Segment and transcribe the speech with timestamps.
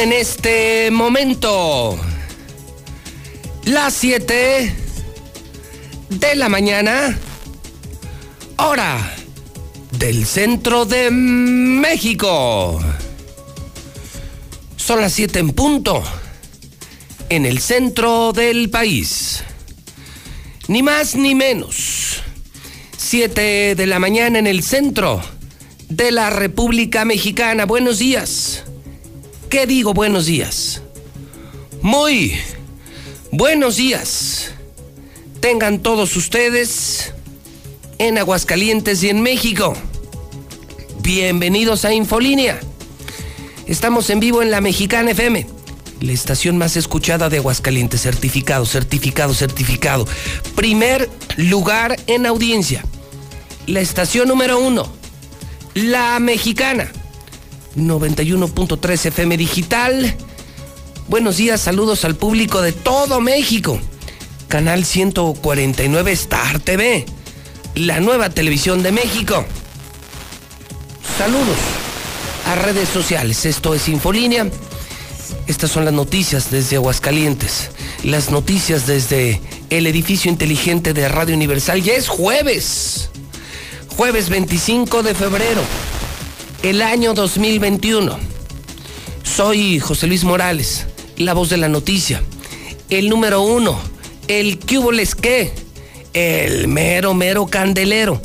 [0.00, 2.00] En este momento
[3.64, 4.74] las 7
[6.08, 7.18] de la mañana,
[8.56, 9.14] hora
[9.98, 12.80] del centro de México.
[14.76, 16.02] Son las 7 en punto
[17.28, 19.44] en el centro del país.
[20.68, 22.22] Ni más ni menos.
[22.96, 25.20] 7 de la mañana en el centro
[25.90, 27.66] de la República Mexicana.
[27.66, 28.64] Buenos días.
[29.50, 30.80] ¿Qué digo buenos días?
[31.82, 32.38] Muy
[33.32, 34.52] buenos días.
[35.40, 37.12] Tengan todos ustedes
[37.98, 39.74] en Aguascalientes y en México.
[41.02, 42.60] Bienvenidos a Infolínea.
[43.66, 45.44] Estamos en vivo en la Mexicana FM,
[46.00, 48.02] la estación más escuchada de Aguascalientes.
[48.02, 50.06] Certificado, certificado, certificado.
[50.54, 52.84] Primer lugar en audiencia.
[53.66, 54.86] La estación número uno,
[55.74, 56.92] la Mexicana
[57.88, 60.16] 91.3 FM Digital.
[61.08, 63.80] Buenos días, saludos al público de todo México.
[64.48, 67.06] Canal 149 Star TV,
[67.74, 69.44] la nueva televisión de México.
[71.18, 71.58] Saludos
[72.46, 73.44] a redes sociales.
[73.46, 74.48] Esto es Infolínea.
[75.46, 77.70] Estas son las noticias desde Aguascalientes.
[78.02, 81.82] Las noticias desde el edificio inteligente de Radio Universal.
[81.82, 83.10] Ya es jueves.
[83.96, 85.62] Jueves 25 de febrero
[86.62, 88.18] el año 2021.
[89.22, 92.22] Soy José Luis Morales, la voz de la noticia,
[92.90, 93.80] el número uno,
[94.28, 94.78] el que
[95.20, 95.52] que,
[96.12, 98.20] el mero, mero candelero,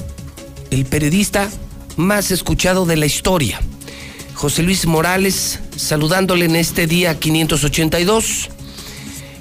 [0.69, 1.49] el periodista
[1.95, 3.61] más escuchado de la historia.
[4.33, 8.49] José Luis Morales, saludándole en este día 582,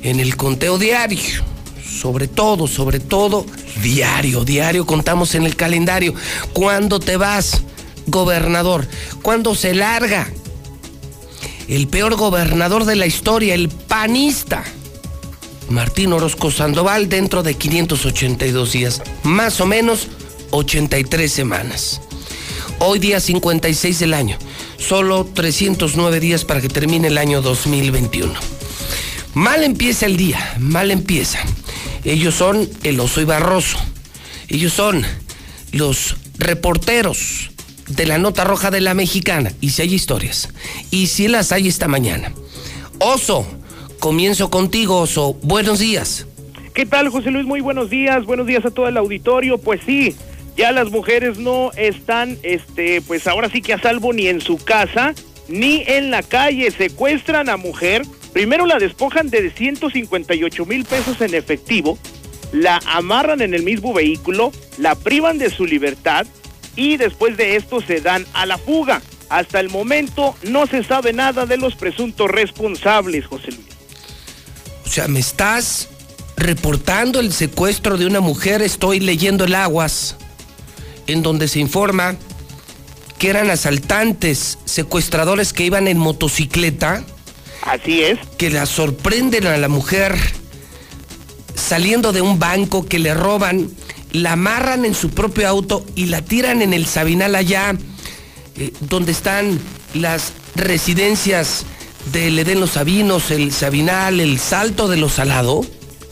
[0.03, 1.42] en el conteo diario,
[1.84, 3.45] sobre todo, sobre todo,
[3.83, 6.15] diario, diario, contamos en el calendario.
[6.53, 7.62] ¿Cuándo te vas?
[8.06, 8.86] Gobernador,
[9.22, 10.28] cuando se larga
[11.69, 14.65] el peor gobernador de la historia, el panista,
[15.70, 20.09] Martín Orozco Sandoval, dentro de 582 días, más o menos
[20.50, 22.00] 83 semanas.
[22.81, 24.36] Hoy día 56 del año,
[24.76, 28.32] solo 309 días para que termine el año 2021.
[29.34, 31.38] Mal empieza el día, mal empieza.
[32.04, 33.78] Ellos son el oso y barroso.
[34.48, 35.04] Ellos son
[35.72, 37.50] los reporteros
[37.89, 39.53] de la nota roja de la mexicana.
[39.61, 40.49] Y si hay historias.
[40.91, 42.33] Y si las hay esta mañana.
[42.99, 43.47] Oso,
[43.99, 45.34] comienzo contigo, Oso.
[45.43, 46.27] Buenos días.
[46.75, 47.47] ¿Qué tal, José Luis?
[47.47, 48.25] Muy buenos días.
[48.25, 49.59] Buenos días a todo el auditorio.
[49.59, 50.15] Pues sí,
[50.56, 54.56] ya las mujeres no están, este, pues ahora sí que a salvo ni en su
[54.56, 55.15] casa
[55.49, 56.71] ni en la calle.
[56.71, 58.03] Secuestran a mujer.
[58.33, 61.99] Primero la despojan de 158 mil pesos en efectivo.
[62.53, 64.53] La amarran en el mismo vehículo.
[64.78, 66.27] La privan de su libertad
[66.76, 69.02] y después de esto se dan a la fuga.
[69.28, 73.66] Hasta el momento no se sabe nada de los presuntos responsables, José Luis.
[74.84, 75.88] O sea, me estás
[76.36, 80.16] reportando el secuestro de una mujer, estoy leyendo el aguas,
[81.06, 82.16] en donde se informa
[83.18, 87.04] que eran asaltantes, secuestradores que iban en motocicleta.
[87.62, 88.18] Así es.
[88.36, 90.16] Que la sorprenden a la mujer
[91.54, 93.70] saliendo de un banco, que le roban
[94.14, 97.75] la amarran en su propio auto y la tiran en el Sabinal allá,
[98.56, 99.58] eh, donde están
[99.92, 101.66] las residencias
[102.12, 105.62] del Edén Los Sabinos, el Sabinal, el Salto de los Salado.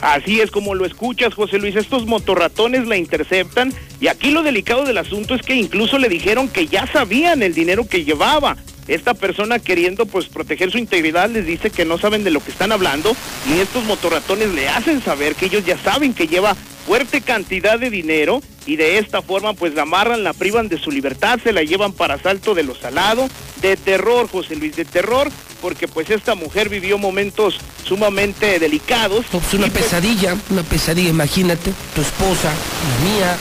[0.01, 1.77] Así es como lo escuchas, José Luis.
[1.77, 6.49] Estos motorratones la interceptan y aquí lo delicado del asunto es que incluso le dijeron
[6.49, 8.57] que ya sabían el dinero que llevaba.
[8.89, 12.51] Esta persona queriendo pues proteger su integridad les dice que no saben de lo que
[12.51, 13.15] están hablando
[13.49, 16.57] y estos motorratones le hacen saber que ellos ya saben que lleva
[16.87, 20.91] fuerte cantidad de dinero y de esta forma pues la amarran, la privan de su
[20.91, 25.31] libertad, se la llevan para Salto de los Salados, de terror, José Luis, de terror,
[25.61, 29.27] porque pues esta mujer vivió momentos sumamente delicados.
[29.31, 33.37] Pues una pues, pesadilla, una pesadilla, imagínate, tu esposa, la mía,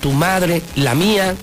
[0.00, 1.34] tu madre, la mía,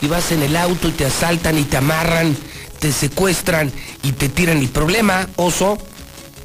[0.00, 2.36] y vas en el auto y te asaltan y te amarran,
[2.80, 3.72] te secuestran
[4.02, 5.78] y te tiran el problema, oso,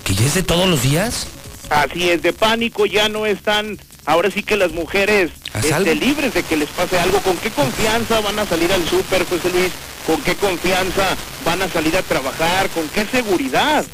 [0.03, 1.27] que ya es de todos los días.
[1.69, 6.43] Así es, de pánico ya no están, ahora sí que las mujeres este, libres de
[6.43, 7.19] que les pase algo.
[7.19, 9.71] ¿Con qué confianza van a salir al súper, José Luis?
[10.05, 11.15] ¿Con qué confianza
[11.45, 12.69] van a salir a trabajar?
[12.69, 13.85] ¿Con qué seguridad?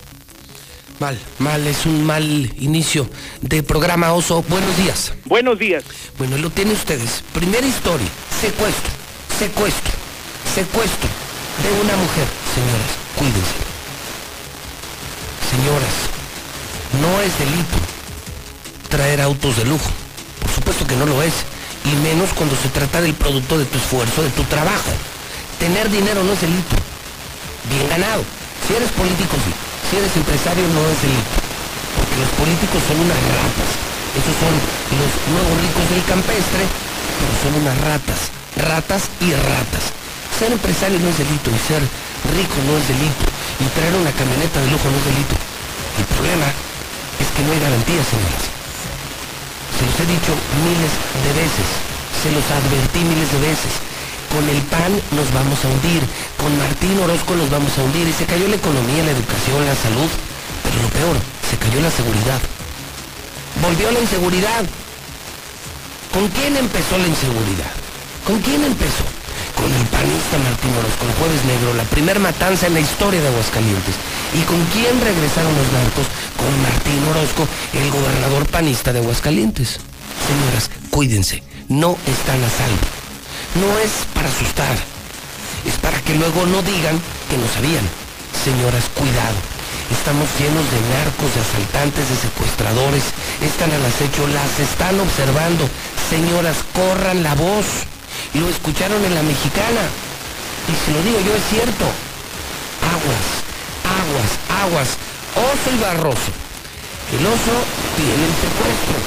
[1.00, 2.24] Mal, mal, es un mal
[2.60, 3.10] inicio
[3.42, 4.44] de programa Oso.
[4.44, 5.14] Buenos días.
[5.26, 5.84] Buenos días.
[6.18, 7.24] Bueno, lo tienen ustedes.
[7.34, 8.08] Primera historia,
[8.40, 8.92] secuestro,
[9.40, 9.92] secuestro,
[10.54, 11.10] secuestro
[11.64, 12.28] de una mujer.
[12.54, 13.74] Señoras, cuídense.
[15.50, 16.13] Señoras,
[17.02, 17.78] no es delito
[18.90, 19.90] traer autos de lujo.
[20.42, 21.34] Por supuesto que no lo es.
[21.84, 24.94] Y menos cuando se trata del producto de tu esfuerzo, de tu trabajo.
[25.58, 26.78] Tener dinero no es delito.
[27.74, 28.22] Bien ganado.
[28.68, 29.52] Si eres político, sí.
[29.90, 31.34] Si eres empresario, no es delito.
[31.98, 33.70] Porque los políticos son unas ratas.
[34.14, 36.64] Esos son los nuevos ricos del campestre,
[37.18, 38.20] pero son unas ratas.
[38.62, 39.90] Ratas y ratas.
[40.38, 41.82] Ser empresario no es delito y ser
[42.30, 43.26] rico no es delito.
[43.58, 45.36] Y traer una camioneta de lujo no es delito.
[45.98, 46.48] El problema
[47.32, 48.44] que no hay garantía, señoras.
[49.78, 50.34] Se los he dicho
[50.64, 50.94] miles
[51.24, 51.68] de veces.
[52.22, 53.74] Se los advertí miles de veces.
[54.32, 56.02] Con el PAN nos vamos a hundir.
[56.38, 58.08] Con Martín Orozco nos vamos a hundir.
[58.08, 60.10] Y se cayó la economía, la educación, la salud.
[60.64, 61.16] Pero lo peor,
[61.50, 62.42] se cayó la seguridad.
[63.62, 64.64] Volvió la inseguridad.
[66.14, 67.74] ¿Con quién empezó la inseguridad?
[68.26, 69.06] ¿Con quién empezó?
[69.58, 73.28] Con el panista Martín Orozco, el jueves negro, la primer matanza en la historia de
[73.28, 73.96] Aguascalientes.
[74.34, 76.08] ¿Y con quién regresaron los narcos?
[76.38, 79.80] Con Martín Orozco, el gobernador panista de Aguascalientes.
[80.26, 82.86] Señoras, cuídense, no están a salvo.
[83.62, 84.76] No es para asustar,
[85.68, 87.00] es para que luego no digan
[87.30, 87.86] que no sabían.
[88.44, 89.38] Señoras, cuidado.
[89.92, 93.04] Estamos llenos de narcos, de asaltantes, de secuestradores.
[93.46, 95.70] Están al acecho, las están observando.
[96.10, 97.86] Señoras, corran la voz.
[98.34, 99.84] Lo escucharon en la mexicana.
[100.66, 101.86] Y si lo digo yo es cierto.
[102.82, 103.28] Aguas,
[104.14, 104.32] aguas,
[104.62, 104.90] aguas.
[105.34, 106.32] Oso y Barroso.
[107.18, 107.56] El oso
[107.98, 108.98] tiene el secuestro.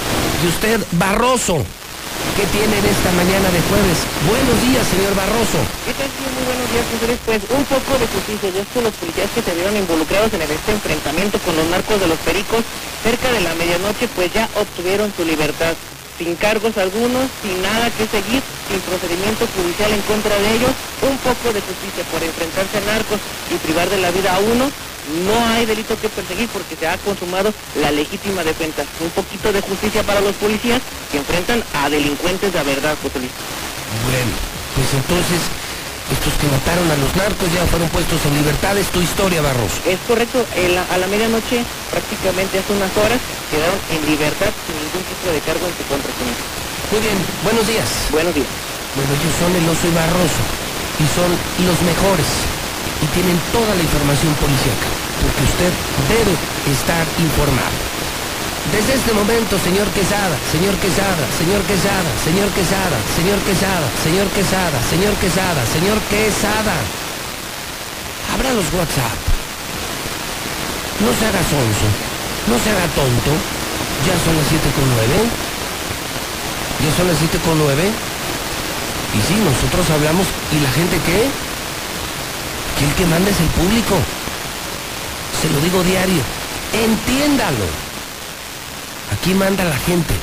[0.43, 1.63] Y usted, Barroso,
[2.35, 3.99] ¿qué tiene en esta mañana de jueves?
[4.27, 5.63] Buenos días, señor Barroso.
[5.87, 6.33] ¿Qué tal, señor?
[6.35, 7.19] Muy buenos días, señores.
[7.23, 8.51] Pues un poco de justicia.
[8.51, 12.19] Ya los policías que se vieron involucrados en este enfrentamiento con los narcos de los
[12.27, 12.63] pericos
[13.03, 15.75] cerca de la medianoche, pues ya obtuvieron su libertad.
[16.19, 20.71] Sin cargos algunos, sin nada que seguir, sin procedimiento judicial en contra de ellos,
[21.03, 23.21] un poco de justicia por enfrentarse a narcos
[23.53, 24.71] y privar de la vida a uno,
[25.29, 28.85] no hay delito que perseguir porque se ha consumado la legítima defensa.
[29.01, 30.81] Un poquito de justicia para los policías
[31.13, 33.21] que enfrentan a delincuentes de verdad, José.
[33.21, 34.33] Bueno,
[34.75, 35.41] pues entonces,
[36.13, 38.77] estos que mataron a los narcos ya fueron puestos en libertad.
[38.79, 39.83] Es tu historia, Barroso.
[39.87, 43.19] Es correcto, la- a la medianoche, prácticamente hace unas horas,
[43.51, 46.11] quedaron en libertad sin ningún tipo de cargo en su contra.
[46.93, 47.91] Muy bien, buenos días.
[48.15, 48.47] Buenos días.
[48.95, 50.43] Bueno, ellos son el oso y Barroso.
[51.03, 51.31] Y son
[51.67, 52.31] los mejores.
[53.03, 54.89] Y tienen toda la información policíaca.
[55.21, 55.73] Porque usted
[56.09, 56.33] debe
[56.73, 57.77] estar informado.
[58.73, 64.79] Desde este momento, señor Quesada, señor Quesada, señor Quesada, señor Quesada, señor Quesada, señor Quesada,
[64.91, 66.75] señor Quesada, señor Quesada.
[68.35, 69.19] Abra los WhatsApp.
[70.99, 71.89] No se haga sonso,
[72.51, 73.33] no se haga tonto.
[74.03, 75.15] Ya son las 7 con 9.
[76.83, 77.87] Ya son las 7 con 9.
[77.87, 80.27] Y sí, nosotros hablamos.
[80.53, 81.31] ¿Y la gente qué?
[82.77, 83.95] Que el que manda es el público.
[85.41, 86.23] Se lo digo diario.
[86.75, 87.86] Entiéndalo.
[89.13, 90.15] Aquí manda la gente.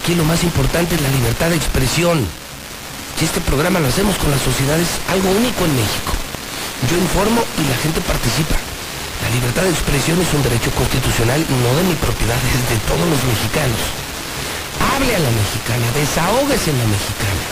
[0.00, 2.24] Aquí lo más importante es la libertad de expresión.
[3.18, 6.12] Si este programa lo hacemos con la sociedad es algo único en México.
[6.90, 8.56] Yo informo y la gente participa.
[9.24, 13.08] La libertad de expresión es un derecho constitucional, no de mi propiedad, es de todos
[13.08, 13.80] los mexicanos.
[14.76, 17.44] Hable a la mexicana, desahógese en la mexicana.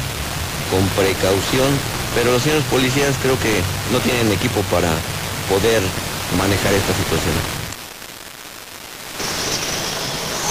[0.71, 1.67] con precaución,
[2.15, 3.59] pero los señores policías creo que
[3.91, 4.95] no tienen equipo para
[5.51, 5.83] poder
[6.39, 7.66] manejar esta situación.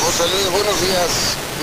[0.07, 1.11] José Luis, buenos días.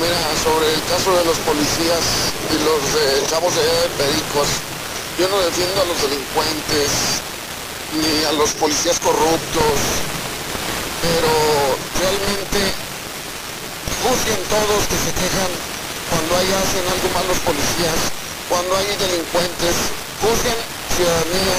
[0.04, 2.04] Mira, sobre el caso de los policías
[2.52, 3.64] y los eh, chavos de
[3.96, 4.52] Pericos,
[5.16, 7.24] yo no defiendo a los delincuentes
[7.96, 9.72] ni a los policías corruptos,
[11.00, 11.32] pero
[12.04, 12.60] realmente
[14.04, 15.52] juzguen todos que se quejan
[16.12, 17.96] cuando ahí hacen algo mal los policías,
[18.52, 19.76] cuando hay delincuentes,
[20.20, 20.60] juzguen
[21.00, 21.58] ciudadanía.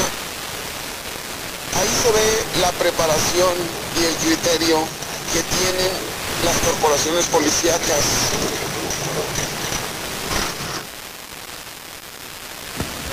[1.80, 2.28] Ahí se ve
[2.60, 3.56] la preparación
[3.96, 4.84] y el criterio
[5.32, 8.04] que tienen las corporaciones policíacas.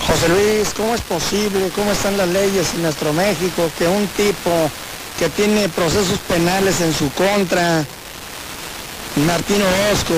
[0.07, 4.69] José Luis, ¿cómo es posible, cómo están las leyes en nuestro México que un tipo
[5.19, 7.85] que tiene procesos penales en su contra,
[9.27, 10.15] Martín Orozco,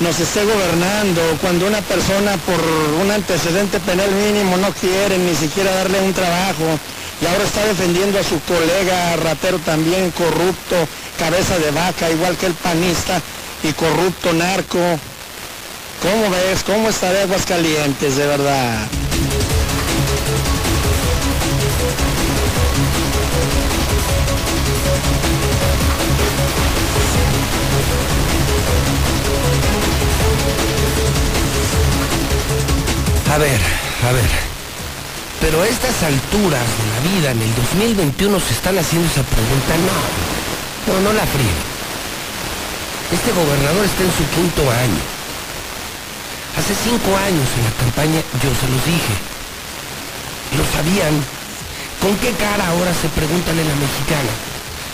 [0.00, 2.60] nos esté gobernando cuando una persona por
[3.02, 6.78] un antecedente penal mínimo no quiere ni siquiera darle un trabajo
[7.20, 10.76] y ahora está defendiendo a su colega ratero también corrupto,
[11.18, 13.20] cabeza de vaca, igual que el panista
[13.62, 14.78] y corrupto narco.
[16.02, 16.62] ¿Cómo ves?
[16.64, 18.86] ¿Cómo estaré Aguascalientes, de verdad?
[33.32, 33.60] A ver,
[34.08, 34.55] a ver.
[35.40, 39.76] Pero a estas alturas de la vida, en el 2021, se están haciendo esa pregunta.
[39.84, 41.76] No, no, no la fríe.
[43.12, 45.16] Este gobernador está en su quinto año.
[46.56, 49.14] Hace cinco años en la campaña yo se los dije.
[50.56, 51.14] Lo sabían.
[52.00, 54.32] ¿Con qué cara ahora se preguntan en la mexicana?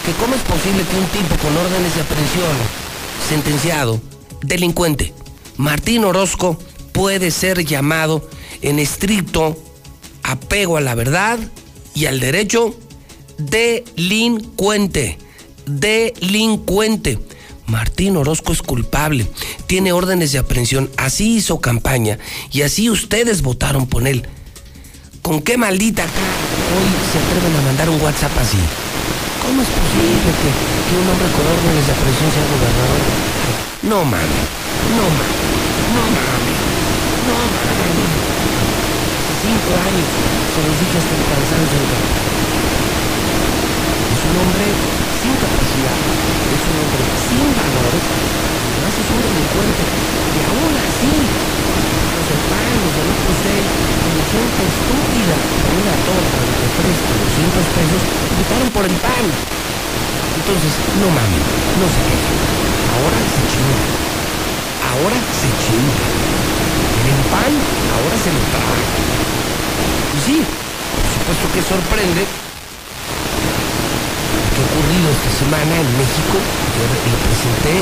[0.04, 2.56] Que cómo es posible que un tipo con órdenes de aprehensión,
[3.28, 4.00] sentenciado,
[4.42, 5.14] delincuente,
[5.56, 6.58] Martín Orozco,
[6.92, 8.28] puede ser llamado
[8.60, 9.56] en estricto
[10.32, 11.38] apego a la verdad
[11.94, 12.74] y al derecho
[13.38, 15.18] delincuente.
[15.66, 17.18] Delincuente.
[17.66, 19.26] Martín Orozco es culpable,
[19.66, 22.18] tiene órdenes de aprehensión, así hizo campaña
[22.50, 24.26] y así ustedes votaron por él.
[25.22, 28.58] ¿Con qué maldita hoy se atreven a mandar un WhatsApp así?
[29.46, 30.50] ¿Cómo es posible que,
[30.90, 33.00] que un hombre con órdenes de aprehensión sea gobernador?
[33.82, 34.46] No mames,
[34.96, 35.40] no mames,
[35.94, 36.58] no mames,
[37.26, 38.21] no mames.
[39.52, 40.08] Cinco años
[40.48, 41.76] se los dije hasta el cansancio
[44.16, 44.64] Es un hombre
[45.12, 46.00] sin capacidad,
[46.56, 48.04] es un hombre sin valores,
[48.64, 51.12] además es un delincuente y aún así
[52.16, 53.64] los los del Opus Dei,
[54.00, 58.00] como gente estúpida, con una torta de refresco de 200 pesos,
[58.40, 59.26] votaron por el PAN.
[60.32, 61.44] Entonces, no mames,
[61.76, 62.38] no se quejen.
[62.88, 63.84] Ahora se chinga.
[64.96, 66.31] Ahora se chinga.
[67.02, 68.84] El PAN ahora se lo trae.
[70.12, 72.22] Y sí, por supuesto que sorprende
[74.52, 76.36] que ha ocurrido esta semana en México.
[76.36, 77.74] Yo le presenté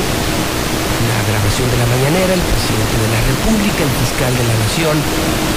[1.09, 4.95] la grabación de la mañanera, el presidente de la República, el fiscal de la Nación,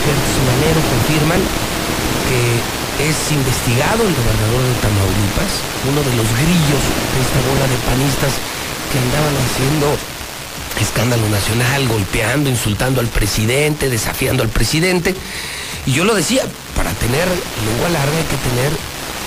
[0.04, 1.40] Gertz Manero confirman
[2.28, 2.40] que
[3.04, 5.52] es investigado el gobernador de Tamaulipas,
[5.84, 8.32] uno de los grillos de esta bola de panistas
[8.90, 10.13] que andaban haciendo
[10.80, 15.14] escándalo nacional, golpeando, insultando al presidente, desafiando al presidente.
[15.86, 16.42] Y yo lo decía,
[16.76, 18.70] para tener lengua larga hay que tener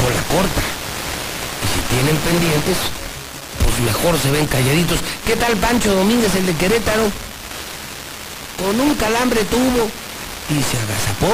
[0.02, 0.62] cola corta.
[1.64, 2.78] Y si tienen pendientes,
[3.64, 5.00] pues mejor se ven calladitos.
[5.26, 7.12] ¿Qué tal Pancho Domínguez, el de Querétaro?
[8.58, 9.90] Con un calambre tuvo
[10.50, 11.34] y se agazapó.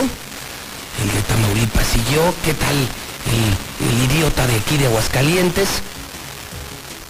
[1.01, 5.70] El de Tamaulipas yo, ¿qué tal el, el idiota de aquí de Aguascalientes?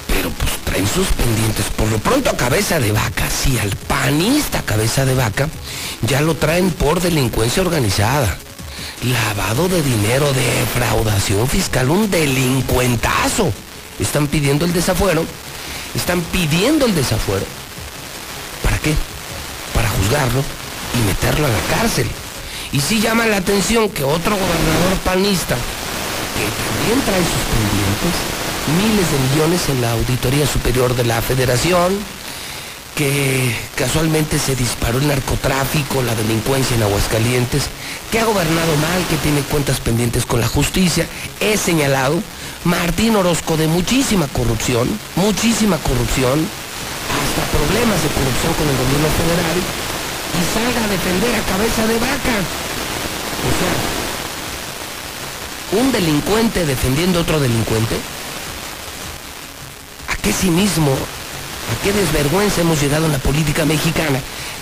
[0.08, 1.66] Pero pues traen sus pendientes.
[1.78, 5.48] Por lo pronto a cabeza de vaca, sí, al panista cabeza de vaca,
[6.02, 8.36] ya lo traen por delincuencia organizada.
[9.04, 13.54] Lavado de dinero, defraudación fiscal, un delincuentazo.
[14.00, 15.24] Están pidiendo el desafuero,
[15.94, 17.46] están pidiendo el desafuero.
[18.64, 18.96] ¿Para qué?
[19.76, 20.44] Para juzgarlo
[20.96, 22.08] y meterlo a la cárcel.
[22.72, 29.12] Y sí llama la atención que otro gobernador panista, que también trae sus pendientes, miles
[29.12, 31.98] de millones en la Auditoría Superior de la Federación,
[32.96, 37.64] que casualmente se disparó el narcotráfico, la delincuencia en Aguascalientes,
[38.12, 41.08] que ha gobernado mal, que tiene cuentas pendientes con la justicia,
[41.40, 42.22] es señalado
[42.64, 49.58] Martín Orozco de muchísima corrupción, muchísima corrupción, hasta problemas de corrupción con el gobierno federal,
[50.34, 52.38] y salga a defender a cabeza de vaca.
[53.44, 53.74] O sea,
[55.82, 57.98] un delincuente defendiendo a otro delincuente.
[60.24, 64.22] ¿A qué cinismo, a qué desvergüenza hemos llegado en la política mexicana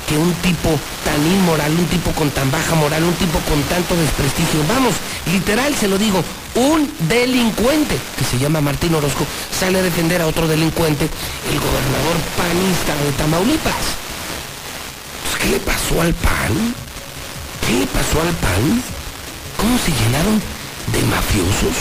[0.09, 0.69] que un tipo
[1.05, 4.95] tan inmoral, un tipo con tan baja moral, un tipo con tanto desprestigio, vamos,
[5.31, 6.23] literal se lo digo,
[6.55, 12.17] un delincuente que se llama Martín Orozco sale a defender a otro delincuente, el gobernador
[12.35, 13.85] panista de Tamaulipas.
[15.29, 16.73] Pues, ¿Qué le pasó al PAN?
[17.67, 18.81] ¿Qué le pasó al PAN?
[19.57, 20.41] ¿Cómo se llenaron
[20.91, 21.77] de mafiosos?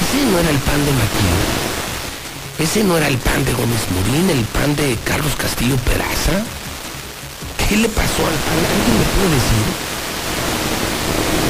[0.00, 1.67] Ese no era el pan de Maquino.
[2.58, 6.42] Ese no era el pan de Gómez Morín, el pan de Carlos Castillo Peraza.
[7.54, 8.58] ¿Qué le pasó al pan?
[8.58, 9.66] ¿Alguien me puede decir?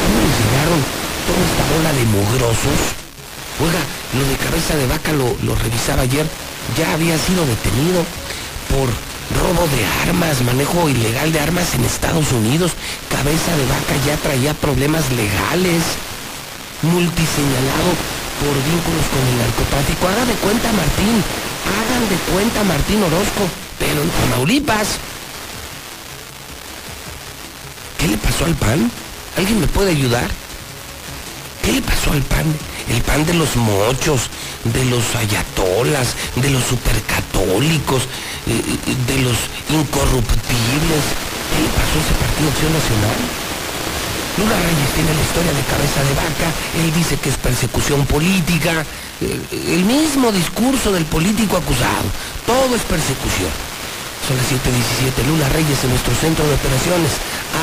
[0.05, 0.81] ¿Cómo les llegaron
[1.25, 2.81] toda esta bola de mugrosos?
[3.57, 3.81] Oiga,
[4.21, 6.27] lo de cabeza de vaca lo, lo revisaba ayer.
[6.77, 8.05] Ya había sido detenido
[8.69, 8.93] por
[9.33, 12.73] robo de armas, manejo ilegal de armas en Estados Unidos.
[13.09, 15.81] Cabeza de vaca ya traía problemas legales.
[16.83, 17.97] Multiseñalado
[18.39, 20.07] por vínculos con el narcotráfico.
[20.07, 21.17] Haga de cuenta Martín,
[21.67, 23.43] hagan de cuenta Martín Orozco,
[23.79, 24.99] pero en Tamaulipas.
[27.99, 28.91] ¿Qué le pasó al PAN?
[29.37, 30.29] ¿Alguien me puede ayudar?
[31.63, 32.47] ¿Qué le pasó al PAN?
[32.89, 34.31] El pan de los mochos,
[34.65, 38.03] de los ayatolas, de los supercatólicos,
[38.47, 38.63] eh,
[39.07, 39.37] de los
[39.69, 41.05] incorruptibles.
[41.51, 43.48] ¿Qué le pasó a ese Partido Acción Nacional?
[44.39, 48.87] Lula Reyes tiene la historia de cabeza de vaca, él dice que es persecución política,
[49.21, 52.07] eh, el mismo discurso del político acusado,
[52.47, 53.51] todo es persecución.
[54.27, 57.17] Son las 7.17, Lula Reyes en nuestro centro de operaciones.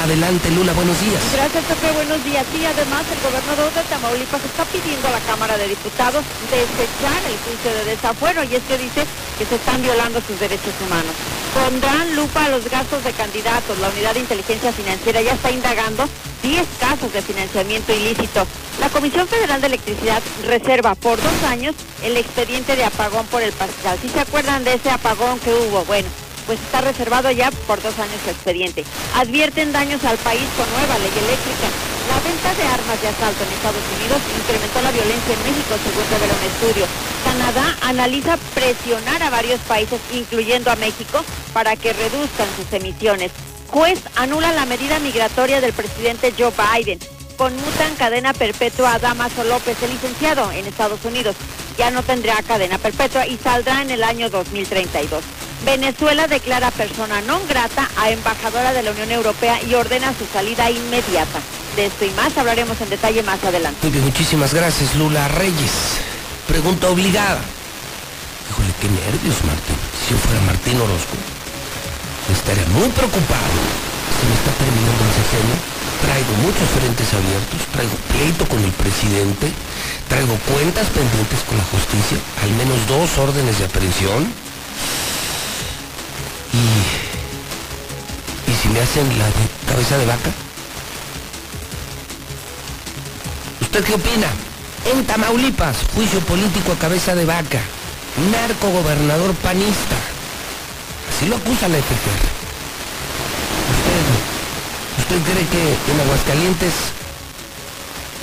[0.03, 1.21] Adelante, Lula, buenos días.
[1.31, 2.43] Gracias, Pepe, buenos días.
[2.57, 7.37] Y además, el gobernador de Tamaulipas está pidiendo a la Cámara de Diputados desechar el
[7.45, 9.05] juicio de desafuero y es que dice
[9.37, 11.13] que se están violando sus derechos humanos.
[11.55, 13.79] Pondrán lupa a los gastos de candidatos.
[13.79, 16.05] La Unidad de Inteligencia Financiera ya está indagando
[16.43, 18.45] 10 casos de financiamiento ilícito.
[18.81, 23.53] La Comisión Federal de Electricidad reserva por dos años el expediente de apagón por el
[23.53, 23.97] parcial.
[24.01, 25.85] ¿Sí se acuerdan de ese apagón que hubo?
[25.85, 26.09] Bueno,
[26.45, 28.83] pues está reservado ya por dos años su expediente.
[29.15, 31.94] Advierten daños al país con nueva ley eléctrica.
[32.25, 36.33] Venta de armas de asalto en Estados Unidos incrementó la violencia en México, según revela
[36.33, 36.85] un estudio.
[37.23, 43.31] Canadá analiza presionar a varios países, incluyendo a México, para que reduzcan sus emisiones.
[43.67, 46.97] Juez anula la medida migratoria del presidente Joe Biden.
[47.37, 51.35] Conmutan cadena perpetua a Damaso López, el licenciado en Estados Unidos.
[51.77, 55.23] Ya no tendrá cadena perpetua y saldrá en el año 2032.
[55.63, 60.69] Venezuela declara persona non grata a embajadora de la Unión Europea y ordena su salida
[60.69, 61.39] inmediata.
[61.75, 63.79] De esto y más hablaremos en detalle más adelante.
[63.81, 66.01] Muy bien, muchísimas gracias, Lula Reyes.
[66.47, 67.41] Pregunta obligada.
[68.49, 69.79] Híjole, qué nervios, Martín.
[70.05, 71.17] Si yo fuera Martín Orozco,
[72.31, 73.57] estaría muy preocupado.
[74.15, 75.57] Se me está terminando el sexenio.
[76.05, 79.49] Traigo muchos frentes abiertos, traigo pleito con el presidente,
[80.07, 84.27] traigo cuentas pendientes con la justicia, al menos dos órdenes de aprehensión.
[88.47, 89.25] Y, si me hacen la
[89.67, 90.31] cabeza de vaca.
[93.61, 94.27] ¿Usted qué opina?
[94.93, 97.59] En Tamaulipas, juicio político a cabeza de vaca.
[98.31, 99.97] Narco gobernador panista.
[101.11, 102.23] Así lo acusa la FPR.
[103.75, 104.05] ¿Usted,
[104.99, 106.73] ¿Usted cree que en Aguascalientes,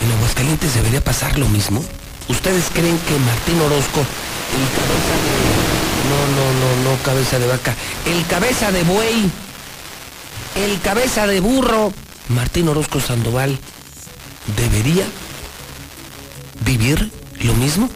[0.03, 1.85] en Aguascalientes debería pasar lo mismo?
[2.29, 5.82] ¿Ustedes creen que Martín Orozco, el cabeza de...
[6.09, 7.75] No, no, no, no, cabeza de vaca.
[8.07, 9.31] El cabeza de buey,
[10.57, 11.93] el cabeza de burro,
[12.29, 13.59] Martín Orozco Sandoval,
[14.57, 15.05] debería
[16.65, 17.11] vivir
[17.41, 17.89] lo mismo?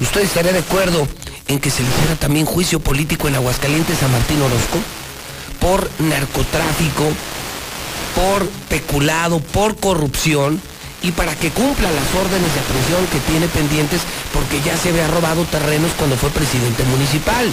[0.00, 1.06] ¿Usted estaría de acuerdo
[1.48, 4.78] en que se le hiciera también juicio político en Aguascalientes a Martín Orozco?
[5.60, 7.04] Por narcotráfico,
[8.14, 10.60] por peculado, por corrupción
[11.04, 14.00] y para que cumpla las órdenes de aprehensión que tiene pendientes
[14.32, 17.46] porque ya se había robado terrenos cuando fue presidente municipal.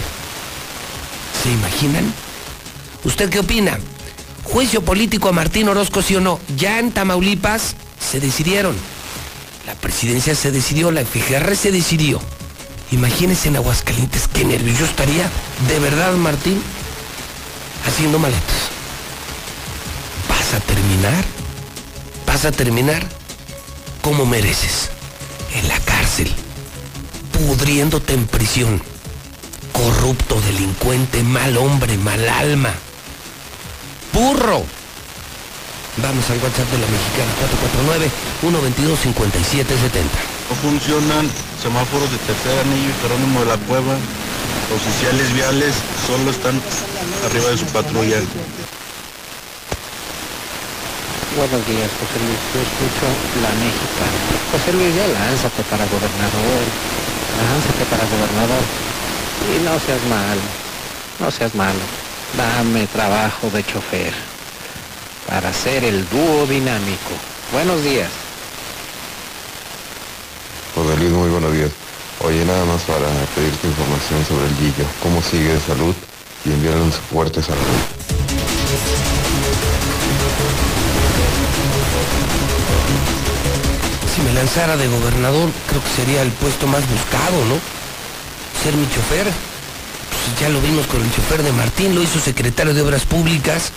[1.44, 2.14] ¿Se imaginan?
[3.04, 3.78] ¿Usted qué opina?
[4.46, 6.40] ¿Juicio político a Martín Orozco, sí o no?
[6.56, 8.74] Ya en Tamaulipas se decidieron.
[9.68, 12.22] La presidencia se decidió, la FGR se decidió.
[12.92, 15.30] Imagínense en Aguascalientes qué nervios yo estaría,
[15.68, 16.62] de verdad, Martín,
[17.86, 18.70] haciendo maletas.
[20.30, 21.26] ¿Vas a terminar?
[22.26, 23.21] ¿Vas a terminar
[24.02, 24.90] como mereces?
[25.54, 26.32] En la cárcel,
[27.34, 28.82] pudriéndote en prisión.
[29.74, 32.74] Corrupto, delincuente, mal hombre, mal alma.
[34.14, 34.64] Burro.
[35.98, 37.32] Vamos al WhatsApp de la mexicana
[38.42, 40.06] 449-122-5770.
[40.50, 41.30] No funcionan
[41.62, 43.98] semáforos de tercer anillo y Jerónimo de la Cueva.
[44.74, 45.76] Oficiales viales
[46.08, 46.62] solo están
[47.26, 48.22] arriba de su patrulla.
[51.38, 52.40] Buenos días, José Luis.
[52.54, 53.08] Yo escucho
[53.42, 54.20] la mexicana.
[54.52, 56.62] José Luis, ya lánzate para gobernador.
[57.40, 58.64] Lánzate para gobernador.
[59.48, 60.42] Y no seas malo.
[61.20, 61.80] No seas malo.
[62.36, 64.14] Dame trabajo de chofer.
[65.26, 67.16] Para ser el dúo dinámico.
[67.54, 68.10] Buenos días.
[70.76, 71.72] José Luis, muy buenos días.
[72.20, 74.86] Oye, nada más para pedirte información sobre el Gillo.
[75.02, 75.96] ¿Cómo sigue de salud?
[76.44, 78.02] Y enviarle un fuerte saludo.
[84.16, 87.56] Si me lanzara de gobernador, creo que sería el puesto más buscado, ¿no?
[88.64, 89.26] Ser mi chofer.
[89.26, 93.72] Pues ya lo vimos con el chofer de Martín, lo hizo secretario de Obras Públicas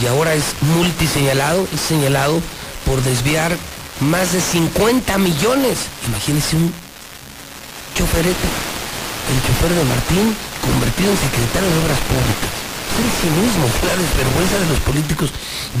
[0.00, 2.40] y ahora es multiseñalado, es señalado
[2.86, 3.56] por desviar
[4.00, 5.78] más de 50 millones.
[6.08, 6.72] Imagínense un
[7.96, 8.48] choferete,
[9.32, 12.51] el chofer de Martín convertido en secretario de Obras Públicas.
[13.22, 15.30] Es el cinismo, la desvergüenza de los políticos.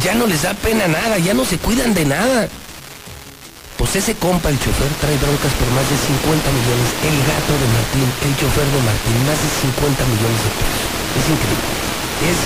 [0.02, 2.48] Ya no les da pena nada, ya no se cuidan de nada.
[3.76, 6.88] Pues ese compa, el chofer, trae broncas por más de 50 millones.
[7.02, 10.86] El gato de Martín, el chofer de Martín, más de 50 millones de pesos.
[11.18, 11.70] Es increíble.
[12.30, 12.38] Es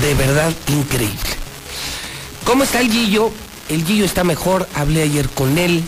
[0.00, 1.30] de verdad increíble.
[2.44, 3.32] ¿Cómo está el Gillo?
[3.68, 5.82] El Gillo está mejor, hablé ayer con él,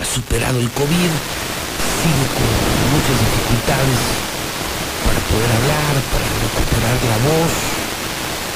[0.00, 1.10] ha superado el COVID,
[2.04, 2.48] sigue con
[2.92, 4.00] muchas dificultades
[5.06, 6.35] para poder hablar, para
[7.08, 7.52] la voz.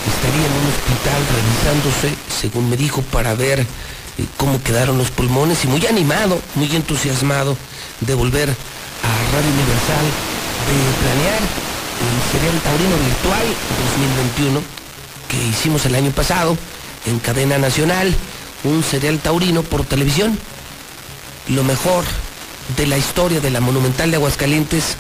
[0.06, 2.08] Estaría en un hospital revisándose,
[2.40, 3.66] según me dijo, para ver eh,
[4.36, 7.56] cómo quedaron los pulmones y muy animado, muy entusiasmado
[8.00, 10.06] de volver a Radio Universal,
[10.66, 11.42] de planear
[12.00, 13.46] el Serial Taurino Virtual
[13.98, 14.80] 2021
[15.30, 16.56] que hicimos el año pasado
[17.06, 18.12] en cadena nacional,
[18.64, 20.36] un serial taurino por televisión.
[21.48, 22.04] Lo mejor
[22.76, 24.96] de la historia de la Monumental de Aguascalientes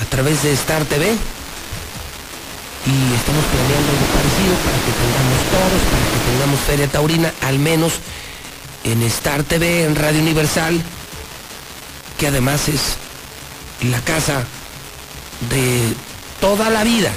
[0.00, 1.12] a través de Star TV.
[2.86, 7.58] Y estamos planeando algo parecido para que tengamos toros, para que tengamos Feria Taurina, al
[7.58, 7.92] menos
[8.84, 10.80] en Star TV, en Radio Universal,
[12.18, 12.96] que además es
[13.90, 14.44] la casa
[15.50, 15.94] de
[16.40, 17.10] toda la vida,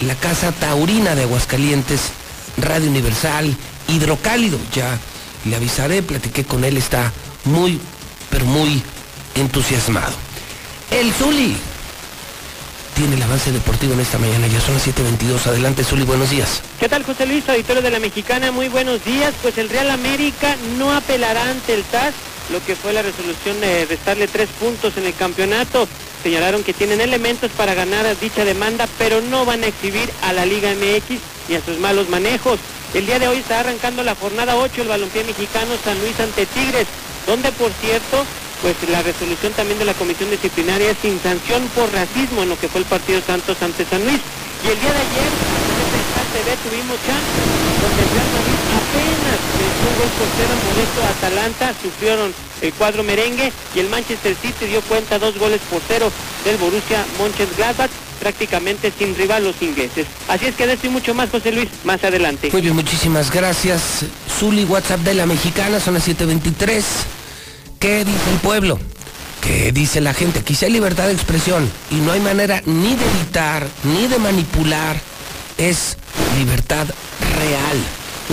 [0.00, 2.00] la casa taurina de Aguascalientes,
[2.56, 3.56] Radio Universal,
[3.88, 4.98] Hidrocálido, ya
[5.44, 7.12] le avisaré, platiqué con él, está
[7.44, 7.80] muy,
[8.30, 8.82] pero muy
[9.36, 10.14] entusiasmado.
[10.90, 11.56] El Zuli
[12.98, 16.62] tiene el avance deportivo en esta mañana, ya son las 7.22, adelante Zuli, buenos días.
[16.80, 18.50] ¿Qué tal José Luis, auditorio de la Mexicana?
[18.50, 22.12] Muy buenos días, pues el Real América no apelará ante el TAS
[22.50, 25.86] lo que fue la resolución de restarle tres puntos en el campeonato.
[26.24, 30.44] Señalaron que tienen elementos para ganar dicha demanda, pero no van a exhibir a la
[30.44, 32.58] Liga MX ni a sus malos manejos.
[32.94, 36.46] El día de hoy está arrancando la jornada 8 el balompié mexicano San Luis ante
[36.46, 36.88] Tigres,
[37.28, 38.24] donde por cierto,
[38.62, 42.68] pues la resolución también de la comisión disciplinaria sin sanción por racismo en lo que
[42.68, 44.20] fue el partido Santos ante San Luis.
[44.64, 47.38] Y el día de ayer, en TV tuvimos chance,
[47.80, 52.72] donde el Real Madrid apenas venció un gol por cero molesto a Atalanta, sufrieron el
[52.74, 56.10] cuadro merengue y el Manchester City dio cuenta dos goles por cero
[56.44, 60.06] del Borussia Mönchengladbach prácticamente sin rival los ingleses.
[60.26, 62.50] Así es que de esto y mucho más, José Luis, más adelante.
[62.52, 64.04] Muy bien, muchísimas gracias.
[64.38, 66.84] Zuli, WhatsApp de la mexicana, son las 723.
[67.78, 68.76] ¿Qué dice el pueblo?
[69.40, 70.40] ¿Qué dice la gente?
[70.40, 74.96] Aquí hay libertad de expresión y no hay manera ni de evitar ni de manipular.
[75.58, 75.96] Es
[76.36, 76.86] libertad
[77.36, 77.78] real.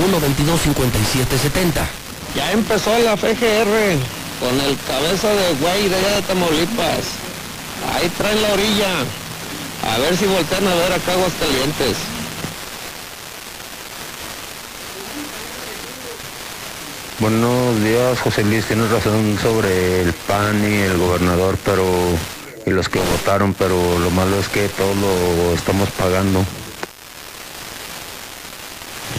[0.03, 1.87] 1 22 57 70.
[2.35, 3.99] Ya empezó la FGR
[4.39, 7.05] con el cabeza de güey de allá de Tamaulipas.
[7.93, 8.93] Ahí traen la orilla.
[9.93, 11.97] A ver si voltean a ver acá Aguascalientes.
[17.17, 18.65] Buenos días, José Luis.
[18.65, 21.85] Tienes razón sobre el PAN y el gobernador, pero
[22.65, 26.43] y los que votaron, pero lo malo es que todo lo estamos pagando.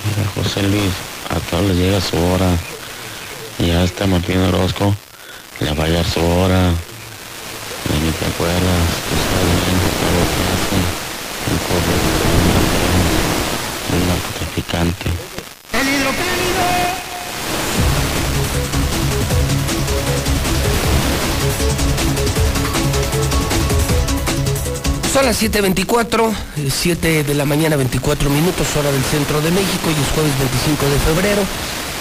[0.05, 0.93] Mira, José Luis,
[1.31, 2.51] a todos les llega su hora.
[3.61, 4.95] Ya está Martín Orozco,
[5.61, 6.73] le va a llegar su hora.
[7.89, 10.77] Y ni te acuerdas, tú sabes bien todo lo que hace.
[11.49, 12.25] Un corrupto,
[13.95, 15.09] un narcotraficante.
[15.73, 15.87] ¡El
[25.17, 26.29] Son las 7.24,
[26.69, 30.77] 7 de la mañana 24 minutos, hora del centro de México y es jueves 25
[30.93, 31.41] de febrero.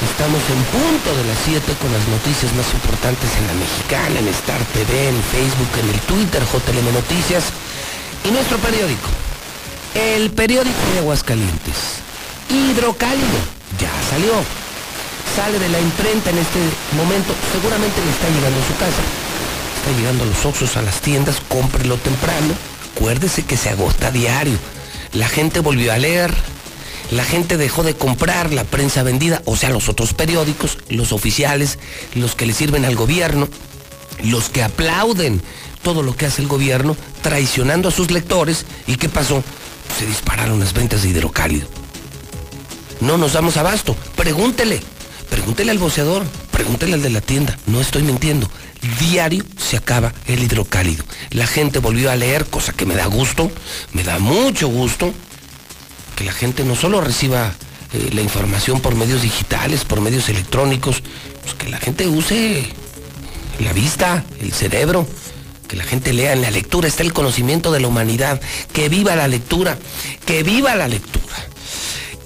[0.03, 4.27] Estamos en punto de las 7 con las noticias más importantes en la mexicana, en
[4.35, 7.55] Star TV, en Facebook, en el Twitter, JLM Noticias
[8.27, 9.07] y nuestro periódico.
[9.95, 12.03] El periódico de Aguascalientes.
[12.51, 13.39] Hidrocálido.
[13.79, 14.43] Ya salió.
[15.39, 16.59] Sale de la imprenta en este
[16.99, 17.31] momento.
[17.55, 19.03] Seguramente le está llegando a su casa.
[19.79, 21.39] Está llegando a los oxos, a las tiendas.
[21.47, 22.74] Cómprelo temprano.
[22.95, 24.57] Acuérdese que se agota a diario.
[25.13, 26.33] La gente volvió a leer.
[27.11, 31.77] La gente dejó de comprar la prensa vendida, o sea, los otros periódicos, los oficiales,
[32.15, 33.47] los que le sirven al gobierno,
[34.23, 35.41] los que aplauden
[35.83, 38.65] todo lo que hace el gobierno, traicionando a sus lectores.
[38.87, 39.43] ¿Y qué pasó?
[39.99, 41.67] Se dispararon las ventas de hidrocálido.
[43.01, 43.95] No nos damos abasto.
[44.15, 44.81] Pregúntele.
[45.29, 46.23] Pregúntele al voceador.
[46.49, 47.57] Pregúntele al de la tienda.
[47.67, 48.49] No estoy mintiendo.
[48.99, 51.03] Diario se acaba el hidrocálido.
[51.31, 53.51] La gente volvió a leer, cosa que me da gusto.
[53.93, 55.13] Me da mucho gusto
[56.15, 57.53] que la gente no solo reciba
[57.93, 61.03] eh, la información por medios digitales, por medios electrónicos,
[61.41, 62.63] pues que la gente use
[63.59, 65.07] la vista, el cerebro,
[65.67, 66.33] que la gente lea.
[66.33, 68.41] En la lectura está el conocimiento de la humanidad.
[68.73, 69.77] Que viva la lectura,
[70.25, 71.35] que viva la lectura.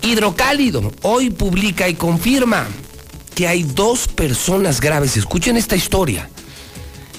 [0.02, 2.68] Hidrocálido hoy publica y confirma
[3.36, 5.18] que hay dos personas graves.
[5.18, 6.30] Escuchen esta historia.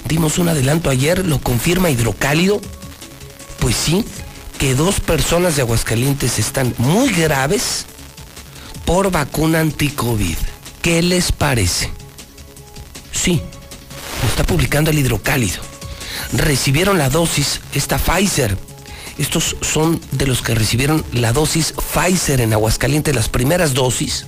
[0.07, 2.61] Dimos un adelanto ayer, lo confirma Hidrocálido.
[3.59, 4.05] Pues sí,
[4.57, 7.85] que dos personas de Aguascalientes están muy graves
[8.85, 10.35] por vacuna anti-COVID.
[10.83, 11.89] ¿Qué les parece?
[13.11, 13.41] Sí,
[14.21, 15.61] lo está publicando el Hidrocálido.
[16.33, 18.55] Recibieron la dosis, esta Pfizer.
[19.17, 24.27] Estos son de los que recibieron la dosis Pfizer en Aguascalientes, las primeras dosis.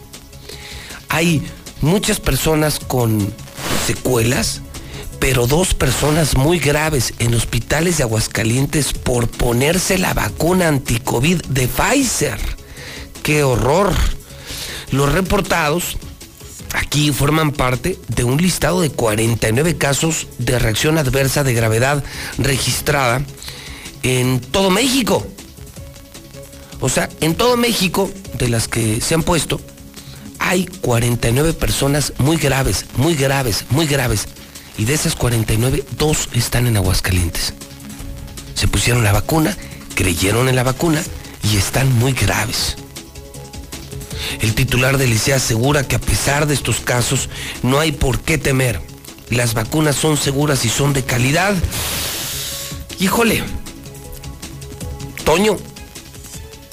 [1.10, 1.48] Hay
[1.82, 3.32] muchas personas con
[3.86, 4.63] secuelas,
[5.24, 11.70] pero dos personas muy graves en hospitales de Aguascalientes por ponerse la vacuna anticovid de
[11.70, 12.38] Pfizer.
[13.24, 13.94] ¡Qué horror!
[14.92, 15.96] Los reportados
[16.74, 22.04] aquí forman parte de un listado de 49 casos de reacción adversa de gravedad
[22.38, 23.22] registrada
[24.02, 25.26] en todo México.
[26.82, 29.62] O sea, en todo México, de las que se han puesto,
[30.38, 34.28] hay 49 personas muy graves, muy graves, muy graves.
[34.78, 37.54] Y de esas 49, dos están en Aguascalientes.
[38.56, 39.56] Se pusieron la vacuna,
[39.96, 41.02] creyeron en la vacuna
[41.44, 42.76] y están muy graves.
[44.42, 47.30] El titular del ICEA asegura que a pesar de estos casos
[47.62, 48.82] no hay por qué temer.
[49.30, 51.56] Las vacunas son seguras y son de calidad.
[53.00, 53.44] Híjole,
[55.24, 55.58] Toño,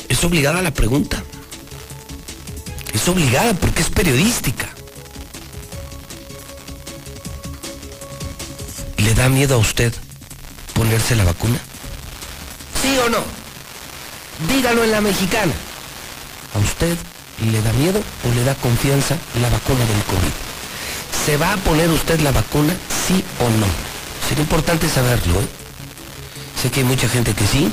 [0.09, 1.23] es obligada la pregunta.
[2.93, 4.69] Es obligada porque es periodística.
[9.03, 9.95] ¿Le da miedo a usted
[10.75, 11.59] ponerse la vacuna?
[12.83, 13.25] ¿Sí o no?
[14.53, 15.53] Dígalo en la mexicana.
[16.55, 16.97] ¿A usted
[17.51, 20.35] le da miedo o le da confianza la vacuna del COVID?
[21.25, 22.75] ¿Se va a poner usted la vacuna,
[23.07, 23.67] sí o no?
[24.29, 25.49] Sería importante saberlo, ¿eh?
[26.61, 27.73] Sé que hay mucha gente que sí,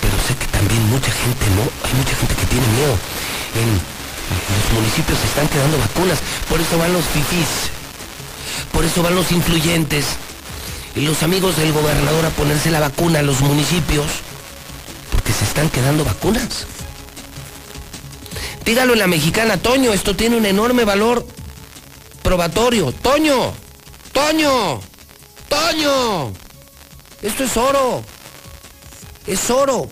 [0.00, 1.62] pero sé que también mucha gente no.
[1.84, 2.96] Hay mucha gente que tiene miedo.
[3.60, 6.18] En, los municipios se están quedando vacunas.
[6.48, 7.81] Por eso van los fifís.
[8.72, 10.06] Por eso van los influyentes.
[10.94, 14.06] Y los amigos del gobernador a ponerse la vacuna a los municipios.
[15.10, 16.66] Porque se están quedando vacunas.
[18.64, 21.26] Dígalo en la mexicana, Toño, esto tiene un enorme valor
[22.22, 22.92] probatorio.
[22.92, 23.52] Toño,
[24.12, 24.80] Toño,
[25.48, 26.32] Toño.
[27.22, 28.04] Esto es oro.
[29.26, 29.88] Es oro.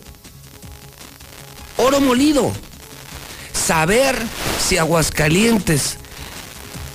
[1.77, 2.53] Oro molido.
[3.53, 4.17] Saber
[4.67, 5.97] si Aguascalientes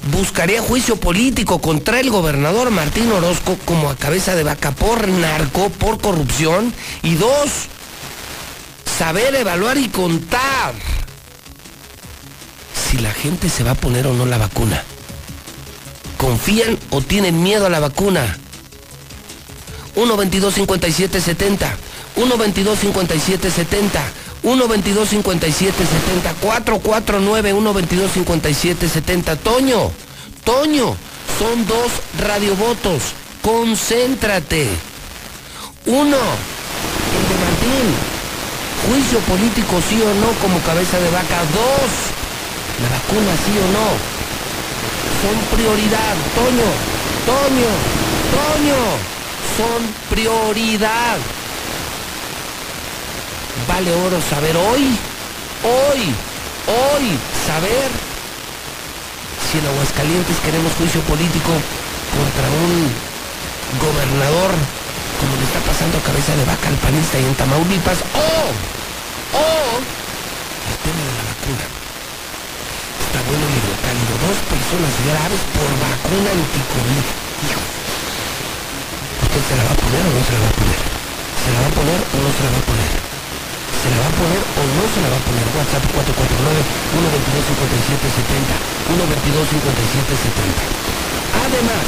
[0.06, 5.70] buscaría juicio político contra el gobernador Martín Orozco como a cabeza de vaca por narco,
[5.70, 6.74] por corrupción.
[7.04, 7.50] Y dos,
[8.98, 10.74] saber evaluar y contar
[12.90, 14.84] si la gente se va a poner o no la vacuna.
[16.18, 18.38] ¿Confían o tienen miedo a la vacuna?
[19.96, 21.78] 1 22 57 70
[22.18, 24.02] 1 22 57 70
[24.46, 29.92] 1 22 57 70 449 1 22 57 70 Toño,
[30.44, 30.96] Toño,
[31.40, 33.02] son dos radiovotos.
[33.42, 34.68] Concéntrate.
[35.88, 36.18] Uno,
[37.18, 37.88] el de Martín.
[38.88, 41.40] Juicio político sí o no como cabeza de vaca.
[41.50, 41.90] Dos,
[42.84, 43.88] la vacuna sí o no.
[45.26, 46.16] Son prioridad.
[46.38, 46.70] Toño,
[47.26, 47.72] Toño,
[48.38, 48.82] Toño.
[49.58, 49.82] Son
[50.16, 51.18] prioridad.
[53.64, 54.84] Vale oro saber hoy,
[55.64, 56.02] hoy,
[56.68, 57.06] hoy,
[57.48, 57.88] saber
[59.48, 61.56] si en Aguascalientes queremos juicio político
[62.12, 62.92] contra un
[63.80, 64.52] gobernador
[65.20, 68.28] como le está pasando cabeza de vaca al panista y en Tamaulipas, o,
[69.40, 69.46] o
[69.80, 71.66] el tema de la vacuna.
[73.08, 77.08] Está bueno el hidrocálido, dos personas graves por vacuna anticovid.
[79.24, 80.80] ¿usted se la va a poner o no se la va a poner?
[81.40, 83.05] ¿Se la va a poner o no se la va a poner?
[83.86, 85.46] ¿Se la va a poner o no se la va a poner?
[85.54, 88.90] WhatsApp 449-122-5770.
[88.90, 91.46] 122-5770.
[91.46, 91.86] Además,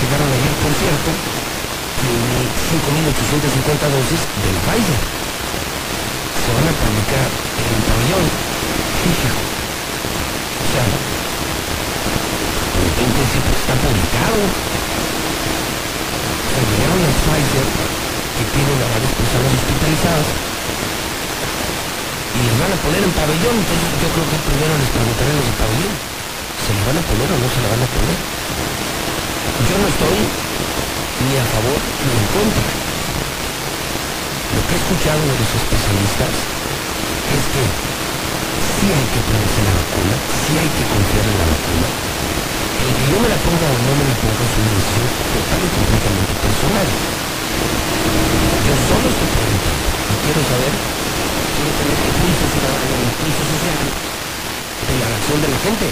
[0.00, 4.96] llegaron ayer, por cierto, 5.850 dosis del Pfizer.
[4.96, 8.24] Se van a publicar en el pabellón.
[8.24, 10.88] O sea,
[12.96, 14.40] en principio está publicado.
[14.40, 17.68] O sea, llegaron al Pfizer
[18.34, 20.28] que tienen a varias personas hospitalizadas
[22.34, 25.38] y les van a poner en pabellón, entonces yo creo que primero les preguntaré a
[25.38, 25.94] los de pabellón,
[26.58, 28.18] ¿se le van a poner o no se la van a poner?
[29.54, 32.68] Yo no estoy ni a favor ni en contra.
[34.54, 37.62] Lo que he escuchado de los especialistas es que
[38.66, 41.88] sí hay que ponerse la vacuna, sí hay que confiar en la vacuna.
[42.82, 45.60] El que yo me la ponga o no me la ponga es una decisión total
[45.62, 46.88] y completamente personal.
[48.64, 53.80] Yo solo estoy preguntando y quiero saber, quiero tener el pulso ciudadano, el pulso social
[53.84, 55.86] de la reacción de la gente.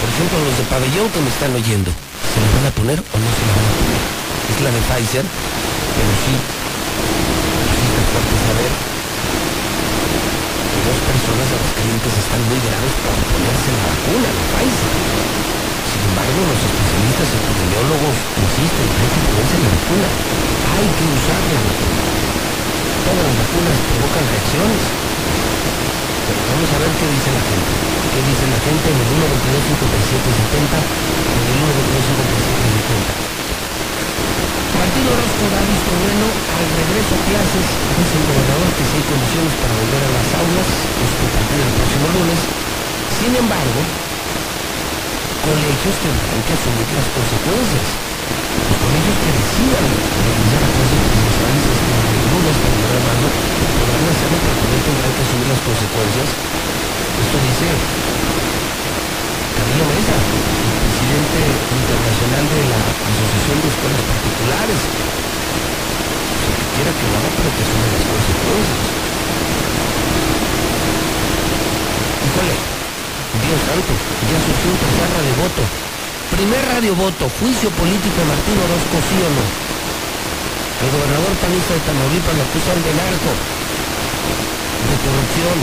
[0.00, 3.14] Por ejemplo, los de pabellón que me están oyendo, ¿se la van a poner o
[3.14, 4.02] no se la van a poner?
[4.52, 8.72] Es la de Pfizer, pero sí, sí está fuerte saber
[10.70, 15.43] que dos personas de los clientes están muy graves por ponerse la vacuna, la Pfizer.
[16.04, 20.12] Sin embargo, los especialistas epidemiólogos insisten, hay que ponerse la vacuna,
[20.60, 22.04] hay que usar la vacuna.
[23.08, 24.84] Todas las vacunas provocan reacciones.
[26.28, 27.72] Pero vamos a ver qué dice la gente.
[28.12, 35.64] ¿Qué dice la gente en el 122 5770 en el 122 5770 Martín Orozco da
[35.64, 37.64] visto bueno al regreso a clases,
[37.96, 41.64] dice el gobernador que si hay condiciones para volver a las aulas, esto a partir
[41.64, 42.40] del próximo lunes.
[43.08, 44.03] Sin embargo,
[45.44, 47.88] colegios que que asumir las consecuencias.
[48.64, 54.04] Los colegios que decidan realizar clases presenciales es que ninguno está en la mano, podrán
[54.08, 56.28] hacerlo, pero también tendrán que asumir las consecuencias.
[56.32, 57.68] Esto dice
[59.52, 61.40] Camilo Mesa, el presidente
[61.76, 64.80] internacional de la Asociación de Escuelas Particulares.
[64.80, 68.84] O sea, que quiera que lo haga, pero que asume las consecuencias.
[72.24, 72.73] Híjole
[73.44, 75.62] lunes tanto, ya surgió un tercer radio voto.
[76.32, 79.44] Primer radio voto, juicio político Martín Orozco, sí o no.
[79.44, 83.32] El gobernador panista de Tamaulipas lo acusan de narco,
[84.88, 85.56] de corrupción,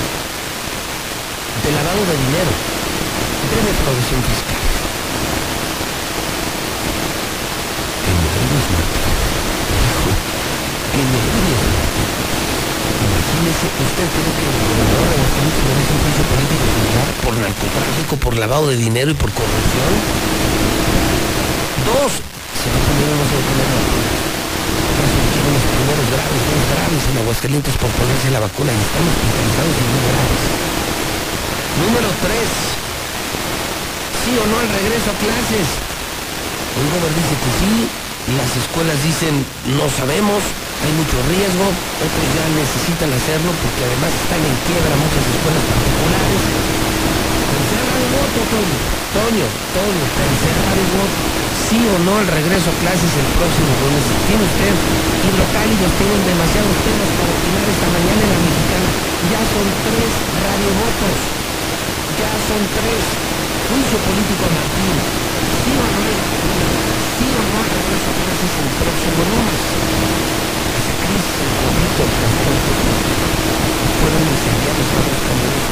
[1.65, 4.61] de lavado de dinero, de defraudación fiscal.
[8.05, 9.09] Que me ayudes, Martín.
[9.81, 10.11] Hijo,
[10.93, 13.30] que me ayudes, Martín.
[13.41, 16.65] ¿Usted cree que el gobernador de Aguascalientes merece un juicio político
[17.25, 19.93] por narcotráfico, por lavado de dinero y por corrupción?
[21.89, 24.09] Dos, se va a poner o no se va a poner la vacuna.
[24.93, 29.05] Ya surgieron los primeros graves, dos graves en Aguascalientes por ponerse la vacuna y están
[29.09, 30.41] hospitalizados y muy graves.
[31.81, 32.49] Número tres,
[34.21, 35.67] sí o no al regreso a clases.
[36.77, 37.73] El gobernador dice que sí,
[38.37, 39.33] las escuelas dicen
[39.81, 40.45] no sabemos,
[40.81, 41.65] hay mucho riesgo,
[42.01, 46.41] otros ya necesitan hacerlo porque además están en quiebra muchas escuelas particulares.
[47.51, 48.77] Tercer radio voto, Toño,
[49.13, 51.17] Toño, Toño, tercer radio voto.
[51.53, 54.05] Sí o no al regreso a clases el próximo lunes.
[54.25, 54.73] Tiene usted
[55.21, 58.89] hidrocálidos, tienen demasiados temas para opinar esta mañana en la mexicana.
[59.29, 61.17] Ya son tres radiovotos.
[62.17, 63.03] Ya son tres.
[63.69, 64.95] Juicio político Martín.
[65.61, 66.05] Sí o no,
[67.15, 70.40] sí o no regreso a clases el próximo lunes.
[71.41, 71.49] El
[73.97, 74.89] fueron incendiados
[75.25, 75.65] camiones.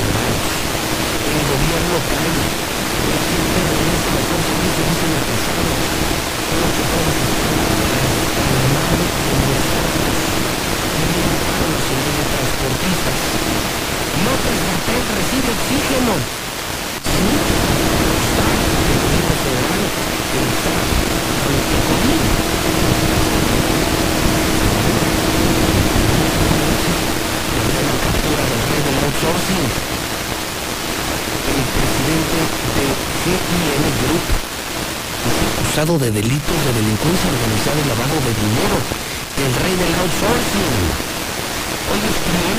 [1.29, 2.33] El gobierno cae.
[3.09, 4.09] La gente regresa
[5.13, 5.85] atrasados.
[6.57, 7.05] Los están
[9.13, 9.65] los.
[10.89, 11.85] Tienen paros
[12.17, 13.19] de transportistas.
[14.25, 16.13] López Gatel recibe oxígeno.
[17.09, 17.89] Sí, que
[27.99, 29.65] captura del rey del outsourcing.
[31.49, 32.39] El presidente
[32.77, 32.85] de
[33.25, 34.25] GIN Group
[35.25, 38.77] es acusado de delitos de delincuencia organizada y lavado de dinero.
[39.33, 40.77] El rey del outsourcing.
[41.89, 42.57] Hoy escriben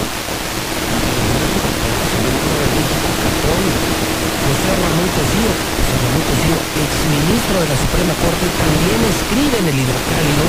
[4.50, 9.78] José Ramón Cosío, José Ramón Cosío, exministro de la Suprema Corte, también escribe en el
[9.86, 10.44] hidrocálido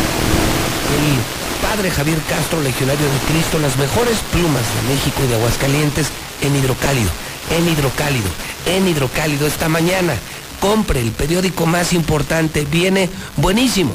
[0.98, 6.08] el padre Javier Castro, legionario de Cristo, las mejores plumas de México y de Aguascalientes
[6.42, 7.10] en hidrocálido,
[7.58, 8.28] en hidrocálido,
[8.66, 10.14] en hidrocálido esta mañana.
[10.60, 13.94] Compre el periódico más importante, viene buenísimo.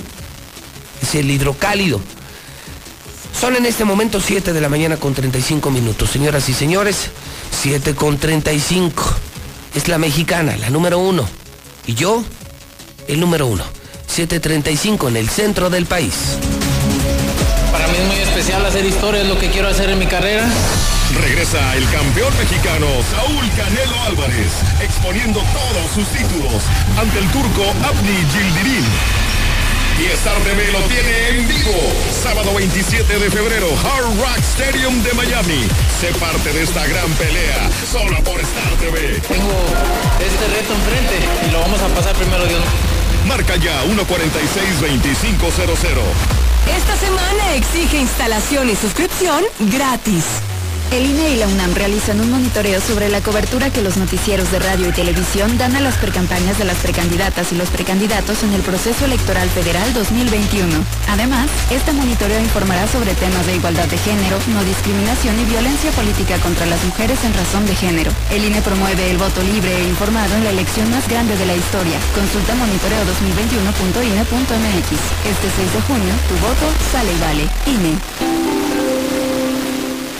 [1.02, 2.00] Es el hidrocálido.
[3.38, 6.10] Son en este momento 7 de la mañana con 35 minutos.
[6.10, 7.10] Señoras y señores,
[7.62, 9.02] 7 con 35.
[9.74, 11.28] Es la mexicana, la número uno.
[11.86, 12.24] Y yo,
[13.08, 13.64] el número uno.
[14.08, 16.14] 7.35 en el centro del país.
[18.36, 20.46] Especial hacer historia, es lo que quiero hacer en mi carrera.
[21.22, 26.62] Regresa el campeón mexicano Saúl Canelo Álvarez, exponiendo todos sus títulos
[27.00, 28.84] ante el turco Abdi Gildirim.
[29.98, 31.72] Y Star TV lo tiene en vivo.
[32.12, 35.66] Sábado 27 de febrero, Hard Rock Stadium de Miami.
[35.98, 39.18] Sé parte de esta gran pelea, solo por Star TV.
[39.32, 39.64] Tengo
[40.20, 42.60] este reto enfrente y lo vamos a pasar primero Dios.
[43.26, 46.45] Marca ya 146-2500.
[46.66, 50.24] Esta semana exige instalación y suscripción gratis.
[50.92, 54.60] El INE y la UNAM realizan un monitoreo sobre la cobertura que los noticieros de
[54.60, 58.62] radio y televisión dan a las precampañas de las precandidatas y los precandidatos en el
[58.62, 60.72] proceso electoral federal 2021.
[61.08, 66.38] Además, este monitoreo informará sobre temas de igualdad de género, no discriminación y violencia política
[66.38, 68.12] contra las mujeres en razón de género.
[68.30, 71.56] El INE promueve el voto libre e informado en la elección más grande de la
[71.56, 71.98] historia.
[72.14, 74.90] Consulta monitoreo2021.ine.mx.
[75.26, 77.48] Este 6 de junio, tu voto sale y vale.
[77.66, 78.35] INE.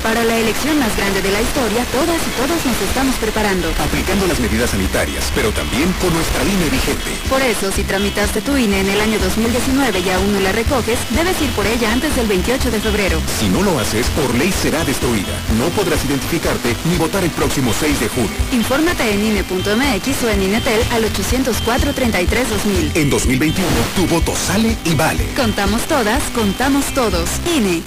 [0.07, 3.67] Para la elección más grande de la historia, todas y todos nos estamos preparando.
[3.77, 7.11] Aplicando las medidas sanitarias, pero también con nuestra INE vigente.
[7.29, 11.01] Por eso, si tramitaste tu INE en el año 2019 y aún no la recoges,
[11.11, 13.21] debes ir por ella antes del 28 de febrero.
[13.41, 15.43] Si no lo haces, por ley será destruida.
[15.59, 18.31] No podrás identificarte ni votar el próximo 6 de junio.
[18.53, 22.93] Infórmate en INE.mx o en INETEL al 804-33-2000.
[22.95, 25.27] En 2021, tu voto sale y vale.
[25.35, 27.29] Contamos todas, contamos todos.
[27.57, 27.83] INE.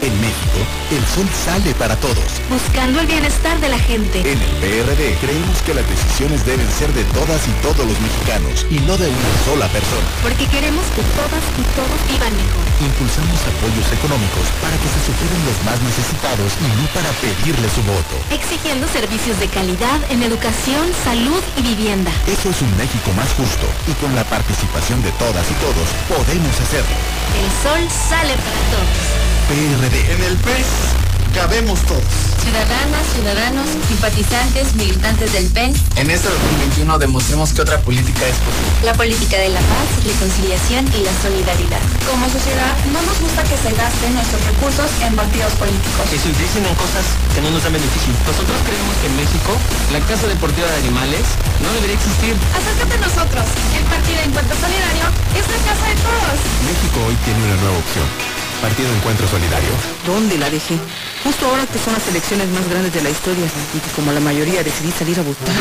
[0.00, 0.62] En México,
[0.94, 2.38] el sol sale para todos.
[2.48, 4.20] Buscando el bienestar de la gente.
[4.20, 8.62] En el PRD creemos que las decisiones deben ser de todas y todos los mexicanos
[8.70, 10.06] y no de una sola persona.
[10.22, 12.64] Porque queremos que todas y todos vivan mejor.
[12.78, 17.82] Impulsamos apoyos económicos para que se superen los más necesitados y no para pedirle su
[17.82, 18.14] voto.
[18.30, 22.14] Exigiendo servicios de calidad en educación, salud y vivienda.
[22.30, 26.54] Eso es un México más justo y con la participación de todas y todos podemos
[26.54, 26.94] hacerlo.
[27.34, 29.37] El sol sale para todos.
[29.48, 29.96] PRD.
[30.12, 30.68] En el PES
[31.32, 32.04] cabemos todos.
[32.44, 35.72] Ciudadanas, ciudadanos, simpatizantes, militantes del PEN.
[35.96, 38.68] En este 2021 demostremos que otra política es posible.
[38.84, 41.80] La política de la paz, reconciliación y la solidaridad.
[42.04, 46.04] Como sociedad, no nos gusta que se gasten nuestros recursos en partidos políticos.
[46.12, 48.12] Que se utilicen en cosas que no nos dan beneficio.
[48.28, 49.56] Nosotros creemos que en México,
[49.96, 51.24] la Casa Deportiva de Animales
[51.64, 52.36] no debería existir.
[52.52, 53.48] Acércate a nosotros.
[53.72, 55.08] El Partido Encuentro Solidario
[55.40, 56.36] es la casa de todos.
[56.68, 58.37] México hoy tiene una nueva opción.
[58.60, 59.70] Partido Encuentro Solidario.
[60.04, 60.76] ¿Dónde la dejé?
[61.22, 63.44] Justo ahora que son las elecciones más grandes de la historia
[63.74, 65.54] y que como la mayoría decidí salir a votar.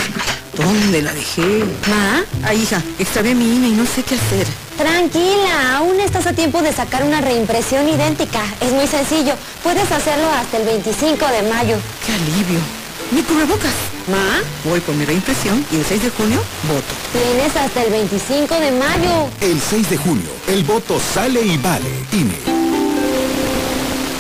[0.56, 1.64] ¿Dónde la dejé?
[1.90, 2.24] ¿Ma?
[2.44, 4.48] Ah, hija, extravié mi INE y no sé qué hacer.
[4.78, 8.42] Tranquila, aún estás a tiempo de sacar una reimpresión idéntica.
[8.62, 9.34] Es muy sencillo.
[9.64, 11.78] Puedes hacerlo hasta el 25 de mayo.
[12.06, 12.60] ¡Qué alivio!
[13.12, 13.74] ¡Mi cubrebocas!
[14.08, 16.94] Ma, voy por mi reimpresión y el 6 de junio voto.
[17.14, 19.30] Tienes hasta el 25 de mayo.
[19.42, 21.90] El 6 de junio, el voto sale y vale.
[22.12, 22.57] INE.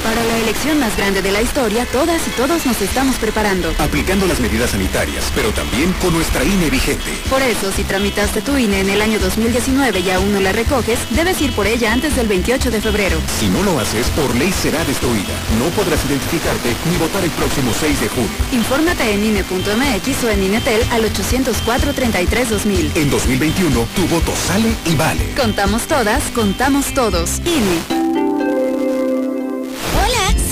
[0.07, 3.73] Para la elección más grande de la historia, todas y todos nos estamos preparando.
[3.77, 7.11] Aplicando las medidas sanitarias, pero también con nuestra INE vigente.
[7.29, 10.97] Por eso, si tramitaste tu INE en el año 2019 y aún no la recoges,
[11.09, 13.17] debes ir por ella antes del 28 de febrero.
[13.37, 15.33] Si no lo haces, por ley será destruida.
[15.59, 18.31] No podrás identificarte ni votar el próximo 6 de junio.
[18.53, 22.95] Infórmate en INE.mx o en INETEL al 804-33-2000.
[22.95, 25.33] En 2021, tu voto sale y vale.
[25.35, 27.41] Contamos todas, contamos todos.
[27.43, 28.36] INE.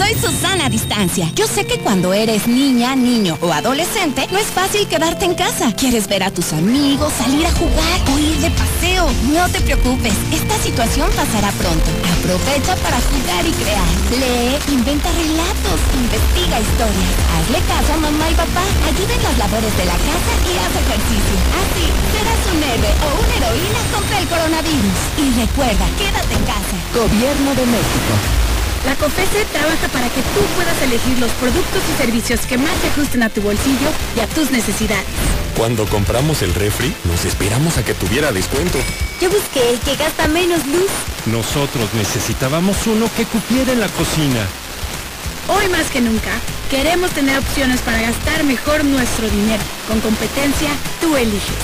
[0.06, 1.32] Soy Susana a Distancia.
[1.34, 5.74] Yo sé que cuando eres niña, niño o adolescente, no es fácil quedarte en casa.
[5.74, 9.10] Quieres ver a tus amigos, salir a jugar o ir de paseo.
[9.34, 11.90] No te preocupes, esta situación pasará pronto.
[12.22, 13.90] Aprovecha para jugar y crear.
[14.22, 17.16] Lee, inventa relatos, investiga historias.
[17.34, 18.66] Hazle caso a mamá y papá.
[18.86, 21.38] Ayuda en las labores de la casa y haz ejercicio.
[21.66, 25.00] Así, serás un héroe o una heroína contra el coronavirus.
[25.18, 26.78] Y recuerda, quédate en casa.
[26.94, 28.45] Gobierno de México.
[28.86, 32.88] La COFESE trabaja para que tú puedas elegir los productos y servicios que más se
[32.90, 35.06] ajusten a tu bolsillo y a tus necesidades.
[35.58, 38.78] Cuando compramos el refri, nos esperamos a que tuviera descuento.
[39.20, 40.92] Yo busqué el que gasta menos luz.
[41.26, 44.46] Nosotros necesitábamos uno que cupiera en la cocina.
[45.48, 46.32] Hoy más que nunca,
[46.70, 49.64] queremos tener opciones para gastar mejor nuestro dinero.
[49.88, 50.70] Con competencia,
[51.02, 51.58] tú eliges.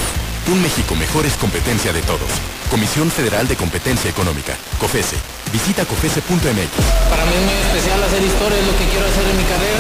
[0.52, 2.30] Un México mejor es competencia de todos.
[2.72, 5.41] Comisión Federal de Competencia Económica, COFESE.
[5.52, 6.72] Visita COFESE.mx.
[7.10, 9.80] Para mí es muy especial hacer historia, es lo que quiero hacer en mi carrera.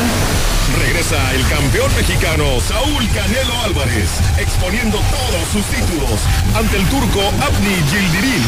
[0.77, 6.19] Regresa el campeón mexicano Saúl Canelo Álvarez, exponiendo todos sus títulos
[6.55, 8.43] ante el turco Abni Gildirim.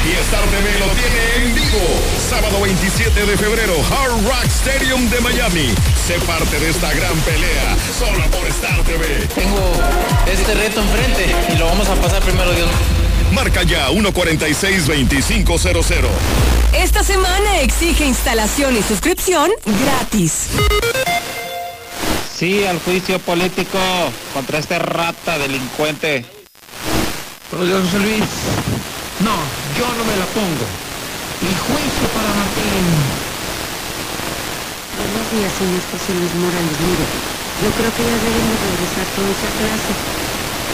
[0.00, 1.84] Y Star TV lo tiene en vivo.
[2.28, 5.74] Sábado 27 de febrero, Hard Rock Stadium de Miami.
[6.06, 9.26] Sé parte de esta gran pelea, solo por Star TV.
[9.34, 9.72] Tengo
[10.26, 12.70] este reto enfrente y lo vamos a pasar primero Dios.
[13.32, 16.08] Marca ya 146-2500.
[16.72, 20.48] Esta semana exige instalación y suscripción gratis.
[22.36, 23.78] Sí, al juicio político
[24.34, 26.24] contra este rata delincuente.
[27.52, 28.24] Rodrigo José Luis.
[29.20, 29.34] No,
[29.78, 30.66] yo no me la pongo.
[31.42, 32.86] El juicio para Martín.
[34.96, 36.78] Buenos días, señor José Luis Morales.
[36.80, 37.06] Mire,
[37.62, 39.92] yo creo que ya debemos regresar todos a clase.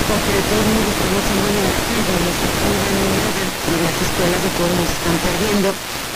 [0.06, 3.30] Porque de modos estamos en buena edad, no se pongan nada.
[3.66, 5.68] Y las escuelas de todos nos están perdiendo.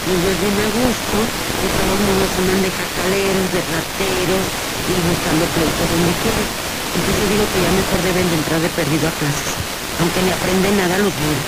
[0.06, 4.46] Y es bien a gusto, de todos modos andan de jacaleros, de rateros
[4.86, 6.48] y buscando pleitos donde quieran.
[6.94, 9.52] Entonces yo digo que ya mejor deben de entrar de perdido a clases.
[9.98, 11.46] Aunque ni aprenden nada los buenos.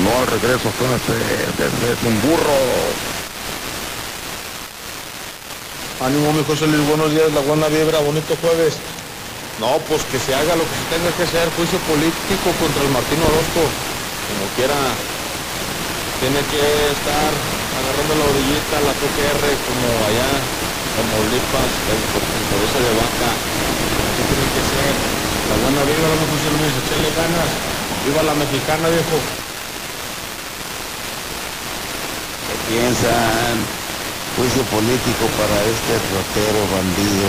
[0.00, 3.21] No al regreso a clase, es un burro.
[6.02, 8.74] Ánimo, mi José Luis, buenos días, la buena vibra, bonito jueves.
[9.62, 12.90] No, pues que se haga lo que se tenga que hacer, juicio político contra el
[12.90, 13.62] Martín Orozco.
[13.62, 14.74] Como quiera,
[16.18, 16.58] tiene que
[16.90, 20.30] estar agarrando la orillita, la PGR, como allá,
[20.98, 23.30] como Lipas, el, el cabeza de vaca.
[23.30, 24.94] Así tiene que ser.
[25.54, 27.50] La buena vibra, mi José Luis, echarle ganas.
[28.02, 29.18] Viva la mexicana, viejo.
[32.42, 33.81] ¿Qué piensan?
[34.34, 37.28] Juicio político para este ratero bandido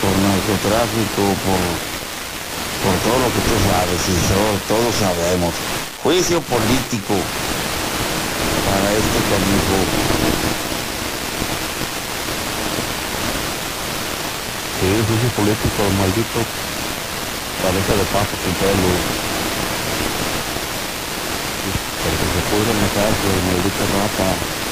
[0.00, 1.80] por narcotráfico, por,
[2.82, 5.54] por todo lo que tú sabes y so- todos sabemos.
[6.02, 7.14] Juicio político
[8.64, 9.76] para este canijo.
[14.80, 16.40] Sí, juicio político, maldito.
[17.62, 18.90] Cabeza de paso sin pelo.
[22.02, 24.63] Para que se en la cárcel, maldita rata.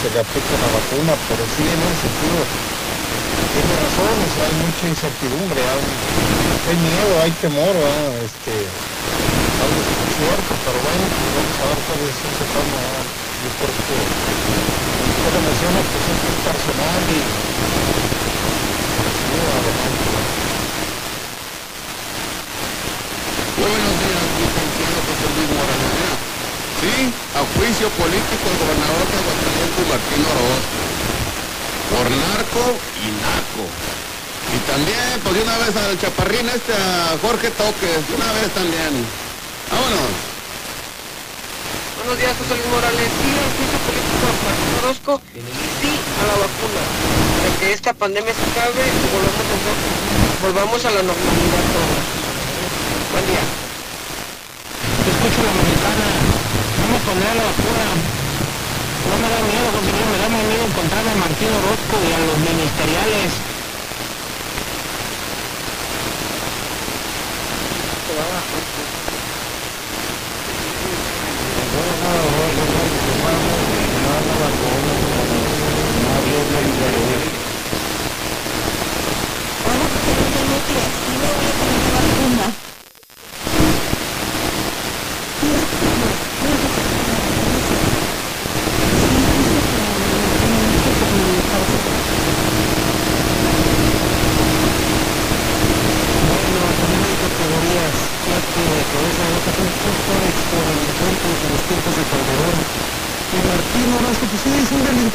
[0.00, 2.40] se le aplica la vacuna, pero sí en un sentido
[3.52, 5.84] tiene razón, o sea, hay mucha incertidumbre, hay,
[6.72, 8.16] hay miedo, hay temor, ¿verdad?
[8.24, 8.52] este,
[9.60, 9.80] algo
[10.16, 11.04] cierto, pero bueno,
[11.36, 12.80] vamos a ver cuál es ese tema,
[13.44, 14.69] yo creo que
[15.30, 16.04] usted menciona, pues
[16.42, 17.18] personal y.
[23.60, 26.10] Muy buenos días, licenciado José Luis Morales.
[26.82, 26.96] Sí,
[27.38, 30.80] a juicio político el gobernador de Aguascalientes, Martín Orozco.
[31.94, 32.64] Por narco
[32.98, 33.64] y naco.
[34.50, 39.06] Y también, pues de una vez al chaparrín este, a Jorge Toques, una vez también.
[39.70, 40.29] Vámonos.
[42.00, 43.12] Buenos días, José Luis Morales.
[43.12, 45.40] Sí, al juicio político a Martín Orozco y
[45.84, 46.82] sí a la vacuna.
[47.44, 49.72] De que esta pandemia se acabe y volvamos a,
[50.40, 52.04] volvamos a la normalidad todos.
[53.12, 53.44] Buen día.
[53.44, 56.08] Te escucho la mexicana.
[56.80, 57.84] No me pondré la vacuna.
[57.84, 62.10] No me da miedo, José Luis, me da más miedo encontrarme a Martín Orozco y
[62.16, 63.28] a los ministeriales.
[72.50, 72.54] あ
[79.76, 82.59] なたと連絡で、昨日家かに座り込んだ、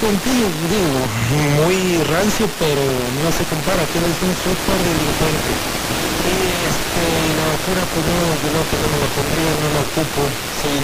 [0.06, 1.00] un delincuentillo, digo,
[1.66, 2.82] muy rancio, pero
[3.24, 5.50] no se compara, tiene es un súper delincuente.
[6.26, 6.36] Y
[6.66, 7.02] este,
[7.38, 10.22] la vacuna, pues no, yo no, que no me lo pondría, no lo ocupo,
[10.62, 10.84] sin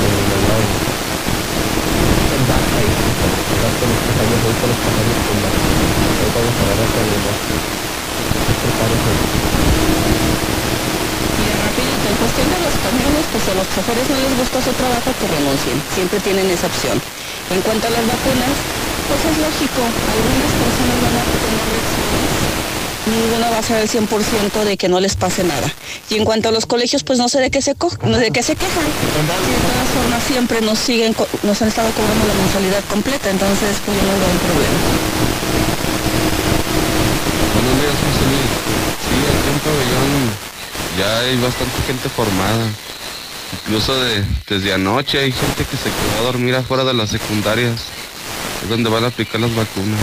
[6.56, 6.72] a.
[11.36, 14.72] Mira, rapidito, en cuestión de los camiones, pues a los choferes no les gusta su
[14.72, 15.76] trabajo, que renuncien.
[15.92, 16.96] Siempre tienen esa opción.
[17.54, 18.50] En cuanto a las vacunas,
[19.06, 22.34] pues es lógico, algunas personas van a tener reacciones,
[23.06, 25.70] ninguna va a ser el 100% de que no les pase nada.
[26.10, 28.32] Y en cuanto a los colegios, pues no sé de qué se, co no de
[28.32, 28.82] qué se quejan.
[28.82, 33.98] De todas formas, siempre nos siguen, nos han estado cobrando la mensualidad completa, entonces pues
[33.98, 34.78] yo no veo un problema.
[37.54, 38.50] Buenos días, José Luis.
[38.98, 40.10] Sí, aquí en Pabellón
[40.98, 42.66] ya hay bastante gente formada.
[43.62, 47.80] Incluso de- desde anoche hay gente que se quedó a dormir afuera de las secundarias.
[48.62, 50.00] Es donde van a aplicar las vacunas.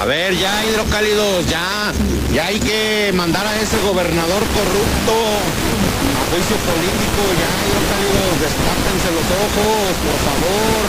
[0.00, 1.92] A ver, ya hidrocálidos, ya,
[2.34, 9.26] ya hay que mandar a ese gobernador corrupto a juicio político, ya hidrocálidos, despátense los
[9.44, 10.84] ojos, por favor.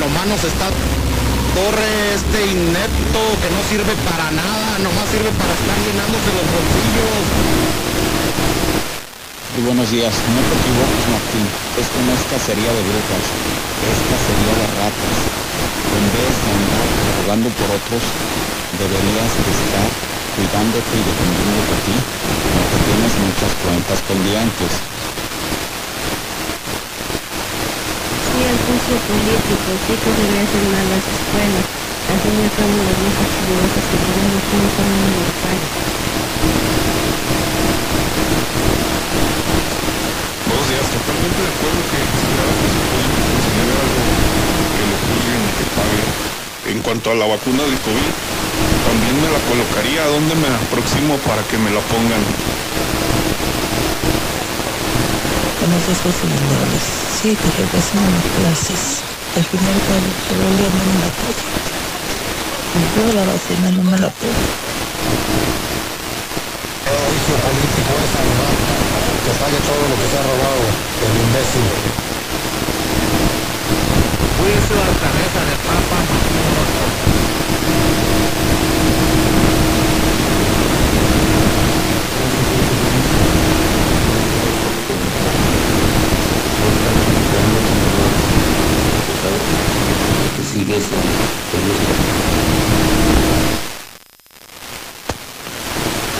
[0.00, 0.68] Nomás nos está
[1.54, 7.24] torre este inepto que no sirve para nada, nomás sirve para estar llenándose los bolsillos.
[9.54, 14.54] Muy buenos días, no te equivoques Martín, esto no es cacería de brujas, es cacería
[14.62, 15.18] de ratas.
[15.90, 16.88] En vez de andar
[17.18, 18.02] jugando por otros,
[18.78, 19.88] deberías de estar
[20.38, 24.72] cuidándote y defendiéndote a ti, porque tienes muchas cuentas pendientes.
[28.29, 31.66] sí al juicio político, sí que regresen a las escuelas.
[32.08, 35.70] Al fin y al cabo las viejas chilurosas que tenemos no son universales.
[40.48, 44.02] Buenos días, totalmente de acuerdo que juicio político se debe algo
[44.72, 46.08] que lo juzguen y que paguen.
[46.72, 48.12] En cuanto a la vacuna del COVID,
[48.88, 50.00] también me la colocaría.
[50.04, 52.22] ¿A dónde me aproximo para que me la pongan?
[55.60, 56.82] Días, José Luis Morales.
[56.82, 59.04] Sí, que regresen a las clases.
[59.36, 61.34] Al final, el problema no me la pongo.
[62.96, 64.32] Yo la vacuna no me la pongo.
[67.10, 68.54] juicio político es salvar,
[69.24, 70.64] que pague todo lo que se ha robado
[71.04, 71.68] el imbécil.
[74.40, 76.40] Juicio a cabeza de papa que
[90.70, 90.94] sigue eso,
[91.50, 91.92] te gusta.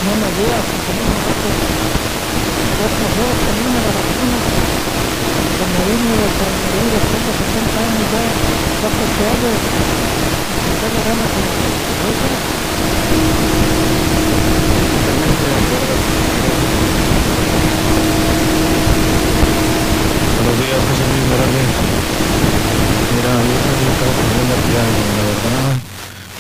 [0.07, 1.57] Buenos días, José Luis Morales.
[2.81, 4.39] Otro juego también a la vacuna.
[5.61, 5.95] Como de
[6.41, 8.23] coronavirus, tengo 60 años ya,
[8.81, 9.51] ya que se hace.
[10.81, 11.45] Se le gana con
[20.37, 22.00] Buenos días, José Luis Morales.
[23.11, 25.75] Mira, yo también estaba poniendo ya, la verdad,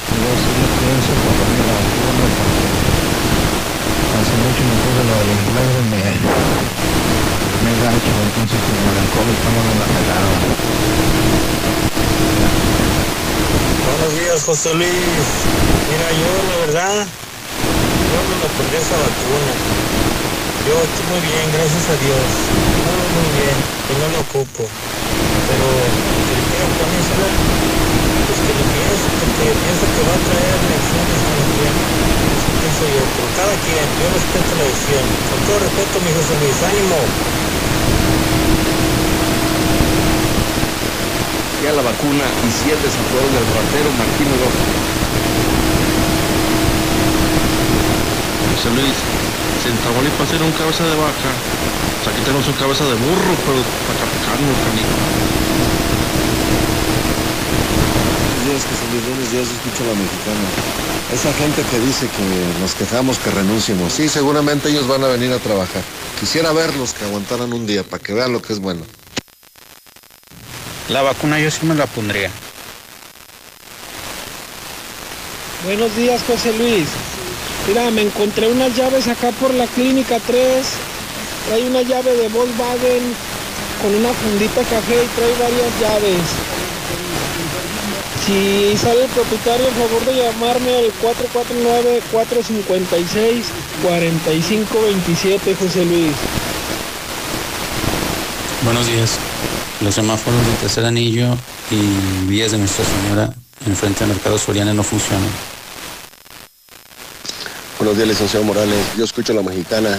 [0.07, 2.67] yo sí lo pienso cuando me la vacuna, porque
[4.15, 5.99] hace mucho me puse lo del influenza y me,
[7.67, 10.31] me gacho, entonces como el COVID estamos en la pelada.
[13.83, 15.27] Buenos días, José Luis.
[15.91, 19.90] Mira, yo la verdad, yo me pondré esa vacuna.
[20.67, 22.53] Yo estoy muy bien, gracias a Dios.
[22.85, 23.57] Muy, muy bien,
[23.89, 24.69] y no lo ocupo.
[25.47, 25.67] Pero
[26.29, 27.27] que le quiera ponérsela,
[28.27, 31.81] pues que lo piense, porque pienso que va a traer lecciones con el tiempo.
[32.37, 35.05] Eso pienso yo, pero cada quien, yo respeto la decisión.
[35.31, 36.97] Con todo respeto, mi José Luis, ánimo.
[41.63, 44.61] Ya la vacuna y si el desafuero del ratero Martín Orozco.
[48.51, 49.05] José Luis,
[49.71, 51.31] en Tamaulipas era un cabeza de vaca,
[52.11, 54.97] aquí tenemos un cabeza de burro, pero para capicarnos, canijo.
[58.27, 59.05] Buenos días, José Luis.
[59.07, 60.47] Buenos días, escucho a la mexicana.
[61.15, 63.93] Esa gente que dice que nos quejamos, que renunciemos.
[63.93, 65.83] Sí, seguramente ellos van a venir a trabajar.
[66.19, 68.83] Quisiera verlos que aguantaran un día para que vean lo que es bueno.
[70.89, 72.31] La vacuna yo sí me la pondría.
[75.65, 76.87] Buenos días, José Luis.
[77.71, 80.67] Mira, me encontré unas llaves acá por la clínica 3.
[81.47, 83.15] Trae una llave de Volkswagen
[83.81, 86.19] con una fundita café y trae varias llaves.
[88.27, 90.91] Si sale el propietario, por favor de llamarme al
[93.87, 96.17] 449-456-4527, José Luis.
[98.65, 99.17] Buenos días.
[99.81, 101.37] Los semáforos del tercer anillo
[101.71, 103.33] y vías de Nuestra Señora
[103.65, 105.60] enfrente al Mercado Soriana no funcionan.
[107.81, 108.79] Buenos días, licenciado Morales.
[108.99, 109.99] Yo escucho a la mexicana.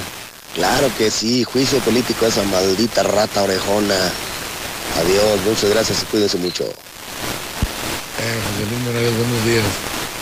[0.53, 3.95] Claro que sí, juicio político a esa maldita rata orejona.
[4.99, 6.63] Adiós, muchas gracias y cuídense mucho.
[6.63, 6.69] Eh,
[8.45, 9.63] José Luis Morales, buenos días.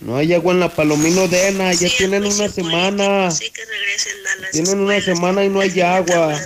[0.00, 3.28] No hay agua en la Palomino Dena, ya tienen una semana.
[4.52, 6.38] Tienen una semana y no hay agua.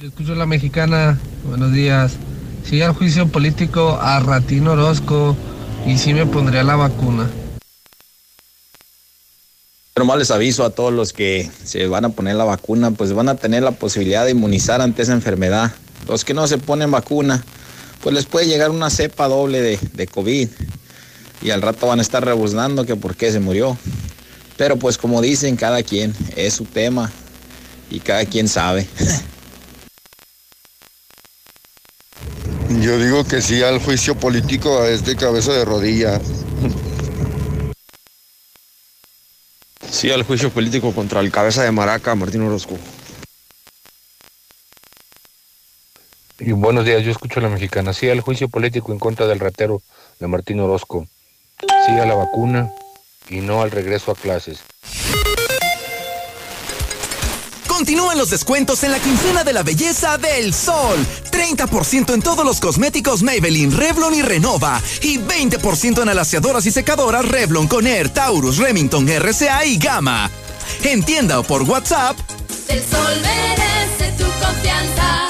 [0.00, 2.14] Yo escucho la mexicana, buenos días.
[2.68, 5.36] Sigue el juicio político a Ratín Orozco
[5.86, 7.30] y sí me pondría la vacuna.
[9.96, 13.28] Nomás les aviso a todos los que se van a poner la vacuna, pues van
[13.28, 15.72] a tener la posibilidad de inmunizar ante esa enfermedad.
[16.08, 17.44] Los que no se ponen vacuna,
[18.02, 20.48] pues les puede llegar una cepa doble de, de COVID
[21.42, 23.76] y al rato van a estar rebuznando que por qué se murió.
[24.56, 27.10] Pero pues como dicen, cada quien es su tema
[27.90, 28.88] y cada quien sabe.
[32.80, 36.20] Yo digo que sí al juicio político a este cabeza de rodilla.
[39.90, 42.78] Sí al juicio político contra el cabeza de Maraca, Martín Orozco.
[46.40, 47.92] Y buenos días, yo escucho a la mexicana.
[47.92, 49.80] Sí al juicio político en contra del ratero
[50.18, 51.06] de Martín Orozco.
[51.60, 52.70] Sí a la vacuna
[53.28, 54.60] y no al regreso a clases.
[57.66, 60.96] Continúan los descuentos en la quincena de la belleza del sol.
[61.32, 64.80] 30% en todos los cosméticos Maybelline, Revlon y Renova.
[65.02, 70.30] Y 20% en alaciadoras y secadoras Revlon, Conair, Taurus, Remington, RCA y Gama.
[70.84, 72.16] En tienda o por WhatsApp.
[72.68, 75.26] El sol merece tu confianza.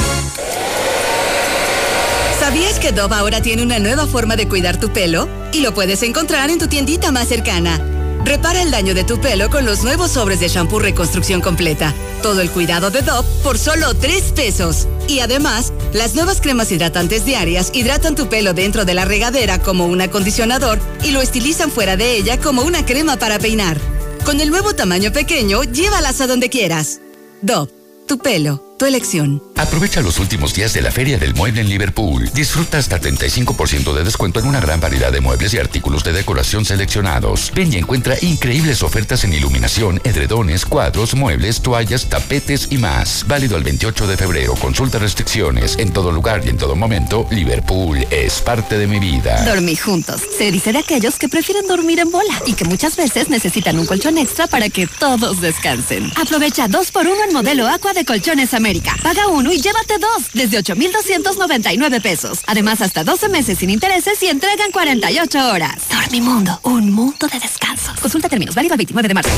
[2.55, 5.29] ¿Sabías que Dove ahora tiene una nueva forma de cuidar tu pelo?
[5.53, 7.81] Y lo puedes encontrar en tu tiendita más cercana.
[8.25, 11.93] Repara el daño de tu pelo con los nuevos sobres de shampoo Reconstrucción Completa.
[12.23, 14.87] Todo el cuidado de Dove por solo 3 pesos.
[15.09, 19.87] Y además, las nuevas cremas hidratantes diarias hidratan tu pelo dentro de la regadera como
[19.87, 23.79] un acondicionador y lo estilizan fuera de ella como una crema para peinar.
[24.25, 27.01] Con el nuevo tamaño pequeño, llévalas a donde quieras.
[27.43, 27.73] Dove,
[28.07, 29.43] tu pelo, tu elección.
[29.57, 32.29] Aprovecha los últimos días de la Feria del Mueble en Liverpool.
[32.35, 36.67] Disfruta hasta 35% de descuento en una gran variedad de muebles y artículos de decoración
[36.67, 37.51] seleccionados.
[37.55, 43.25] Ven y encuentra increíbles ofertas en iluminación, edredones, cuadros, muebles, toallas, tapetes y más.
[43.27, 44.55] Válido el 28 de febrero.
[44.57, 45.77] Consulta restricciones.
[45.79, 49.45] En todo lugar y en todo momento, Liverpool es parte de mi vida.
[49.47, 50.21] Dormir juntos.
[50.37, 53.87] Se dice de aquellos que prefieren dormir en bola y que muchas veces necesitan un
[53.87, 56.13] colchón extra para que todos descansen.
[56.21, 58.74] Aprovecha 2 por 1 en modelo Aqua de Colchones América.
[58.81, 62.41] Paga uno y llévate dos desde 8,299 pesos.
[62.47, 65.83] Además, hasta 12 meses sin intereses y entregan 48 horas.
[65.91, 67.93] Dormimundo, un mundo de descanso.
[68.01, 69.31] Consulta términos, válido el 29 de marzo.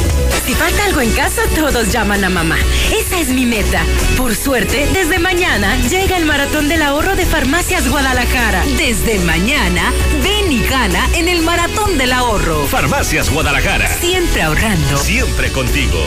[0.46, 2.56] Si falta algo en casa, todos llaman a mamá.
[2.96, 3.82] Esa es mi meta.
[4.16, 8.64] Por suerte, desde mañana llega el maratón del ahorro de Farmacias Guadalajara.
[8.78, 12.66] Desde mañana, ven y gana en el maratón del ahorro.
[12.66, 13.88] Farmacias Guadalajara.
[14.00, 14.96] Siempre ahorrando.
[14.98, 15.98] Siempre contigo.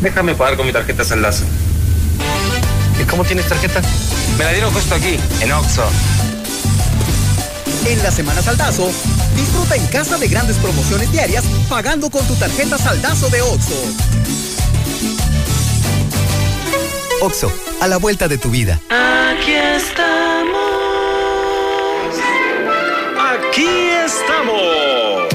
[0.00, 1.44] Déjame pagar con mi tarjeta Saldazo.
[3.00, 3.80] ¿Y cómo tienes tarjeta?
[4.38, 5.84] Me la dieron justo aquí, en Oxxo.
[7.86, 8.90] En la Semana Saldazo,
[9.36, 13.74] disfruta en casa de grandes promociones diarias pagando con tu tarjeta Saldazo de Oxxo.
[17.22, 18.80] Oxxo, a la vuelta de tu vida.
[18.90, 20.60] Aquí estamos.
[23.18, 23.68] Aquí
[24.04, 25.25] estamos.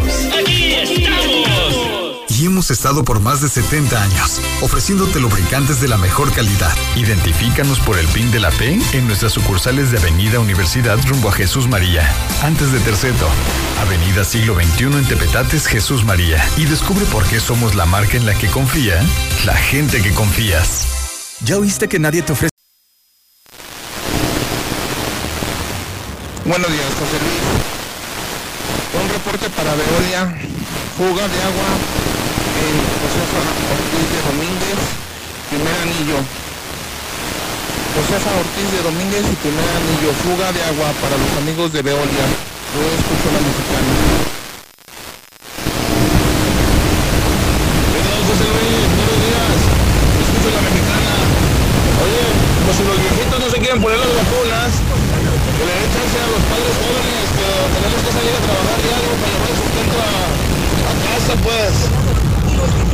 [2.62, 6.72] Hemos estado por más de 70 años, ofreciéndote lubricantes de la mejor calidad.
[6.96, 11.32] Identifícanos por el PIN de la P en nuestras sucursales de Avenida Universidad rumbo a
[11.32, 12.08] Jesús María.
[12.44, 13.28] Antes de Terceto,
[13.80, 16.38] Avenida Siglo XXI en Tepetates, Jesús María.
[16.56, 19.04] Y descubre por qué somos la marca en la que confía
[19.44, 20.86] la gente que confías.
[21.44, 22.52] ¿Ya oíste que nadie te ofrece?
[26.46, 27.42] Buenos días, José Luis.
[29.02, 30.38] Un reporte para Veolia.
[30.96, 32.01] Fuga de agua
[32.62, 33.42] Josefa
[33.74, 34.82] Ortiz de Domínguez,
[35.50, 36.22] primer anillo.
[37.98, 40.14] Josefa Ortiz de Domínguez y primer anillo.
[40.22, 42.26] Fuga de agua para los amigos de Veolia.
[42.78, 43.94] Yo escucho la mexicana.
[48.30, 49.58] José buenos días.
[50.22, 51.14] Escucho la mexicana.
[51.98, 52.24] Oye,
[52.62, 56.30] pues si los viejitos no se quieren poner las vacunas, que le den chance a
[56.30, 60.94] los padres jóvenes que tenemos que salir a trabajar algo para llevar el sustento a
[61.10, 62.21] casa, pues.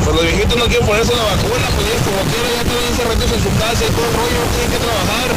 [0.04, 3.30] Pues los viejitos no quieren ponerse la vacuna, pues ellos como quieren ya tienen encerrados
[3.32, 5.28] en su casa y todo el rollo, tienen que trabajar.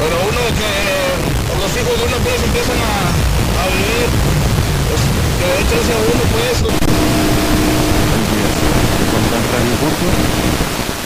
[0.00, 0.72] Pero uno que
[1.60, 4.08] los hijos de uno pues empiezan a, a vivir,
[4.88, 5.02] pues
[5.38, 6.56] que den chance a uno pues.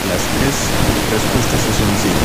[0.07, 0.57] Las tres
[1.11, 2.25] respuestas a su homicidio.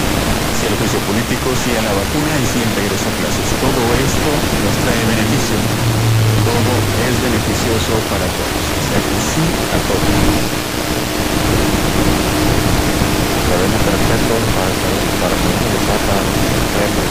[0.53, 3.47] Si el juicio político, sí a la vacuna y sí el regreso a clases.
[3.57, 4.29] Todo esto
[4.63, 6.20] nos trae beneficio.
[6.41, 6.73] Todo
[7.07, 8.65] es beneficioso para todos.
[8.65, 10.09] O sea sí a todos.
[13.47, 14.73] Sabemos perfecto para
[15.21, 17.09] para poder empezar para los enfermos.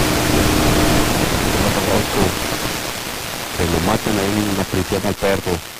[1.54, 2.20] No
[3.56, 5.79] que lo maten ahí una prisión al perro.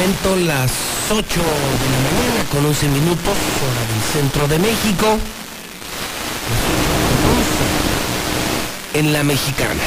[0.00, 0.72] Momento las
[1.10, 5.18] 8 de la mañana con 11 minutos, hora del centro de México.
[8.94, 9.82] En la mexicana.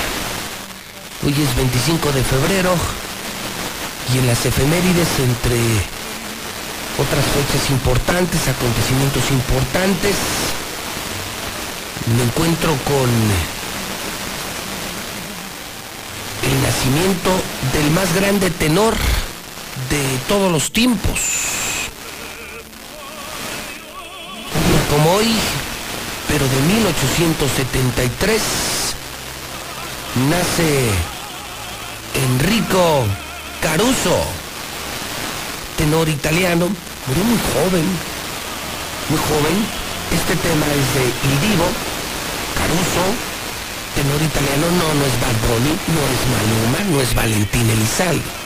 [1.25, 2.75] Hoy es 25 de febrero
[4.13, 5.57] y en las efemérides entre
[7.01, 10.15] otras fechas importantes, acontecimientos importantes,
[12.15, 13.09] me encuentro con
[16.43, 17.31] el nacimiento
[17.73, 18.93] del más grande tenor
[19.93, 21.19] de todos los tiempos.
[24.89, 25.31] Como hoy,
[26.27, 28.41] pero de 1873,
[30.29, 30.89] nace
[32.25, 33.05] Enrico
[33.61, 34.17] Caruso,
[35.77, 36.65] tenor italiano,
[37.23, 37.85] muy joven,
[39.09, 39.55] muy joven.
[40.11, 41.43] Este tema es de Il
[42.57, 43.05] Caruso,
[43.93, 45.37] tenor italiano, no, no es Bad
[45.93, 48.42] no es Maluma, no es Valentín Elizalde.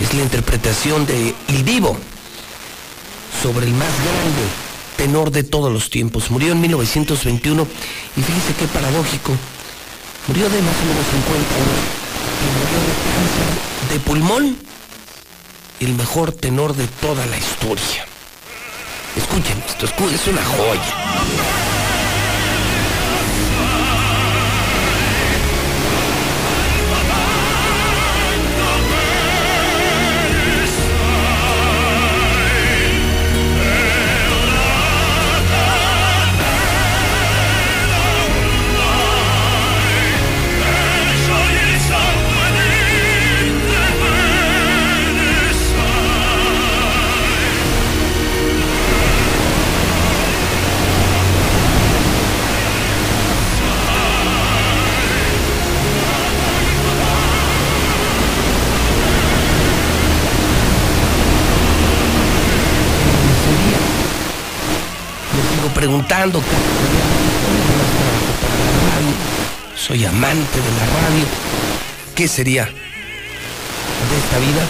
[0.00, 1.96] Es la interpretación de Il Divo
[3.42, 4.66] sobre el más grande
[4.96, 6.30] tenor de todos los tiempos.
[6.30, 7.66] Murió en 1921
[8.16, 9.32] y fíjese qué paradójico.
[10.28, 11.80] Murió de más o menos 50 años
[12.42, 14.56] y murió de cáncer de pulmón.
[15.80, 18.06] El mejor tenor de toda la historia.
[19.16, 21.65] Escuchen esto, es una joya.
[69.76, 71.24] Soy amante de la radio.
[72.16, 72.70] ¿Qué sería de
[74.18, 74.66] esta vida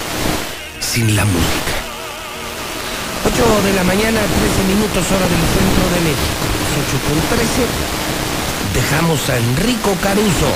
[0.81, 1.73] sin la música?
[3.25, 6.45] 8 de la mañana, 13 minutos hora del centro de México.
[6.77, 7.65] 8 con 13.
[8.75, 10.51] Dejamos a Enrico Caruso,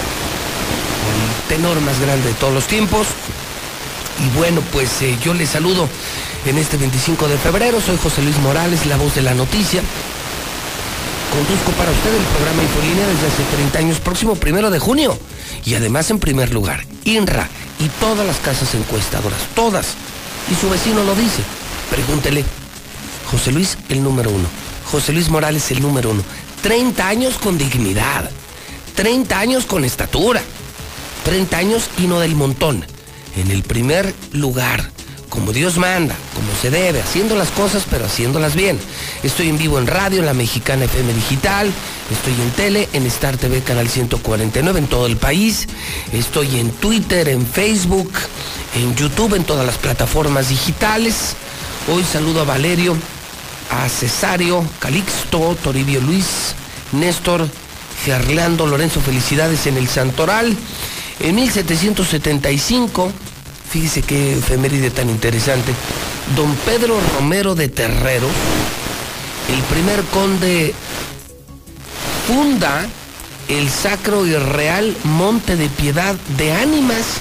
[1.09, 3.07] el tenor más grande de todos los tiempos.
[4.19, 5.89] Y bueno, pues eh, yo les saludo
[6.45, 7.81] en este 25 de febrero.
[7.81, 9.81] Soy José Luis Morales, la voz de la noticia.
[11.41, 15.19] Conduzco para usted el programa Infolínea desde hace 30 años, próximo primero de junio.
[15.65, 19.95] Y además, en primer lugar, INRA y todas las casas encuestadoras, todas.
[20.51, 21.43] Y su vecino lo dice.
[21.89, 22.45] Pregúntele.
[23.31, 24.47] José Luis, el número uno.
[24.93, 26.23] José Luis Morales, el número uno.
[26.61, 28.31] 30 años con dignidad.
[28.97, 30.43] 30 años con estatura.
[31.25, 32.85] 30 años y no del montón.
[33.37, 34.91] En el primer lugar,
[35.31, 38.79] como Dios manda, como se debe, haciendo las cosas, pero haciéndolas bien.
[39.23, 41.71] Estoy en vivo en radio, en la Mexicana FM Digital,
[42.11, 45.69] estoy en tele, en Star TV Canal 149 en todo el país,
[46.15, 48.11] estoy en Twitter, en Facebook,
[48.75, 51.37] en YouTube, en todas las plataformas digitales.
[51.93, 52.97] Hoy saludo a Valerio,
[53.71, 56.55] a Cesario, Calixto, Toribio Luis,
[56.93, 57.47] Néstor,
[58.03, 60.57] Gerlando, Lorenzo, felicidades en el Santoral.
[61.19, 63.13] En 1775,
[63.71, 65.75] fíjese qué efeméride tan interesante,
[66.37, 68.29] don Pedro Romero de Terrero,
[69.53, 70.75] el primer conde,
[72.27, 72.87] funda
[73.49, 77.19] el sacro y real Monte de Piedad de Ánimas,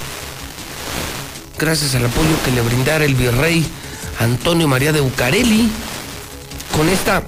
[1.58, 3.66] gracias al apoyo que le brindara el virrey
[4.20, 5.70] Antonio María de Bucareli.
[6.76, 7.22] Con esta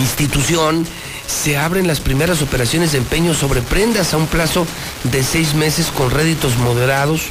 [0.00, 0.86] institución
[1.26, 4.66] se abren las primeras operaciones de empeño sobre prendas a un plazo
[5.04, 7.22] de seis meses con réditos moderados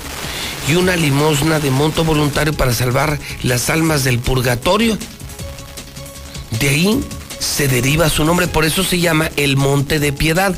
[0.68, 4.98] y una limosna de monto voluntario para salvar las almas del purgatorio.
[6.60, 7.04] De ahí
[7.40, 10.56] se deriva su nombre, por eso se llama el Monte de Piedad.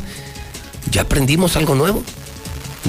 [0.91, 2.03] Ya aprendimos algo nuevo.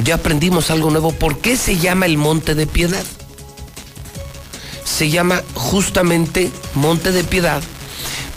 [0.04, 1.12] Ya aprendimos algo nuevo.
[1.12, 3.04] ¿Por qué se llama el Monte de Piedad?
[4.84, 7.62] Se llama justamente Monte de Piedad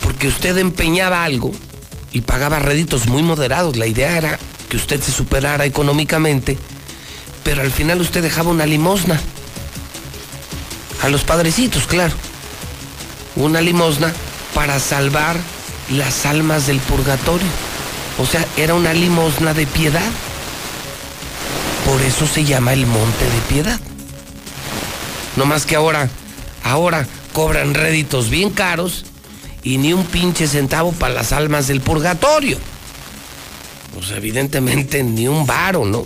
[0.02, 1.52] porque usted empeñaba algo
[2.12, 3.78] y pagaba réditos muy moderados.
[3.78, 6.58] La idea era que usted se superara económicamente,
[7.44, 9.20] pero al final usted dejaba una limosna.
[11.02, 12.14] A los padrecitos, claro.
[13.36, 14.14] Una limosna
[14.54, 15.38] para salvar
[15.90, 17.48] las almas del purgatorio.
[18.20, 20.10] O sea, era una limosna de piedad.
[21.86, 23.80] Por eso se llama el monte de piedad.
[25.36, 26.10] No más que ahora,
[26.64, 29.06] ahora cobran réditos bien caros
[29.64, 32.58] y ni un pinche centavo para las almas del purgatorio.
[33.94, 36.06] Pues evidentemente ni un varo, ¿no?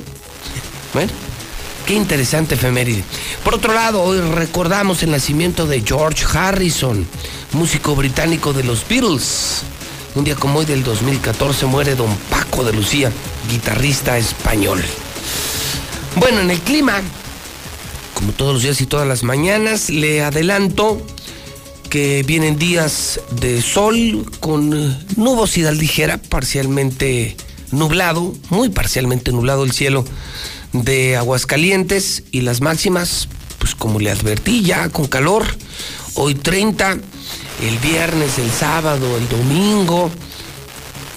[0.93, 1.11] Bueno,
[1.85, 3.03] qué interesante efeméride.
[3.43, 7.05] Por otro lado, hoy recordamos el nacimiento de George Harrison,
[7.53, 9.61] músico británico de los Beatles.
[10.15, 13.11] Un día como hoy del 2014 muere don Paco de Lucía,
[13.49, 14.83] guitarrista español.
[16.15, 17.01] Bueno, en el clima,
[18.13, 21.05] como todos los días y todas las mañanas, le adelanto
[21.89, 24.69] que vienen días de sol con
[25.17, 27.35] nubosidad ligera, parcialmente
[27.71, 30.05] nublado, muy parcialmente nublado el cielo
[30.83, 35.45] de Aguascalientes y las máximas, pues como le advertí ya, con calor.
[36.15, 36.97] Hoy 30,
[37.61, 40.11] el viernes, el sábado, el domingo,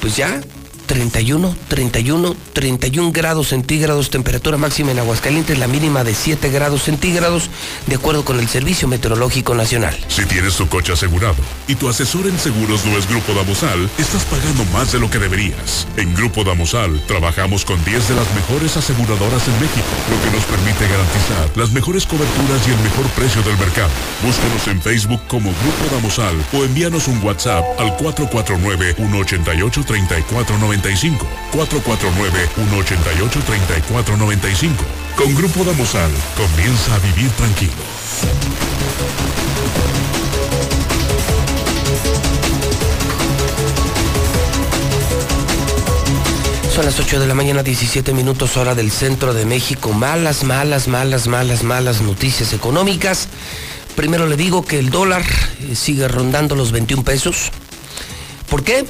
[0.00, 0.40] pues ya
[0.88, 7.50] 31, 31, 31 grados centígrados, temperatura máxima en Aguascalientes, la mínima de 7 grados centígrados,
[7.86, 9.94] de acuerdo con el Servicio Meteorológico Nacional.
[10.08, 11.36] Si tienes tu coche asegurado
[11.68, 15.18] y tu asesor en seguros no es Grupo Damosal, estás pagando más de lo que
[15.18, 15.86] deberías.
[15.98, 20.44] En Grupo Damosal trabajamos con 10 de las mejores aseguradoras en México, lo que nos
[20.46, 23.90] permite garantizar las mejores coberturas y el mejor precio del mercado.
[24.24, 32.48] Búscanos en Facebook como Grupo Damosal o envíanos un WhatsApp al 449 188 3490 449
[32.54, 34.84] 188 3495
[35.16, 37.72] Con Grupo Damosal, comienza a vivir tranquilo.
[46.78, 49.92] Son las 8 de la mañana, 17 minutos hora del centro de México.
[49.92, 53.26] Malas, malas, malas, malas, malas noticias económicas.
[53.96, 55.24] Primero le digo que el dólar
[55.60, 57.50] eh, sigue rondando los 21 pesos.
[58.48, 58.86] ¿Por qué?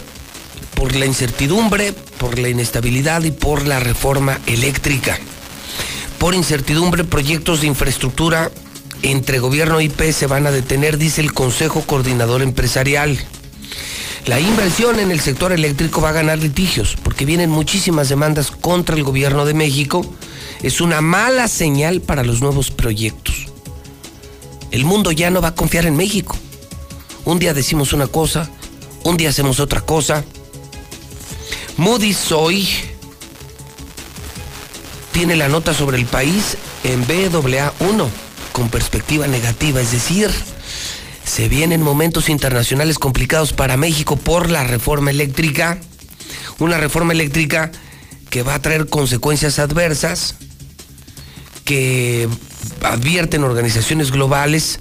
[0.78, 5.18] Por la incertidumbre, por la inestabilidad y por la reforma eléctrica.
[6.18, 8.52] Por incertidumbre, proyectos de infraestructura
[9.02, 13.18] entre gobierno y IP se van a detener, dice el Consejo Coordinador Empresarial.
[14.26, 18.94] La inversión en el sector eléctrico va a ganar litigios porque vienen muchísimas demandas contra
[18.94, 20.06] el gobierno de México.
[20.62, 23.48] Es una mala señal para los nuevos proyectos.
[24.70, 26.36] El mundo ya no va a confiar en México.
[27.24, 28.48] Un día decimos una cosa,
[29.02, 30.24] un día hacemos otra cosa.
[31.78, 32.68] Moody's hoy
[35.12, 38.08] tiene la nota sobre el país en BAA1
[38.50, 40.28] con perspectiva negativa, es decir,
[41.24, 45.78] se vienen momentos internacionales complicados para México por la reforma eléctrica,
[46.58, 47.70] una reforma eléctrica
[48.28, 50.34] que va a traer consecuencias adversas,
[51.64, 52.28] que
[52.82, 54.80] advierten organizaciones globales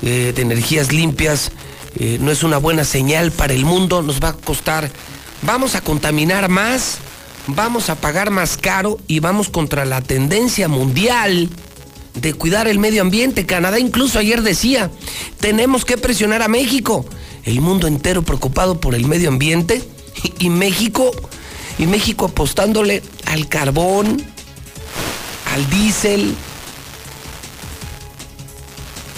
[0.00, 1.52] eh, de energías limpias,
[1.96, 4.90] eh, no es una buena señal para el mundo, nos va a costar
[5.42, 6.98] vamos a contaminar más,
[7.46, 11.48] vamos a pagar más caro y vamos contra la tendencia mundial
[12.14, 13.46] de cuidar el medio ambiente.
[13.46, 14.90] Canadá incluso ayer decía,
[15.40, 17.04] tenemos que presionar a México.
[17.44, 19.82] El mundo entero preocupado por el medio ambiente
[20.38, 21.10] y, México
[21.78, 24.22] y México apostándole al carbón,
[25.52, 26.34] al diésel,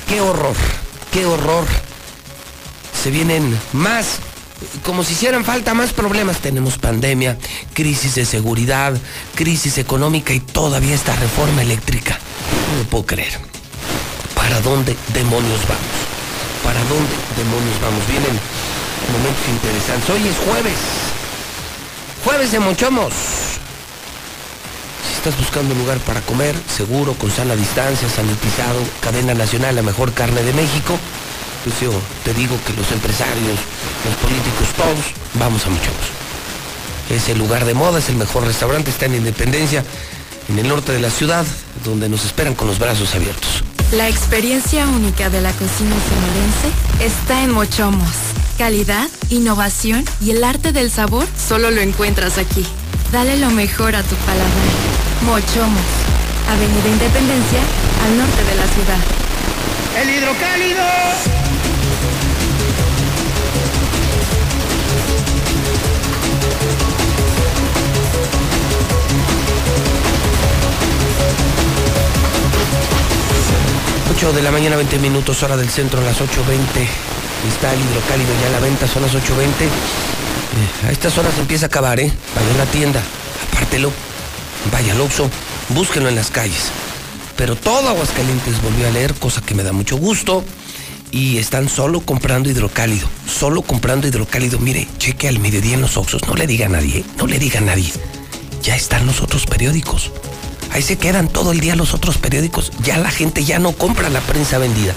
[0.09, 0.57] qué horror,
[1.13, 1.67] qué horror.
[3.03, 4.21] Se vienen más,
[4.85, 6.39] como si hicieran falta más problemas.
[6.39, 7.37] Tenemos pandemia,
[7.73, 8.95] crisis de seguridad,
[9.35, 12.19] crisis económica y todavía esta reforma eléctrica.
[12.73, 13.39] No lo puedo creer.
[14.35, 15.97] ¿Para dónde demonios vamos?
[16.63, 18.07] ¿Para dónde demonios vamos?
[18.09, 18.39] Vienen
[19.13, 20.11] momentos interesantes.
[20.11, 20.79] Hoy es jueves.
[22.25, 23.13] Jueves de Mochomos.
[25.07, 29.83] Si estás buscando un lugar para comer, seguro, con sana distancia, sanitizado, cadena nacional, la
[29.83, 30.99] mejor carne de México,
[31.65, 31.91] pues yo
[32.25, 33.59] te digo que los empresarios,
[34.05, 36.13] los políticos, todos, vamos a Mochomos.
[37.11, 39.83] Es el lugar de moda, es el mejor restaurante, está en Independencia,
[40.49, 41.47] en el norte de la ciudad,
[41.83, 43.65] donde nos esperan con los brazos abiertos.
[43.93, 46.69] La experiencia única de la cocina sonorense
[47.01, 48.11] está en Mochomos.
[48.59, 52.65] Calidad, innovación y el arte del sabor solo lo encuentras aquí.
[53.11, 54.51] Dale lo mejor a tu paladar.
[55.25, 55.81] Mochomos,
[56.51, 57.61] Avenida Independencia,
[58.05, 59.25] al norte de la ciudad.
[60.03, 61.44] ¡El hidrocálido!
[74.17, 76.29] Ocho de la mañana, 20 minutos, hora del centro, a las 8.20.
[77.49, 79.17] Está el hidrocálido ya a la venta, son las 8.20.
[79.65, 82.13] Eh, a estas horas empieza a acabar, ¿eh?
[82.37, 83.03] Vaya a la tienda,
[83.51, 83.91] apártelo,
[84.71, 85.29] vaya al Oxxo,
[85.71, 86.71] búsquenlo en las calles.
[87.37, 90.45] Pero todo Aguascalientes volvió a leer, cosa que me da mucho gusto.
[91.11, 94.61] Y están solo comprando hidrocálido, solo comprando hidrocálido.
[94.61, 97.05] Mire, cheque al mediodía en los Oxxos, no le diga a nadie, ¿eh?
[97.17, 97.93] no le diga a nadie.
[98.63, 100.13] Ya están los otros periódicos.
[100.75, 102.73] Ahí se quedan todo el día los otros periódicos.
[102.83, 104.93] Ya la gente ya no compra la prensa vendida.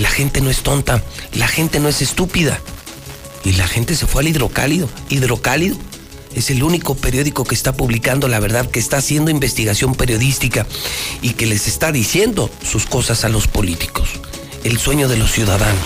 [0.00, 1.00] La gente no es tonta,
[1.32, 2.58] la gente no es estúpida.
[3.44, 4.88] Y la gente se fue al hidrocálido.
[5.10, 5.76] Hidrocálido
[6.34, 10.66] es el único periódico que está publicando la verdad, que está haciendo investigación periodística
[11.22, 14.08] y que les está diciendo sus cosas a los políticos.
[14.64, 15.84] El sueño de los ciudadanos.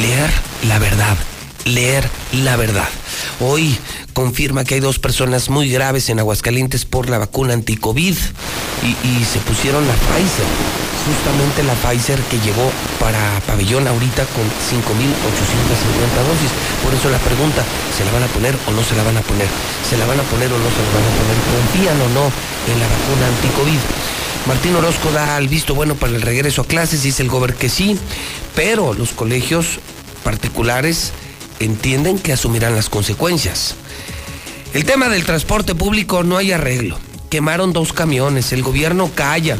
[0.00, 0.30] Leer
[0.68, 1.16] la verdad.
[1.64, 2.88] Leer la verdad.
[3.40, 3.76] Hoy
[4.16, 9.24] confirma que hay dos personas muy graves en Aguascalientes por la vacuna anti-COVID y, y
[9.26, 10.46] se pusieron la Pfizer
[11.04, 14.88] justamente la Pfizer que llegó para pabellón ahorita con 5.850
[16.32, 16.50] dosis.
[16.82, 17.62] Por eso la pregunta,
[17.92, 19.48] ¿se la van a poner o no se la van a poner?
[19.88, 21.36] ¿Se la van a poner o no se la van a poner?
[21.52, 22.24] ¿Confían o no
[22.72, 23.80] en la vacuna anti-COVID?
[24.48, 27.68] Martín Orozco da el visto bueno para el regreso a clases, dice el gober que
[27.68, 27.98] sí,
[28.54, 29.78] pero los colegios
[30.24, 31.12] particulares
[31.60, 33.76] entienden que asumirán las consecuencias.
[34.74, 36.98] El tema del transporte público no hay arreglo.
[37.30, 39.56] Quemaron dos camiones, el gobierno calla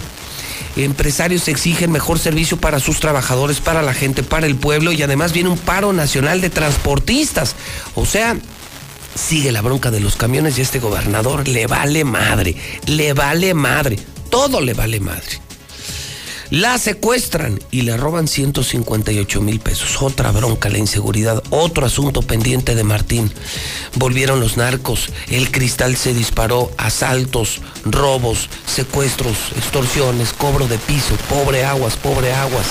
[0.77, 5.33] empresarios exigen mejor servicio para sus trabajadores, para la gente, para el pueblo y además
[5.33, 7.55] viene un paro nacional de transportistas.
[7.95, 8.37] O sea,
[9.15, 12.57] sigue la bronca de los camiones y este gobernador le vale madre,
[12.87, 13.99] le vale madre,
[14.31, 15.46] todo le vale madre.
[16.51, 20.01] La secuestran y le roban 158 mil pesos.
[20.01, 21.43] Otra bronca, la inseguridad.
[21.51, 23.33] Otro asunto pendiente de Martín.
[23.97, 25.09] Volvieron los narcos.
[25.29, 26.71] El cristal se disparó.
[26.79, 31.17] Asaltos, robos, secuestros, extorsiones, cobro de piso.
[31.29, 32.67] Pobre aguas, pobre aguas.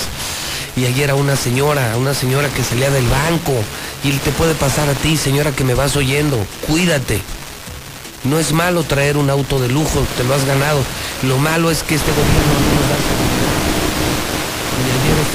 [0.74, 3.52] Y ayer a una señora, a una señora que salía del banco.
[4.04, 6.38] Y te puede pasar a ti, señora que me vas oyendo.
[6.66, 7.20] Cuídate.
[8.24, 10.80] No es malo traer un auto de lujo, te lo has ganado.
[11.24, 12.40] Lo malo es que este gobierno
[13.10, 13.15] no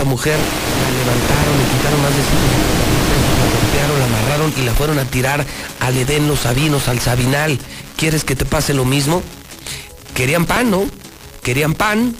[0.01, 4.53] esta mujer la levantaron, le quitaron más de 150 mil pesos, la golpearon, la amarraron
[4.57, 5.45] y la fueron a tirar
[5.79, 7.59] al Edén, los Sabinos, al Sabinal.
[7.97, 9.21] ¿Quieres que te pase lo mismo?
[10.15, 10.85] Querían pan, ¿no?
[11.43, 12.15] Querían pan.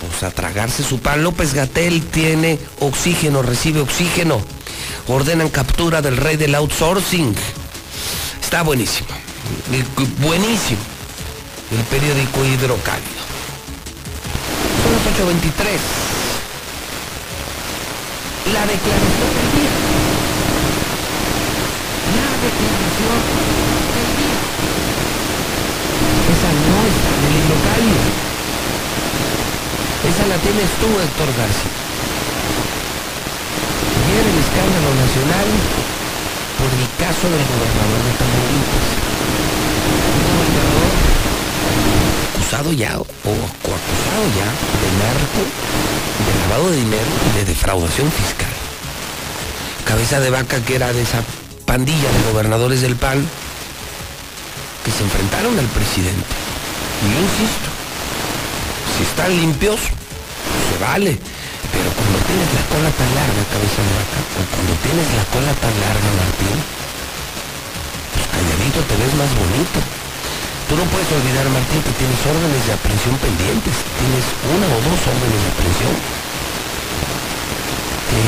[0.00, 1.24] Pues a tragarse su pan.
[1.24, 4.40] López Gatel tiene oxígeno, recibe oxígeno.
[5.08, 7.34] Ordenan captura del rey del outsourcing.
[8.40, 9.08] Está buenísimo.
[10.20, 10.78] Buenísimo.
[11.72, 13.18] El periódico Hidrocálido.
[14.84, 15.02] Son las
[15.42, 16.07] 8.23.
[18.52, 19.74] La declaración del día.
[22.16, 23.20] La declaración
[23.92, 24.40] del día.
[26.32, 28.08] Esa no está en el hidrocálido.
[30.08, 31.76] Esa la tienes tú, Héctor García.
[34.00, 35.48] Ayer el escándalo nacional
[36.56, 38.88] por el caso del gobernador de Tamaulipas.
[40.08, 40.87] Un gobernador
[42.28, 44.48] acusado ya o coacusado ya
[44.80, 45.40] de narco,
[46.24, 48.52] de lavado de dinero y de defraudación fiscal.
[49.84, 51.22] Cabeza de vaca que era de esa
[51.64, 53.24] pandilla de gobernadores del PAN
[54.84, 56.34] que se enfrentaron al presidente.
[57.04, 57.68] Y yo insisto,
[58.96, 61.18] si están limpios, se vale.
[61.68, 65.52] Pero cuando tienes la cola tan larga, cabeza de vaca, o cuando tienes la cola
[65.60, 66.56] tan larga, Martín,
[68.12, 69.97] pues calladito te ves más bonito.
[70.68, 73.72] Tú no puedes olvidar, Martín, que tienes órdenes de aprehensión pendientes.
[73.72, 75.96] Tienes una o dos órdenes de aprehensión.
[78.12, 78.20] Que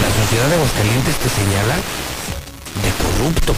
[0.00, 1.76] la sociedad de Aguascalientes te señala
[2.80, 3.52] de corrupto.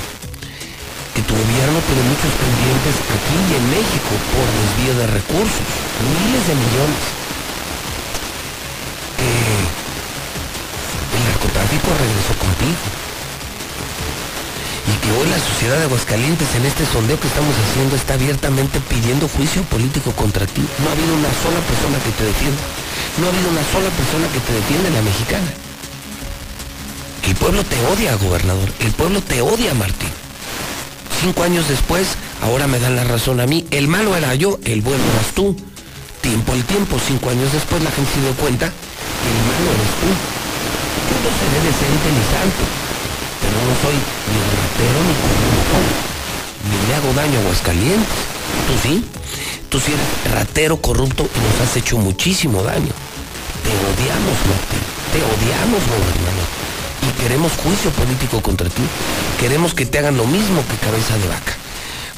[1.15, 5.67] Que tu gobierno tiene muchos pendientes aquí y en México por desvío de recursos.
[6.11, 7.03] Miles de millones.
[9.15, 13.06] Que el narcotráfico regresó contigo
[15.07, 19.29] y hoy la sociedad de Aguascalientes en este sondeo que estamos haciendo está abiertamente pidiendo
[19.29, 20.63] juicio político contra ti.
[20.83, 22.63] No ha habido una sola persona que te defienda.
[23.19, 25.51] No ha habido una sola persona que te defienda en la mexicana.
[27.23, 28.69] El pueblo te odia, gobernador.
[28.81, 30.11] El pueblo te odia, Martín.
[31.21, 33.67] Cinco años después, ahora me dan la razón a mí.
[33.71, 35.57] El malo era yo, el bueno eras tú.
[36.21, 39.93] Tiempo al tiempo, cinco años después, la gente se dio cuenta que el malo eres
[40.03, 40.11] tú.
[41.07, 42.86] Yo no seré decente ni santo
[43.57, 45.79] pero no soy ni ratero ni corrupto,
[46.69, 48.19] ni le hago daño a Aguascalientes.
[48.67, 49.05] Tú sí,
[49.71, 52.93] tú sí eres ratero, corrupto y nos has hecho muchísimo daño.
[53.65, 56.49] Te odiamos, Martín, te odiamos, gobernador.
[57.03, 58.83] Y queremos juicio político contra ti.
[59.41, 61.55] Queremos que te hagan lo mismo que cabeza de vaca.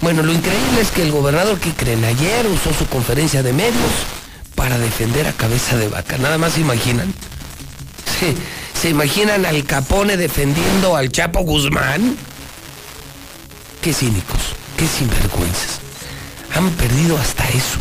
[0.00, 3.92] Bueno, lo increíble es que el gobernador que creen ayer usó su conferencia de medios
[4.54, 6.18] para defender a cabeza de vaca.
[6.18, 7.12] Nada más se imaginan.
[8.18, 8.34] Sí,
[8.80, 12.16] ¿Se imaginan al Capone defendiendo al Chapo Guzmán?
[13.82, 15.80] Qué cínicos, qué sinvergüenzas.
[16.54, 17.80] Han perdido hasta eso.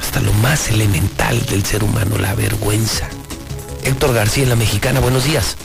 [0.00, 3.08] Hasta lo más elemental del ser humano, la vergüenza.
[3.82, 5.56] Héctor García la Mexicana, buenos días.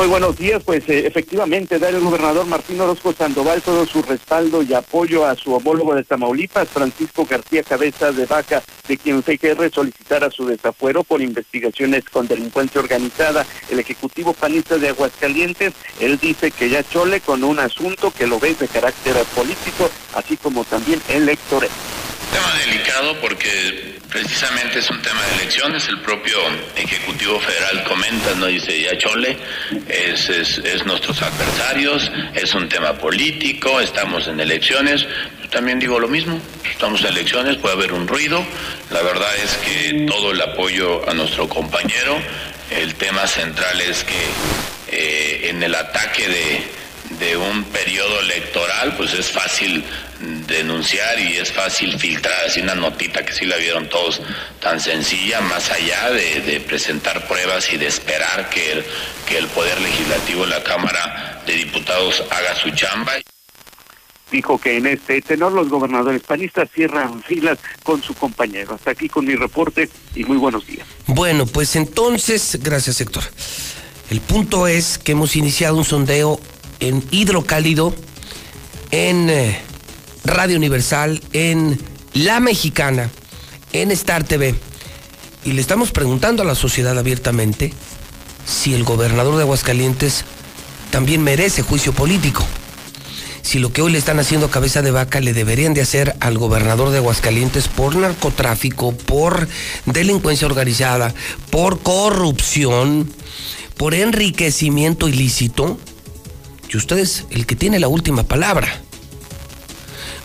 [0.00, 0.62] Muy buenos días.
[0.64, 5.36] Pues eh, efectivamente, dar el gobernador Martín Orozco Sandoval todo su respaldo y apoyo a
[5.36, 11.04] su homólogo de Tamaulipas, Francisco García Cabeza de Vaca, de quien CGR solicitara su desafuero
[11.04, 13.44] por investigaciones con delincuencia organizada.
[13.68, 18.40] El Ejecutivo Panista de Aguascalientes, él dice que ya chole con un asunto que lo
[18.40, 21.68] ve de carácter político, así como también electoral.
[22.32, 25.88] Tema delicado porque precisamente es un tema de elecciones.
[25.88, 26.36] El propio
[26.76, 29.36] Ejecutivo Federal comenta, no dice ya chole,
[29.88, 35.06] es, es, es nuestros adversarios, es un tema político, estamos en elecciones.
[35.42, 36.40] Yo también digo lo mismo,
[36.70, 38.44] estamos en elecciones, puede haber un ruido.
[38.90, 42.18] La verdad es que todo el apoyo a nuestro compañero.
[42.70, 44.26] El tema central es que
[44.92, 46.80] eh, en el ataque de
[47.18, 49.84] de un periodo electoral, pues es fácil
[50.20, 54.20] denunciar y es fácil filtrar así una notita que sí la vieron todos
[54.60, 58.84] tan sencilla, más allá de, de presentar pruebas y de esperar que el,
[59.26, 63.12] que el Poder Legislativo, la Cámara de Diputados haga su chamba.
[64.30, 68.74] Dijo que en este tenor los gobernadores panistas cierran filas con su compañero.
[68.74, 70.86] Hasta aquí con mi reporte y muy buenos días.
[71.06, 73.24] Bueno, pues entonces, gracias Héctor.
[74.08, 76.40] El punto es que hemos iniciado un sondeo
[76.78, 77.94] en Hidrocálido,
[78.92, 79.60] en eh,
[80.24, 81.80] Radio Universal, en
[82.12, 83.10] La Mexicana,
[83.72, 84.54] en Star TV.
[85.44, 87.72] Y le estamos preguntando a la sociedad abiertamente
[88.46, 90.24] si el gobernador de Aguascalientes
[90.90, 92.44] también merece juicio político.
[93.42, 96.36] Si lo que hoy le están haciendo cabeza de vaca le deberían de hacer al
[96.36, 99.48] gobernador de Aguascalientes por narcotráfico, por
[99.86, 101.14] delincuencia organizada,
[101.50, 103.10] por corrupción,
[103.76, 105.78] por enriquecimiento ilícito.
[106.68, 108.82] Y usted es el que tiene la última palabra.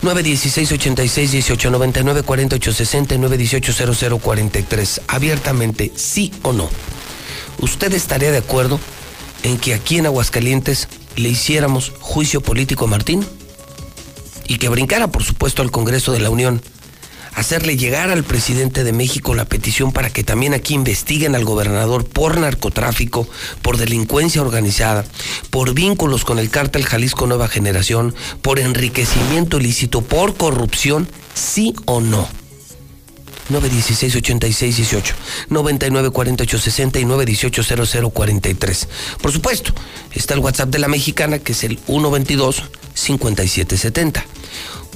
[0.02, 5.00] 916 86 18 99 48 60 918 00 43.
[5.08, 6.68] Abiertamente, sí o no.
[7.58, 8.78] ¿Usted estaría de acuerdo
[9.42, 13.26] en que aquí en Aguascalientes le hiciéramos juicio político a Martín?
[14.48, 16.62] Y que brincara, por supuesto, al Congreso de la Unión.
[17.36, 22.06] Hacerle llegar al presidente de México la petición para que también aquí investiguen al gobernador
[22.06, 23.28] por narcotráfico,
[23.60, 25.04] por delincuencia organizada,
[25.50, 32.00] por vínculos con el cártel Jalisco Nueva Generación, por enriquecimiento ilícito, por corrupción, sí o
[32.00, 32.26] no.
[33.50, 35.14] 916 86 18
[35.50, 38.88] 99 48 60 y 918 00 43.
[39.20, 39.74] Por supuesto,
[40.14, 42.62] está el WhatsApp de la mexicana que es el 122
[42.94, 44.24] 5770.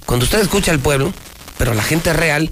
[0.05, 1.13] Cuando usted escucha al pueblo,
[1.57, 2.51] pero la gente real,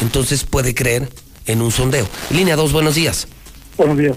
[0.00, 1.08] entonces puede creer
[1.46, 2.08] en un sondeo.
[2.30, 3.28] Línea 2, buenos días.
[3.76, 4.16] Buenos días.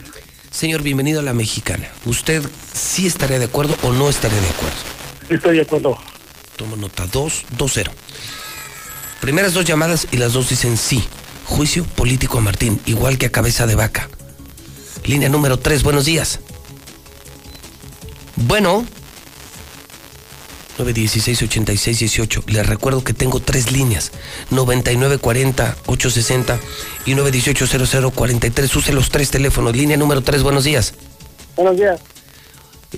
[0.52, 1.88] Señor, bienvenido a la mexicana.
[2.06, 2.44] ¿Usted
[2.74, 4.78] sí estaría de acuerdo o no estaría de acuerdo?
[5.30, 5.98] Estoy de acuerdo.
[6.56, 7.92] Tomo nota 2, 2, 0.
[9.22, 11.04] Primeras dos llamadas y las dos dicen sí.
[11.46, 14.10] Juicio político a Martín, igual que a cabeza de vaca.
[15.10, 16.40] Línea número 3, buenos días.
[18.36, 18.86] Bueno.
[20.78, 22.44] 916-8618.
[22.46, 24.12] Les recuerdo que tengo tres líneas.
[24.52, 26.60] 9940-860
[27.08, 28.76] y 918-0043.
[28.76, 29.76] Use los tres teléfonos.
[29.76, 30.94] Línea número 3, buenos días.
[31.56, 32.00] Buenos días.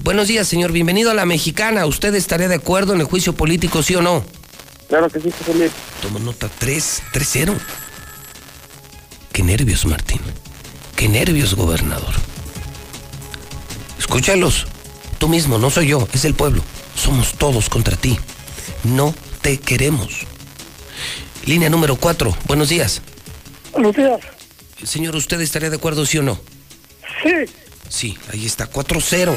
[0.04, 0.74] Buenos días, señor.
[0.74, 1.86] Bienvenido a la mexicana.
[1.86, 4.22] ¿Usted estaría de acuerdo en el juicio político, sí o no?
[4.90, 5.72] Claro que sí, José Luis.
[6.02, 7.54] Tomo nota 3, 3-0.
[9.32, 10.20] Qué nervios, Martín.
[11.02, 12.14] Qué nervios, gobernador.
[13.98, 14.68] Escúchalos.
[15.18, 16.62] Tú mismo, no soy yo, es el pueblo.
[16.96, 18.20] Somos todos contra ti.
[18.84, 20.28] No te queremos.
[21.48, 22.38] Línea número 4.
[22.46, 23.02] Buenos días.
[23.72, 24.20] Buenos días.
[24.84, 26.40] Señor, ¿usted estaría de acuerdo, sí o no?
[27.24, 27.52] Sí.
[27.90, 29.36] Sí, ahí está, 4-0.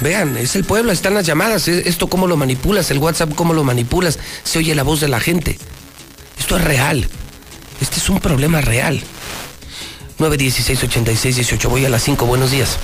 [0.00, 1.68] Vean, es el pueblo, están las llamadas.
[1.68, 4.18] e- Esto cómo lo manipulas, el WhatsApp cómo lo manipulas.
[4.44, 5.58] Se oye la voz de la gente.
[6.38, 7.06] Esto es real.
[7.82, 9.02] Este es un problema real.
[10.18, 11.68] 916-8618.
[11.68, 12.26] Voy a las 5.
[12.26, 12.78] Buenos días.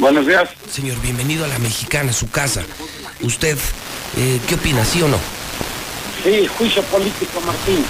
[0.00, 0.48] Buenos días.
[0.70, 2.62] Señor, bienvenido a la mexicana, su casa.
[3.20, 3.56] ¿Usted
[4.16, 5.18] eh, qué opina, sí o no?
[6.22, 7.84] Sí, juicio político, Martín.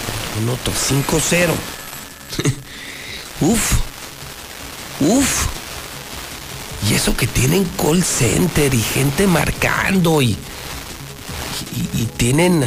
[0.44, 1.48] Noto 5-0.
[3.40, 3.72] Uf.
[5.00, 5.46] Uf.
[6.88, 10.36] Y eso que tienen call center y gente marcando y,
[11.74, 12.64] y, y tienen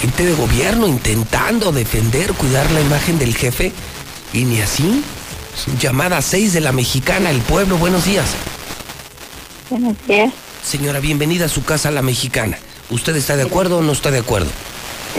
[0.00, 3.72] gente de gobierno intentando defender, cuidar la imagen del jefe.
[4.32, 5.02] Y ni así.
[5.80, 8.26] Llamada 6 de la mexicana, el pueblo, buenos días.
[9.70, 10.32] Buenos días.
[10.62, 12.58] Señora, bienvenida a su casa, la mexicana.
[12.90, 14.50] ¿Usted está de acuerdo o no está de acuerdo?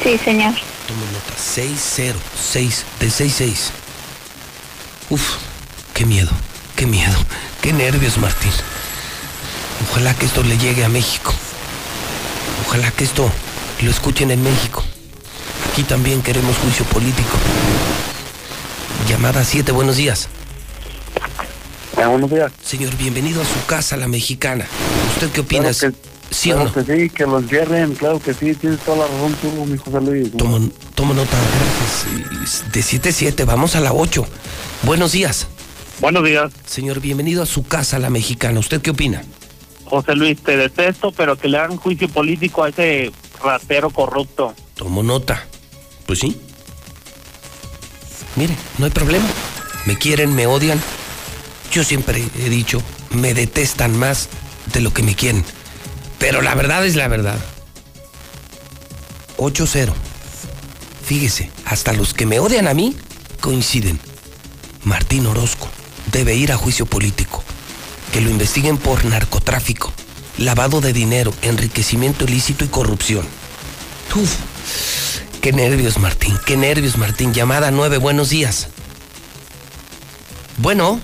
[0.03, 0.53] Sí, señor.
[0.87, 1.33] Tomo nota.
[1.37, 2.13] 6-0.
[2.51, 3.69] 6 de 6-6.
[5.09, 5.37] Uf,
[5.93, 6.29] qué miedo,
[6.75, 7.17] qué miedo,
[7.61, 8.51] qué nervios, Martín.
[9.89, 11.33] Ojalá que esto le llegue a México.
[12.67, 13.29] Ojalá que esto
[13.81, 14.83] lo escuchen en México.
[15.71, 17.37] Aquí también queremos juicio político.
[19.07, 20.27] Llamada 7, buenos días.
[21.95, 22.51] buenos días.
[22.61, 24.65] Señor, bienvenido a su casa, la mexicana.
[25.15, 25.71] ¿Usted qué opina?
[25.71, 25.95] Claro
[26.29, 26.73] ¿Sí o no?
[26.73, 30.01] que sí, que los hierren, claro que sí, tienes toda la razón tú, mi José
[30.01, 30.31] Luis.
[30.35, 30.59] Tomo,
[30.93, 31.37] tomo nota,
[32.39, 32.71] gracias.
[32.71, 34.27] De 7-7, vamos a la 8.
[34.83, 35.47] Buenos días.
[36.01, 36.51] Buenos días.
[36.65, 38.59] Señor, bienvenido a su casa, la mexicana.
[38.59, 39.23] ¿Usted qué opina?
[39.85, 43.11] José Luis, te detesto, pero que le hagan juicio político a ese
[43.41, 44.53] ratero corrupto.
[44.75, 45.45] Tomo nota.
[46.05, 46.37] Pues sí.
[48.37, 49.27] Mire, no hay problema.
[49.85, 50.79] Me quieren, me odian.
[51.71, 54.29] Yo siempre he dicho, me detestan más
[54.71, 55.43] de lo que me quieren.
[56.19, 57.37] Pero la verdad es la verdad.
[59.37, 59.91] 8-0.
[61.05, 62.95] Fíjese, hasta los que me odian a mí
[63.41, 63.99] coinciden.
[64.83, 65.67] Martín Orozco
[66.11, 67.43] debe ir a juicio político.
[68.13, 69.91] Que lo investiguen por narcotráfico,
[70.37, 73.25] lavado de dinero, enriquecimiento ilícito y corrupción.
[74.15, 74.35] Uf,
[75.41, 77.33] qué nervios, Martín, qué nervios, Martín.
[77.33, 78.67] Llamada 9, buenos días.
[80.57, 80.99] Bueno,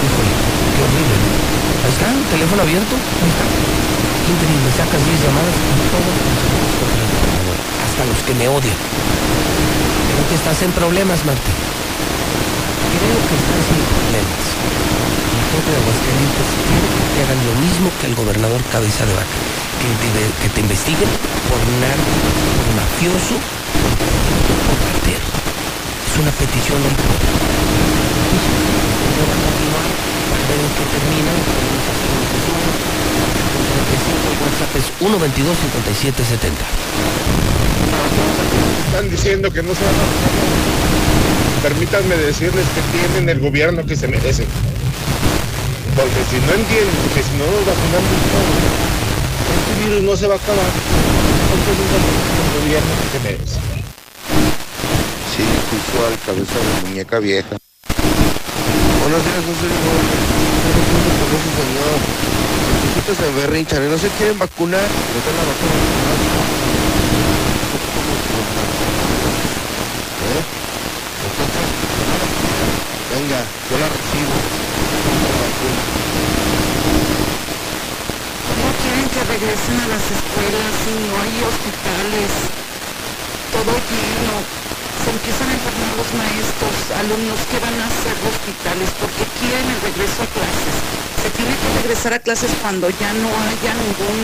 [0.00, 0.32] Híjole,
[0.74, 1.16] qué horrible.
[1.20, 1.28] ¿no?
[1.28, 2.94] Ahí está, el teléfono abierto.
[2.94, 3.44] Ahí está.
[4.76, 6.38] Sacas 10 llamadas y todos el.
[7.84, 8.78] Hasta los que me odian.
[8.78, 11.58] Creo que estás en problemas, Martín.
[12.94, 14.44] Creo que estás en problemas.
[15.34, 19.14] La gente de Aguascalientes quiere que te hagan lo mismo que el gobernador Cabeza de
[19.18, 19.36] Vaca.
[19.82, 21.10] Que te, que te investiguen
[21.50, 22.14] por narco,
[22.54, 25.26] por mafioso, por cartero.
[26.06, 27.30] Es una petición del pueblo.
[30.50, 31.30] En qué termina.
[31.30, 32.26] Tenemos hasta el
[33.70, 36.58] 35, el WhatsApp es 122 5770.
[38.90, 44.08] Están diciendo que no se van a Permítanme decirles que tienen el gobierno que se
[44.08, 44.48] merecen.
[45.94, 48.58] Porque si no entienden que si no nos vacunamos todos,
[49.54, 50.70] este virus no se va a acabar.
[51.54, 52.02] Entonces es
[52.42, 53.58] el gobierno que se merece.
[55.30, 57.56] Sí, juicio al cabeza de muñeca vieja.
[59.00, 59.80] Buenos días, José Luis.
[63.08, 64.80] Los se berrinchan y no se quieren vacunar.
[64.80, 65.72] No están la vacuna.
[70.30, 70.44] ¿Eh?
[73.14, 73.40] Venga,
[73.70, 74.36] yo la recibo.
[78.60, 82.30] No quieren que regresen a las escuelas y no hay hospitales.
[83.50, 84.79] Todo lleno.
[85.10, 90.22] Empiezan a enfermar los maestros, alumnos que van a hacer hospitales porque quieren el regreso
[90.22, 90.76] a clases.
[91.18, 94.18] Se tiene que regresar a clases cuando ya no haya ningún,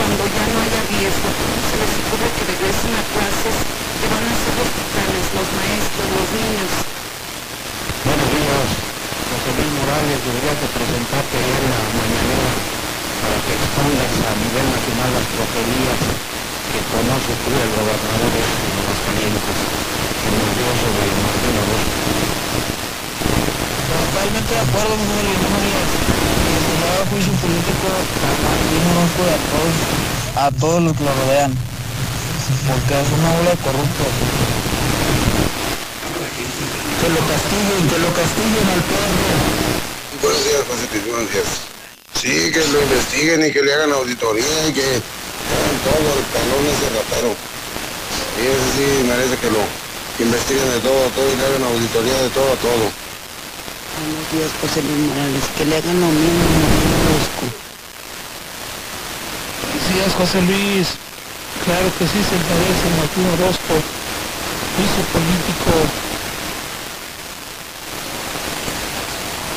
[0.00, 1.28] cuando ya no haya riesgo.
[1.28, 3.56] ¿Cómo se les ocurre que regresen a clases
[4.00, 6.70] que van a hacer hospitales, los maestros, los niños?
[8.08, 8.68] Buenos días,
[9.28, 12.50] José Luis Morales, deberías de presentarte en la mañanera
[13.20, 16.00] para que expongas a nivel nacional las tropelías
[16.72, 19.58] que conoce tú, el gobernador de Aguascalientes,
[20.20, 21.96] que nos dio sobre Martín Orozco.
[23.88, 25.06] Totalmente de acuerdo, mi.
[25.08, 29.74] Que se le haga juicio político a Martín Orozco y a todos,
[30.36, 31.52] a todos los que lo rodean.
[32.68, 34.12] Porque es una bola de corruptos.
[37.00, 39.68] Que lo castiguen, que lo castiguen al perro.
[40.20, 40.84] Buenos días, José
[41.32, 41.68] días.
[42.18, 45.00] Sí, que lo investiguen y que le hagan auditoría y que
[45.46, 47.30] hagan todo el pelón ese ratero.
[48.38, 49.62] Y ese sí merece que lo
[50.18, 52.84] investiguen de todo a todo y le hagan auditoría de todo a todo.
[53.98, 55.44] Buenos días, José Luis Morales.
[55.58, 57.44] Que le hagan lo mismo a Martín Orozco.
[59.74, 60.86] Así es, José Luis.
[61.66, 63.74] Claro que sí se merece Martín Orozco.
[63.74, 65.72] Juicio político.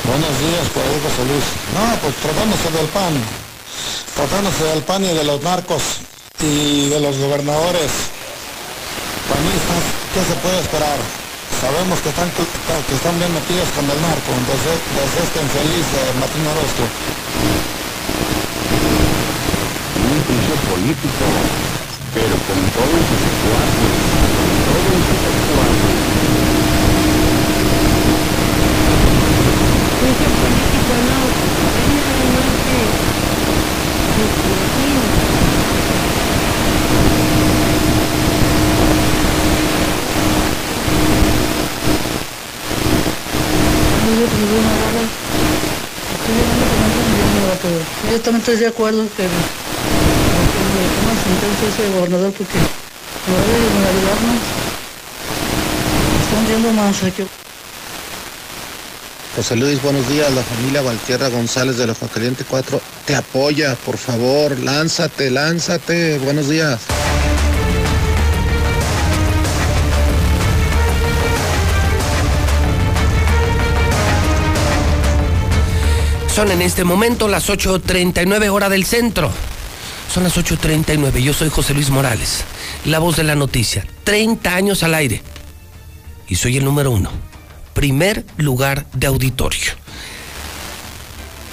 [0.10, 1.48] Buenos días, por ahí José Luis.
[1.78, 3.14] No, pues tratándose del PAN,
[4.16, 5.82] tratándose del PAN y de los narcos
[6.40, 7.92] y de los gobernadores
[9.30, 9.84] panistas,
[10.14, 10.98] ¿qué se puede esperar?
[11.62, 16.04] Sabemos que están, que están bien metidos con el narco, entonces desde este infeliz de
[16.20, 16.84] Martín Orozco.
[20.02, 21.26] Un juicio político,
[22.14, 24.02] pero con todos sus sus
[30.42, 31.20] político, no.
[32.32, 33.31] No,
[48.12, 52.58] Yo también estoy de acuerdo que, toman sentencia ese gobernador porque
[53.28, 54.42] no debe ayudarnos.
[56.24, 57.41] Están yendo más aquí.
[59.36, 60.30] José Luis, buenos días.
[60.34, 64.60] La familia Valtierra González de los Aguascalientes 4 te apoya, por favor.
[64.60, 66.20] Lánzate, lánzate.
[66.20, 66.82] Buenos días.
[76.36, 79.32] Son en este momento las 8.39 hora del centro.
[80.14, 81.22] Son las 8.39.
[81.22, 82.44] Yo soy José Luis Morales,
[82.84, 83.86] la voz de la noticia.
[84.04, 85.22] 30 años al aire.
[86.28, 87.31] Y soy el número uno.
[87.82, 89.72] Primer lugar de auditorio.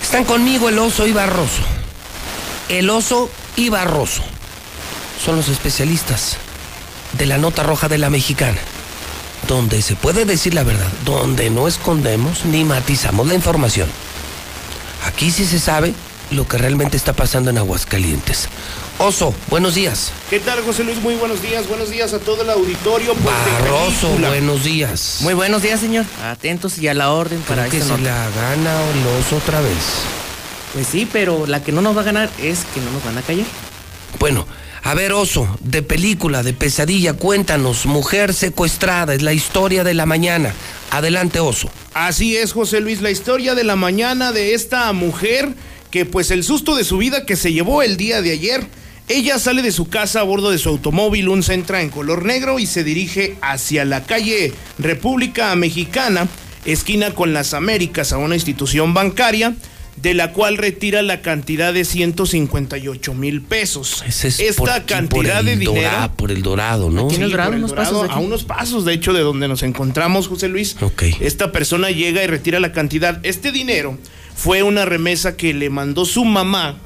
[0.03, 1.63] Están conmigo el oso y Barroso.
[2.69, 4.21] El oso y Barroso.
[5.25, 6.37] Son los especialistas
[7.15, 8.59] de la nota roja de la mexicana.
[9.49, 10.93] Donde se puede decir la verdad.
[11.07, 13.89] Donde no escondemos ni matizamos la información.
[15.07, 15.95] Aquí sí se sabe
[16.31, 18.51] lo que realmente está pasando en Aguascalientes.
[19.01, 20.11] Oso, buenos días.
[20.29, 21.01] ¿Qué tal, José Luis?
[21.01, 21.69] Muy buenos días.
[21.69, 23.15] Buenos días a todo el auditorio.
[23.15, 25.19] Barroso, buenos días.
[25.21, 26.05] Muy buenos días, señor.
[26.25, 28.03] Atentos y a la orden para Creo que esta nota.
[28.03, 29.77] la gana el oso otra vez.
[30.75, 33.19] Pues sí, pero la que no nos va a ganar es que no nos van
[33.19, 33.47] a callar.
[34.19, 34.49] Bueno,
[34.83, 37.87] a ver, oso, de película, de pesadilla, cuéntanos.
[37.87, 40.53] Mujer secuestrada, es la historia de la mañana.
[40.91, 41.71] Adelante, oso.
[41.95, 45.55] Así es, José Luis, la historia de la mañana de esta mujer
[45.93, 48.67] que pues el susto de su vida que se llevó el día de ayer.
[49.09, 52.59] Ella sale de su casa a bordo de su automóvil, un Centra en color negro
[52.59, 56.29] y se dirige hacia la calle República Mexicana,
[56.67, 59.55] esquina con las Américas, a una institución bancaria
[59.97, 64.05] de la cual retira la cantidad de 158 mil pesos.
[64.07, 67.11] Ese es Esta por aquí, cantidad por de el dinero Dorado, por el dorado, ¿no?
[67.11, 68.23] Sí, el Dorado, por el unos pasos Dorado, de aquí.
[68.23, 70.77] a unos pasos, de hecho, de donde nos encontramos, José Luis.
[70.83, 71.05] Ok.
[71.21, 73.19] Esta persona llega y retira la cantidad.
[73.25, 73.99] Este dinero
[74.37, 76.77] fue una remesa que le mandó su mamá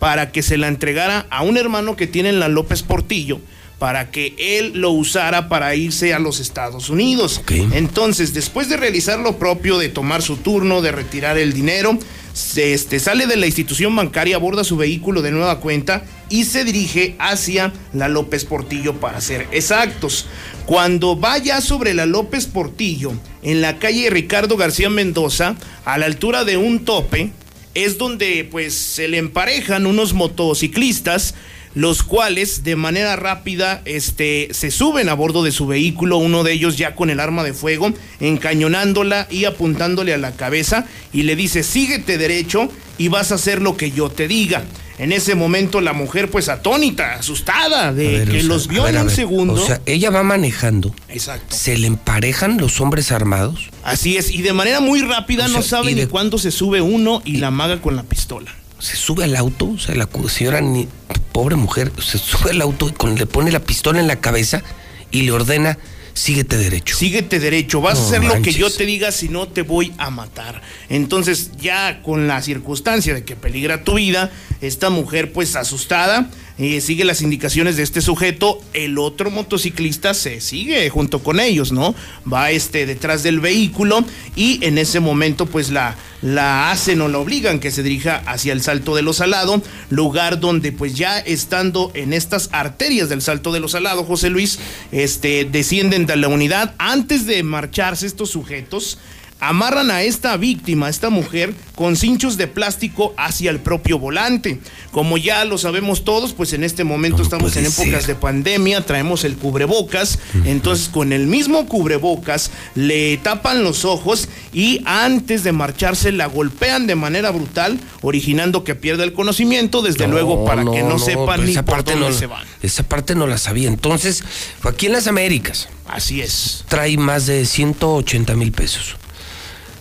[0.00, 3.40] para que se la entregara a un hermano que tiene en la López Portillo
[3.78, 7.40] para que él lo usara para irse a los Estados Unidos.
[7.72, 11.98] Entonces, después de realizar lo propio, de tomar su turno, de retirar el dinero,
[12.34, 16.64] se, este, sale de la institución bancaria, aborda su vehículo de nueva cuenta y se
[16.64, 20.26] dirige hacia la López Portillo para ser exactos.
[20.66, 23.12] Cuando vaya sobre la López Portillo,
[23.42, 25.56] en la calle Ricardo García Mendoza,
[25.86, 27.32] a la altura de un tope,
[27.74, 31.34] es donde pues se le emparejan unos motociclistas
[31.74, 36.52] los cuales de manera rápida este, se suben a bordo de su vehículo, uno de
[36.52, 41.36] ellos ya con el arma de fuego, encañonándola y apuntándole a la cabeza y le
[41.36, 44.64] dice, síguete derecho y vas a hacer lo que yo te diga.
[45.00, 48.82] En ese momento la mujer pues atónita, asustada de ver, que o sea, los vio
[48.82, 49.54] ver, en un ver, segundo.
[49.54, 50.94] O sea, ella va manejando.
[51.08, 51.56] Exacto.
[51.56, 53.70] ¿Se le emparejan los hombres armados?
[53.82, 56.50] Así es, y de manera muy rápida O no sea, sabe ni de- cuándo se
[56.50, 58.54] sube uno y la amaga con la pistola.
[58.78, 60.86] Se sube al auto, o sea, la señora, ni-
[61.32, 64.62] pobre mujer, se sube al auto y con- le pone la pistola en la cabeza
[65.10, 65.78] y le ordena,
[66.14, 66.96] síguete derecho.
[66.96, 69.92] Síguete derecho, vas No a hacer lo que yo te diga, si no te voy
[69.98, 70.62] a matar.
[70.88, 74.30] Entonces, ya con la circunstancia de que peligra tu vida,
[74.60, 76.30] esta mujer pues asustada,
[76.60, 81.72] eh, sigue las indicaciones de este sujeto, el otro motociclista se sigue junto con ellos,
[81.72, 81.94] ¿no?
[82.30, 84.04] Va este detrás del vehículo
[84.36, 88.52] y en ese momento pues la, la hacen o la obligan que se dirija hacia
[88.52, 93.52] el Salto de los Salado, lugar donde pues ya estando en estas arterias del Salto
[93.52, 94.58] de los Salado, José Luis,
[94.92, 96.74] este, descienden de la unidad.
[96.76, 98.98] Antes de marcharse estos sujetos,
[99.40, 104.60] amarran a esta víctima, a esta mujer, con cinchos de plástico hacia el propio volante.
[104.90, 108.06] Como ya lo sabemos todos, pues en este momento estamos en épocas ser.
[108.06, 114.82] de pandemia, traemos el cubrebocas, entonces con el mismo cubrebocas le tapan los ojos y
[114.84, 120.44] antes de marcharse la golpean de manera brutal, originando que pierda el conocimiento, desde luego
[120.44, 122.44] para que no, sepan ni esa por parte dónde se van.
[122.62, 123.68] Esa parte no la sabía.
[123.68, 124.22] Entonces,
[124.62, 125.68] aquí en las Américas.
[125.88, 126.64] Así es.
[126.68, 128.96] Trae más de 180 mil pesos.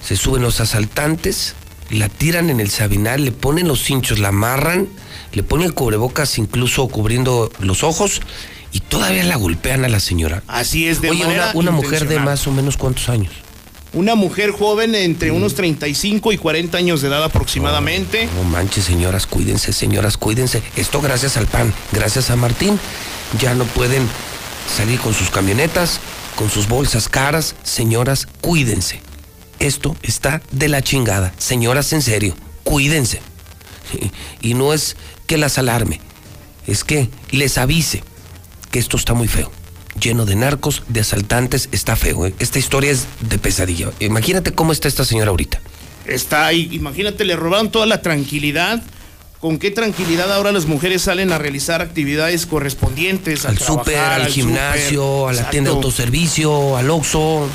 [0.09, 1.53] Se suben los asaltantes,
[1.91, 4.87] la tiran en el sabinal, le ponen los cinchos, la amarran,
[5.33, 8.19] le ponen el cubrebocas incluso cubriendo los ojos
[8.71, 10.41] y todavía la golpean a la señora.
[10.47, 13.31] Así es, de Oye, manera una, una mujer de más o menos cuántos años.
[13.93, 18.27] Una mujer joven entre unos 35 y 40 años de edad aproximadamente.
[18.35, 20.63] No manches, señoras, cuídense, señoras, cuídense.
[20.75, 22.79] Esto gracias al PAN, gracias a Martín.
[23.39, 24.07] Ya no pueden
[24.75, 25.99] salir con sus camionetas,
[26.35, 27.53] con sus bolsas caras.
[27.61, 29.07] Señoras, cuídense.
[29.59, 31.33] Esto está de la chingada.
[31.37, 33.21] Señoras, en serio, cuídense.
[34.41, 34.95] Y no es
[35.27, 35.99] que las alarme,
[36.65, 38.03] es que les avise
[38.71, 39.51] que esto está muy feo.
[39.99, 42.25] Lleno de narcos, de asaltantes, está feo.
[42.25, 42.33] ¿eh?
[42.39, 43.91] Esta historia es de pesadilla.
[43.99, 45.59] Imagínate cómo está esta señora ahorita.
[46.05, 48.81] Está ahí, imagínate, le robaron toda la tranquilidad.
[49.39, 53.45] ¿Con qué tranquilidad ahora las mujeres salen a realizar actividades correspondientes?
[53.45, 55.39] a al súper, al, gimnasio, súper?
[55.39, 57.47] a la tienda de autoservicio, al Oxxo.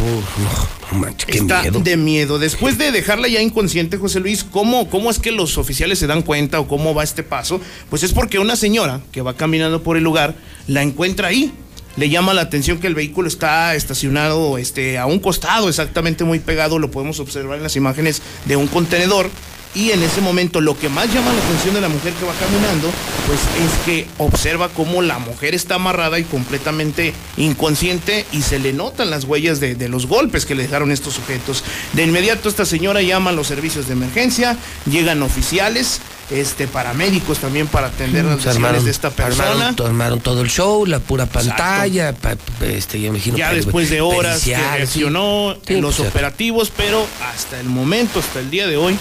[0.00, 1.80] Uf, no, no manches, qué Está miedo.
[1.80, 2.38] de miedo.
[2.38, 6.22] Después de dejarla ya inconsciente, José Luis, ¿cómo, ¿cómo es que los oficiales se dan
[6.22, 7.60] cuenta o cómo va este paso?
[7.90, 10.34] Pues es porque una señora que va caminando por el lugar
[10.66, 11.52] la encuentra ahí.
[11.96, 16.38] le llama la atención que el vehículo está estacionado este, a un costado, exactamente muy
[16.38, 19.28] pegado, lo podemos observar en las imágenes de un contenedor.
[19.74, 22.32] Y en ese momento lo que más llama la atención de la mujer que va
[22.34, 22.90] caminando,
[23.26, 28.72] pues es que observa cómo la mujer está amarrada y completamente inconsciente y se le
[28.72, 31.62] notan las huellas de, de los golpes que le dejaron estos sujetos.
[31.92, 34.56] De inmediato esta señora llama a los servicios de emergencia,
[34.90, 36.00] llegan oficiales,
[36.30, 39.50] este paramédicos también para atender las Se lesiones armaron, de esta persona.
[39.50, 42.36] armaron to- armaron todo el show, la pura pantalla, pa-
[42.66, 47.06] este, yo imagino ya después de horas que reaccionó Sí, en los pues, operativos, pero
[47.32, 48.98] hasta el momento, hasta el día de hoy,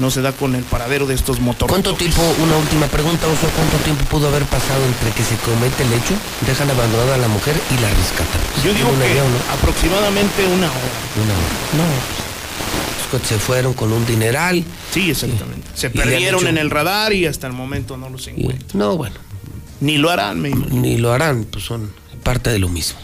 [0.00, 1.70] no se da con el paradero de estos motores.
[1.72, 5.82] ¿Cuánto tiempo, una última pregunta, Oso, cuánto tiempo pudo haber pasado entre que se comete
[5.82, 6.14] el hecho,
[6.46, 8.40] dejan abandonada a la mujer y la rescatan?
[8.64, 9.36] Yo digo ¿Tiene una que idea o no?
[9.52, 10.98] aproximadamente una hora.
[11.22, 11.88] Una hora.
[13.18, 14.62] No, se fueron con un dineral.
[14.92, 15.66] Sí, exactamente.
[15.74, 18.68] Se perdieron hecho- en el radar y hasta el momento no los encuentran.
[18.74, 19.16] No, bueno.
[19.80, 20.80] Ni lo harán, me imagino.
[20.80, 21.90] Ni lo harán, pues son
[22.22, 22.98] parte de lo mismo.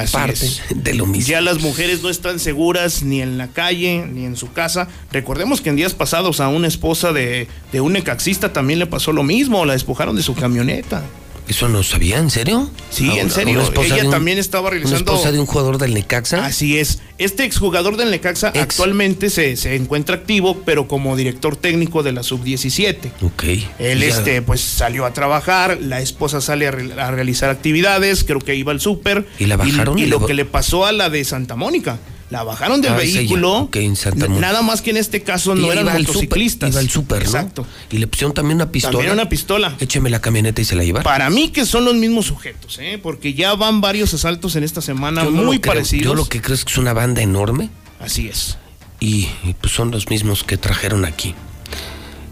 [0.00, 0.62] Así parte es.
[0.74, 1.28] de lo mismo.
[1.28, 4.88] Ya las mujeres no están seguras ni en la calle ni en su casa.
[5.12, 9.12] Recordemos que en días pasados a una esposa de, de un necaxista también le pasó
[9.12, 11.02] lo mismo, la despojaron de su camioneta.
[11.48, 12.18] ¿Eso no sabía?
[12.18, 12.68] ¿En serio?
[12.90, 13.62] Sí, Ah, en serio.
[13.82, 15.00] Ella un- también estaba realizando.
[15.02, 16.44] Una esposa de un jugador del Necaxa.
[16.44, 16.98] Así es.
[17.18, 22.22] Este exjugador del Necaxa actualmente se, se encuentra activo, pero como director técnico de la
[22.24, 23.12] sub-17.
[23.22, 23.44] Ok.
[23.78, 24.06] Él Ya.
[24.08, 28.54] este, pues salió a trabajar, la esposa sale a, re- a realizar actividades, creo que
[28.56, 29.26] iba al súper.
[29.38, 29.98] ¿Y la bajaron?
[29.98, 31.98] Y, ¿Y lo que le pasó a la de Santa Mónica.
[32.28, 33.52] La bajaron del Ah, vehículo.
[33.54, 34.46] Ok, en Santa N- Mónica.
[34.48, 36.70] Nada más que en este caso no eran motociclistas.
[36.72, 37.24] Iba al súper, ¿no?
[37.24, 37.66] Exacto.
[37.90, 38.92] Y le pusieron también una pistola.
[38.94, 39.76] También una pistola.
[39.78, 41.04] Écheme la camioneta y se la llevaron.
[41.04, 42.98] Para mí que son los mismos sujetos, ¿eh?
[43.00, 45.74] porque ya van varios asaltos en esta semana Yo no muy lo creo.
[45.74, 46.04] parecidos.
[46.04, 47.70] Yo lo que creo es que es una banda enorme.
[48.00, 48.58] Así es.
[48.98, 51.34] Y, y, pues son los mismos que trajeron aquí.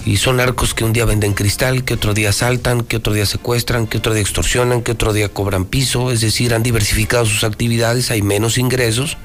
[0.06, 3.26] Y son narcos que un día venden cristal, que otro día asaltan, que otro día
[3.26, 6.10] secuestran, que otro día extorsionan, que otro día cobran piso.
[6.10, 9.16] Es decir, han diversificado sus actividades, hay menos ingresos.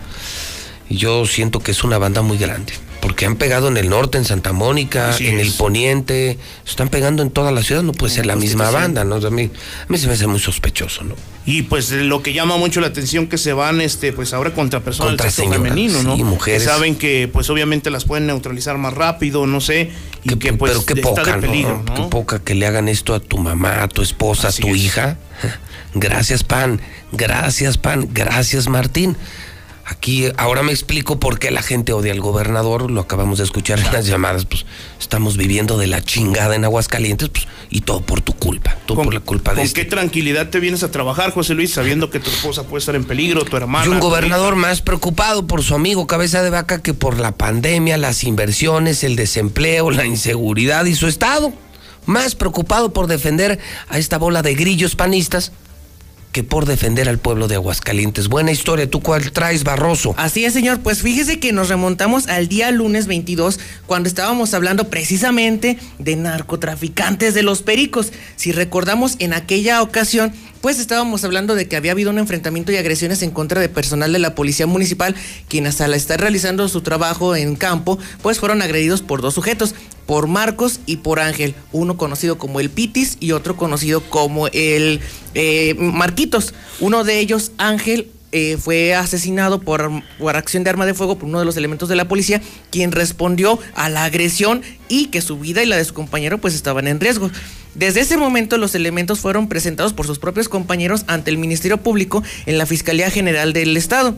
[0.89, 2.73] Y yo siento que es una banda muy grande.
[3.01, 5.47] Porque han pegado en el norte, en Santa Mónica, Así en es.
[5.47, 6.37] el poniente.
[6.67, 7.81] Están pegando en toda la ciudad.
[7.81, 9.15] No puede ser la misma banda, ¿no?
[9.15, 9.43] A mí,
[9.87, 11.15] a mí se me hace muy sospechoso, ¿no?
[11.45, 14.81] Y pues lo que llama mucho la atención que se van este pues ahora contra
[14.81, 16.15] personas Contra del sexo señoras, femenino, ¿no?
[16.17, 16.61] sí, mujeres.
[16.63, 19.89] Que saben que pues obviamente las pueden neutralizar más rápido, no sé,
[20.23, 21.95] y que pues Pero qué está poca, de peligro, ¿no?
[21.95, 22.03] ¿no?
[22.03, 24.75] Qué poca que le hagan esto a tu mamá, a tu esposa, Así a tu
[24.75, 24.81] es.
[24.83, 25.17] hija.
[25.95, 26.81] Gracias, Pan.
[27.13, 28.09] Gracias, Pan.
[28.11, 29.15] Gracias, Martín.
[29.89, 33.79] Aquí ahora me explico por qué la gente odia al gobernador, lo acabamos de escuchar
[33.79, 34.67] en las llamadas, pues
[34.99, 39.11] estamos viviendo de la chingada en Aguascalientes, pues, y todo por tu culpa, todo por
[39.15, 39.81] la culpa de ¿Con este.
[39.81, 43.03] qué tranquilidad te vienes a trabajar, José Luis, sabiendo que tu esposa puede estar en
[43.03, 43.87] peligro, tu hermana?
[43.87, 47.97] Y un gobernador más preocupado por su amigo cabeza de vaca que por la pandemia,
[47.97, 51.51] las inversiones, el desempleo, la inseguridad y su estado.
[52.05, 55.51] Más preocupado por defender a esta bola de grillos panistas
[56.31, 58.27] que por defender al pueblo de Aguascalientes.
[58.27, 60.13] Buena historia, ¿tú cuál traes, Barroso?
[60.17, 60.79] Así es, señor.
[60.81, 67.33] Pues fíjese que nos remontamos al día lunes 22, cuando estábamos hablando precisamente de narcotraficantes
[67.33, 68.13] de los pericos.
[68.35, 70.31] Si recordamos, en aquella ocasión,
[70.61, 74.11] pues estábamos hablando de que había habido un enfrentamiento y agresiones en contra de personal
[74.11, 75.15] de la policía municipal,
[75.47, 79.75] quienes al estar realizando su trabajo en campo, pues fueron agredidos por dos sujetos,
[80.05, 85.01] por Marcos y por Ángel, uno conocido como el Pitis y otro conocido como el
[85.35, 86.53] eh, Marquitos.
[86.79, 89.89] Uno de ellos, Ángel, eh, fue asesinado por,
[90.19, 92.91] por acción de arma de fuego por uno de los elementos de la policía, quien
[92.91, 96.87] respondió a la agresión y que su vida y la de su compañero pues estaban
[96.87, 97.31] en riesgo.
[97.75, 102.23] Desde ese momento los elementos fueron presentados por sus propios compañeros ante el Ministerio Público
[102.45, 104.15] en la Fiscalía General del Estado.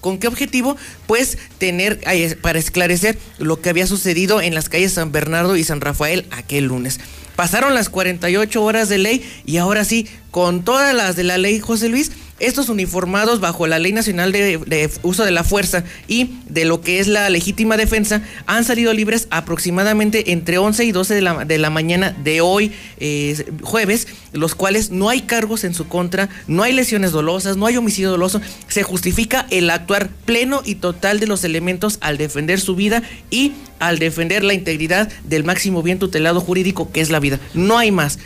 [0.00, 0.76] ¿Con qué objetivo?
[1.06, 2.00] Pues tener
[2.40, 6.64] para esclarecer lo que había sucedido en las calles San Bernardo y San Rafael aquel
[6.64, 6.98] lunes.
[7.36, 11.60] Pasaron las 48 horas de ley y ahora sí, con todas las de la ley
[11.60, 12.12] José Luis,
[12.42, 16.98] estos uniformados bajo la Ley Nacional de, Uso de la Fuerza y de lo que
[16.98, 21.58] es la legítima defensa han salido libres aproximadamente entre 11 y 12 de la, de
[21.58, 26.64] la mañana de hoy, eh, jueves, los cuales no hay cargos en su contra, no
[26.64, 28.40] hay lesiones dolosas, no hay homicidio doloso.
[28.68, 33.52] Se justifica el actuar pleno y total de los elementos al defender su vida y
[33.78, 37.38] al defender la integridad del máximo bien tutelado jurídico que es la vida.
[37.54, 38.18] No hay más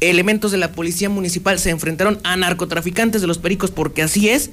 [0.00, 4.50] elementos de la policía municipal se enfrentaron a narcotraficantes de los pericos porque así es.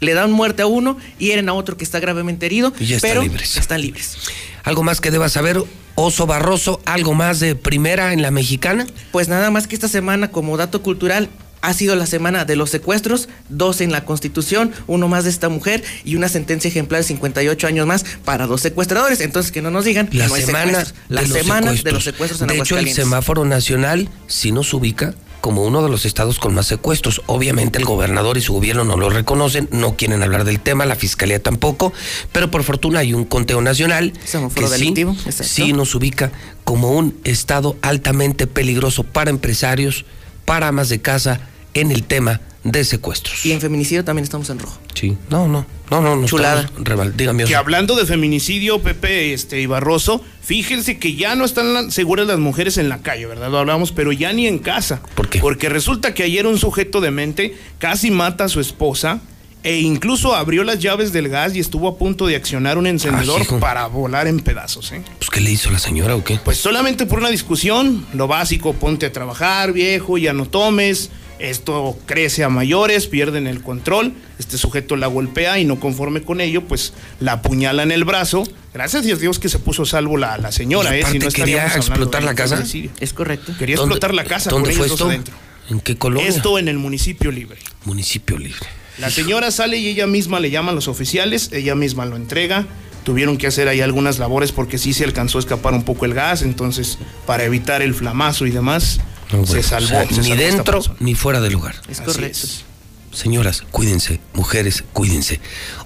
[0.00, 3.10] Le dan muerte a uno, hieren a otro que está gravemente herido, Y ya están
[3.10, 3.56] pero libres.
[3.56, 4.16] están libres.
[4.64, 5.62] ¿Algo más que debas saber,
[5.94, 6.80] Oso Barroso?
[6.86, 8.84] ¿Algo más de primera en la mexicana?
[9.12, 11.28] Pues nada más que esta semana, como dato cultural,
[11.62, 15.48] ha sido la semana de los secuestros, dos en la Constitución, uno más de esta
[15.48, 19.20] mujer y una sentencia ejemplar de 58 años más para dos secuestradores.
[19.20, 20.84] Entonces, que no nos digan La que no semana.
[21.08, 21.94] La de los semana de secuestros.
[21.94, 26.04] los secuestros en De hecho, el semáforo nacional, si nos ubica, como uno de los
[26.04, 27.20] estados con más secuestros.
[27.26, 30.94] Obviamente el gobernador y su gobierno no lo reconocen, no quieren hablar del tema, la
[30.94, 31.92] fiscalía tampoco,
[32.30, 34.94] pero por fortuna hay un conteo nacional Semáforo que sí,
[35.42, 36.30] sí nos ubica
[36.62, 40.04] como un estado altamente peligroso para empresarios,
[40.44, 41.40] para amas de casa
[41.74, 43.44] en el tema de secuestros.
[43.44, 44.78] Y en feminicidio también estamos en rojo.
[44.94, 46.70] Sí, no, no, no, no, no Chulada.
[46.78, 51.74] rebal- dígame, Que hablando de feminicidio, Pepe este, y Barroso, fíjense que ya no están
[51.74, 53.50] la- seguras las mujeres en la calle, ¿verdad?
[53.50, 55.02] Lo hablamos, pero ya ni en casa.
[55.16, 55.40] ¿Por qué?
[55.40, 59.20] Porque resulta que ayer un sujeto de mente casi mata a su esposa
[59.64, 63.42] e incluso abrió las llaves del gas y estuvo a punto de accionar un encendedor
[63.48, 65.02] Ah, para volar en pedazos, ¿eh?
[65.18, 66.38] Pues, ¿qué le hizo la señora o qué?
[66.44, 71.10] Pues solamente por una discusión, lo básico, ponte a trabajar, viejo, ya no tomes.
[71.42, 74.14] Esto crece a mayores, pierden el control.
[74.38, 78.44] Este sujeto la golpea y no conforme con ello, pues la apuñala en el brazo.
[78.72, 81.04] Gracias a Dios que se puso a salvo la, la señora, Y ¿eh?
[81.10, 82.62] Si no quería explotar la casa.
[83.00, 83.52] Es correcto.
[83.58, 85.08] Quería ¿Dónde- explotar la casa ¿Dónde con fue ellos esto?
[85.08, 85.34] adentro.
[85.68, 86.28] ¿En qué colonia?
[86.28, 87.58] Esto en el municipio libre.
[87.84, 88.66] Municipio libre.
[88.98, 92.66] La señora sale y ella misma le llaman los oficiales, ella misma lo entrega.
[93.04, 96.14] Tuvieron que hacer ahí algunas labores porque sí se alcanzó a escapar un poco el
[96.14, 99.00] gas, entonces para evitar el flamazo y demás,
[99.32, 99.86] No, se salvó.
[99.86, 101.74] o sea, se ni salvó dentro ni fuera de lugar.
[101.88, 102.38] Es Así correcto.
[102.46, 102.64] es.
[103.12, 104.20] Señoras, cuídense.
[104.34, 105.40] Mujeres, cuídense.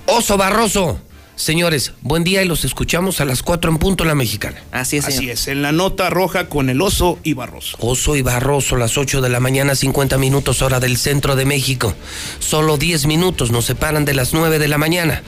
[0.07, 1.01] Oso Barroso.
[1.35, 4.57] Señores, buen día y los escuchamos a las 4 en punto en la mexicana.
[4.73, 5.19] Así es, señor.
[5.19, 7.77] Así es, en la nota roja con el oso y Barroso.
[7.79, 11.95] Oso y Barroso, las 8 de la mañana, 50 minutos hora del centro de México.
[12.39, 15.23] Solo 10 minutos nos separan de las 9 de la mañana.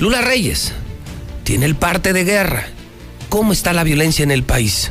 [0.00, 0.72] Lula Reyes
[1.44, 2.66] tiene el parte de guerra.
[3.28, 4.90] ¿Cómo está la violencia en el país?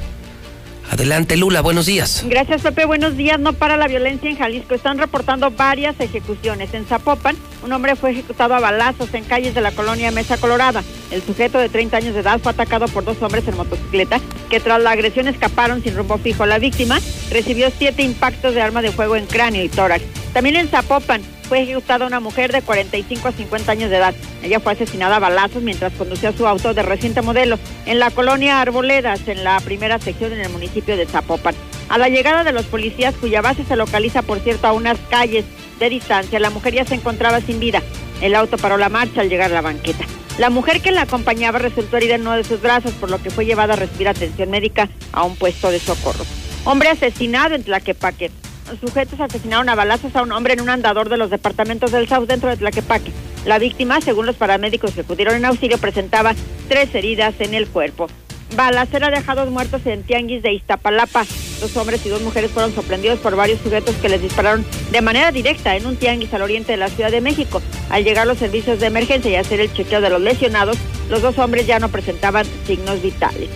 [0.92, 2.24] Adelante, Lula, buenos días.
[2.28, 2.86] Gracias, Pepe.
[2.86, 3.40] Buenos días.
[3.40, 4.76] No para la violencia en Jalisco.
[4.76, 6.74] Están reportando varias ejecuciones.
[6.74, 10.84] En Zapopan, un hombre fue ejecutado a balazos en calles de la colonia Mesa Colorada.
[11.12, 14.60] El sujeto de 30 años de edad fue atacado por dos hombres en motocicleta que
[14.60, 16.46] tras la agresión escaparon sin rumbo fijo.
[16.46, 17.00] La víctima
[17.32, 20.04] recibió siete impactos de arma de fuego en cráneo y tórax.
[20.32, 24.16] También en Zapopan fue ejecutada una mujer de 45 a 50 años de edad.
[24.44, 28.62] Ella fue asesinada a balazos mientras conducía su auto de reciente modelo en la colonia
[28.62, 31.56] Arboledas, en la primera sección en el municipio de Zapopan.
[31.90, 35.46] A la llegada de los policías, cuya base se localiza, por cierto, a unas calles
[35.80, 37.82] de distancia, la mujer ya se encontraba sin vida.
[38.22, 40.06] El auto paró la marcha al llegar a la banqueta.
[40.38, 43.30] La mujer que la acompañaba resultó herida en uno de sus brazos, por lo que
[43.30, 46.26] fue llevada a recibir atención médica a un puesto de socorro.
[46.66, 48.32] Hombre asesinado en Tlaquepaque.
[48.70, 52.08] Los sujetos asesinaron a balazos a un hombre en un andador de los departamentos del
[52.08, 53.12] South dentro de Tlaquepaque.
[53.46, 56.34] La víctima, según los paramédicos que acudieron en auxilio, presentaba
[56.68, 58.08] tres heridas en el cuerpo.
[58.54, 61.26] Balacera deja dos muertos en Tianguis de Iztapalapa.
[61.60, 65.32] Dos hombres y dos mujeres fueron sorprendidos por varios sujetos que les dispararon de manera
[65.32, 67.62] directa en un tianguis al oriente de la Ciudad de México.
[67.90, 70.78] Al llegar los servicios de emergencia y hacer el chequeo de los lesionados,
[71.10, 73.50] los dos hombres ya no presentaban signos vitales.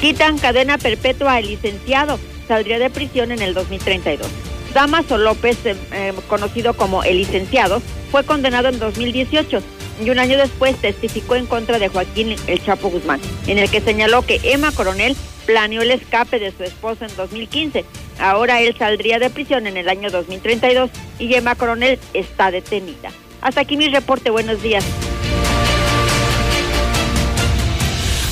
[0.00, 2.18] Quitan cadena perpetua al licenciado.
[2.48, 4.26] Saldría de prisión en el 2032.
[4.74, 7.80] Damaso López, eh, conocido como el licenciado,
[8.10, 9.62] fue condenado en 2018
[10.02, 13.80] y un año después testificó en contra de Joaquín El Chapo Guzmán, en el que
[13.80, 15.16] señaló que Emma Coronel
[15.46, 17.84] planeó el escape de su esposo en 2015.
[18.18, 23.10] Ahora él saldría de prisión en el año 2032 y Emma Coronel está detenida.
[23.40, 24.30] Hasta aquí mi reporte.
[24.30, 24.84] Buenos días.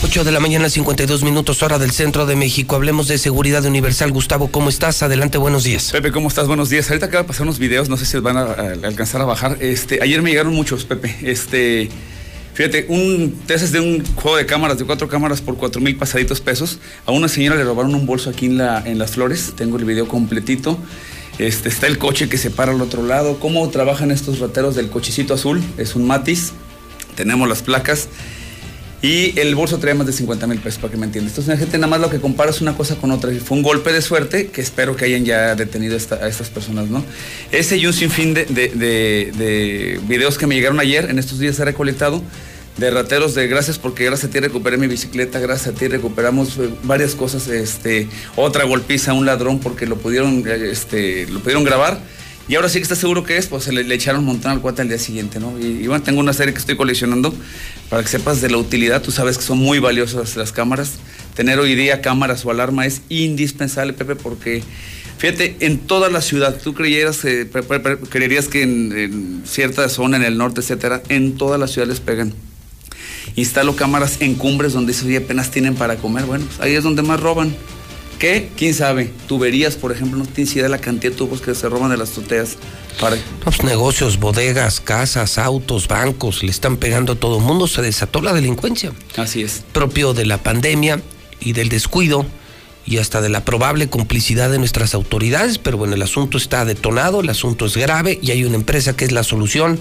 [0.04, 2.74] 8 de la mañana, 52 minutos hora del centro de México.
[2.74, 4.10] Hablemos de seguridad universal.
[4.10, 5.00] Gustavo, ¿cómo estás?
[5.04, 5.92] Adelante, buenos días.
[5.92, 6.48] Pepe, ¿cómo estás?
[6.48, 6.90] Buenos días.
[6.90, 9.58] Ahorita acabo de pasar unos videos, no sé si van a, a alcanzar a bajar.
[9.60, 11.16] Este, ayer me llegaron muchos, Pepe.
[11.22, 11.88] Este,
[12.52, 16.40] fíjate, un tesis de un juego de cámaras, de cuatro cámaras por cuatro mil pasaditos
[16.40, 16.80] pesos.
[17.06, 19.52] A una señora le robaron un bolso aquí en, la, en las flores.
[19.56, 20.78] Tengo el video completito.
[21.38, 23.38] Este, está el coche que se para al otro lado.
[23.38, 25.62] ¿Cómo trabajan estos rateros del cochecito azul?
[25.78, 26.52] Es un Matiz.
[27.14, 28.08] Tenemos las placas.
[29.02, 31.32] Y el bolso traía más de 50 mil pesos, para que me entiendas.
[31.36, 33.32] Entonces, gente, nada más lo que comparas una cosa con otra.
[33.44, 37.04] Fue un golpe de suerte que espero que hayan ya detenido a estas personas, ¿no?
[37.50, 41.40] Ese y un sinfín de, de- de- de videos que me llegaron ayer, en estos
[41.40, 42.22] días he recolectado,
[42.78, 46.56] de rateros de gracias porque gracias a ti recuperé mi bicicleta, gracias a ti recuperamos
[46.58, 51.40] eh, varias cosas, este, otra golpiza a un ladrón porque lo pudieron, eh, este, lo
[51.40, 52.00] pudieron grabar.
[52.48, 54.60] Y ahora sí que está seguro que es, pues se le, echaron un montón al
[54.60, 55.58] cuate al día siguiente, ¿no?
[55.58, 57.32] Y, bueno, tengo una serie que estoy coleccionando
[57.88, 59.00] para que sepas de la utilidad.
[59.00, 60.94] Tú sabes que son muy valiosas las cámaras.
[61.34, 64.62] Tener hoy día cámaras o alarma es indispensable, Pepe, porque
[65.18, 67.48] fíjate, en toda la ciudad, tú creyeras, eh,
[68.10, 72.34] creerías que en, cierta zona, en el norte, etcétera, en toda la ciudad les pegan.
[73.36, 76.24] Instalo cámaras en cumbres donde dices, oye, apenas tienen para comer.
[76.24, 77.54] Bueno, pues ahí es donde más roban.
[78.22, 78.50] ¿Qué?
[78.56, 79.10] ¿Quién sabe?
[79.26, 81.96] Tuberías, por ejemplo, no tienes idea de la cantidad de tubos que se roban de
[81.96, 82.56] las azoteas.
[83.00, 83.16] Para...
[83.42, 87.66] Pues, negocios, bodegas, casas, autos, bancos, le están pegando a todo el mundo.
[87.66, 88.92] Se desató la delincuencia.
[89.16, 89.64] Así es.
[89.72, 91.02] Propio de la pandemia
[91.40, 92.24] y del descuido
[92.86, 97.22] y hasta de la probable complicidad de nuestras autoridades, pero bueno, el asunto está detonado,
[97.22, 99.80] el asunto es grave y hay una empresa que es la solución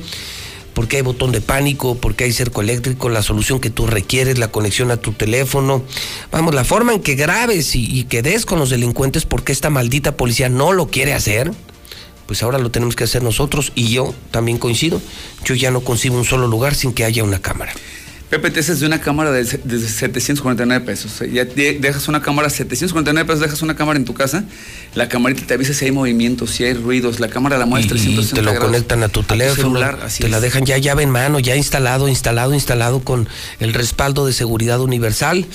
[0.81, 4.47] porque hay botón de pánico, porque hay cerco eléctrico, la solución que tú requieres, la
[4.47, 5.83] conexión a tu teléfono.
[6.31, 9.69] Vamos, la forma en que grabes y, y que des con los delincuentes porque esta
[9.69, 11.51] maldita policía no lo quiere hacer,
[12.25, 14.99] pues ahora lo tenemos que hacer nosotros y yo también coincido.
[15.45, 17.73] Yo ya no concibo un solo lugar sin que haya una cámara.
[18.31, 21.19] Te haces de una cámara de, se- de 749 pesos.
[21.31, 24.45] Ya de- dejas una cámara, 749 pesos, dejas una cámara en tu casa.
[24.95, 27.19] La camarita te avisa si hay movimientos, si hay ruidos.
[27.19, 28.69] La cámara la muestra Y 360 te lo grados.
[28.69, 30.43] conectan a tu teléfono, celular, así te la es.
[30.43, 33.27] dejan ya llave en mano, ya instalado, instalado, instalado con
[33.59, 35.45] el respaldo de seguridad universal.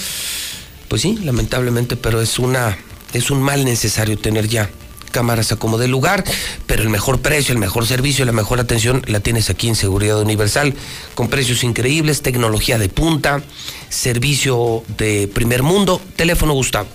[0.89, 2.77] Pues sí, lamentablemente, pero es una
[3.15, 4.69] es un mal necesario tener ya
[5.17, 6.25] cámaras a como de lugar,
[6.67, 10.21] pero el mejor precio, el mejor servicio, la mejor atención la tienes aquí en Seguridad
[10.21, 10.75] Universal,
[11.15, 13.43] con precios increíbles, tecnología de punta,
[13.89, 16.87] servicio de primer mundo, teléfono Gustavo.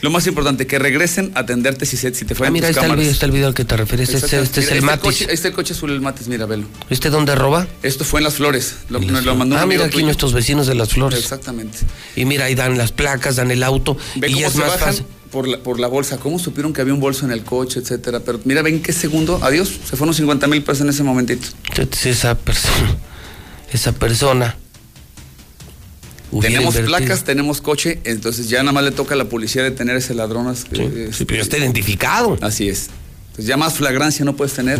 [0.00, 2.70] Lo más importante, que regresen a atenderte si, se- si te Ah, fallan mira, tus
[2.76, 3.00] está el, cámaras.
[3.00, 4.08] video, está el video al que te refieres.
[4.14, 5.26] Este, este es Mira, el ahí está Matis.
[5.26, 6.66] coche- el coche azul, el Matis, mira, velo.
[6.90, 7.66] ¿Este dónde roba?
[7.82, 8.76] Esto fue en Las Flores.
[8.90, 10.04] Lo, nos lo mandó un Ah, amigo mira aquí tuyo.
[10.06, 11.18] nuestros vecinos de las flores.
[11.20, 11.78] Exactamente.
[12.14, 13.96] Y mira, ahí dan las placas, dan el auto.
[14.16, 15.04] Ve y cómo es se más bajan fácil.
[15.30, 16.18] Por la, por la bolsa.
[16.18, 18.20] ¿Cómo supieron que había un bolso en el coche, etcétera?
[18.20, 19.38] Pero mira, ven qué segundo.
[19.42, 19.68] Adiós.
[19.88, 21.48] Se fueron 50 mil pesos en ese momentito.
[21.70, 22.96] Entonces, esa persona,
[23.72, 24.56] esa persona.
[26.40, 26.98] Tenemos invertido.
[26.98, 30.54] placas, tenemos coche, entonces ya nada más le toca a la policía detener ese ladrón.
[30.72, 32.36] eh, sí, pero ya está identificado.
[32.42, 32.88] Así es.
[33.28, 34.78] Entonces ya más flagrancia no puedes tener.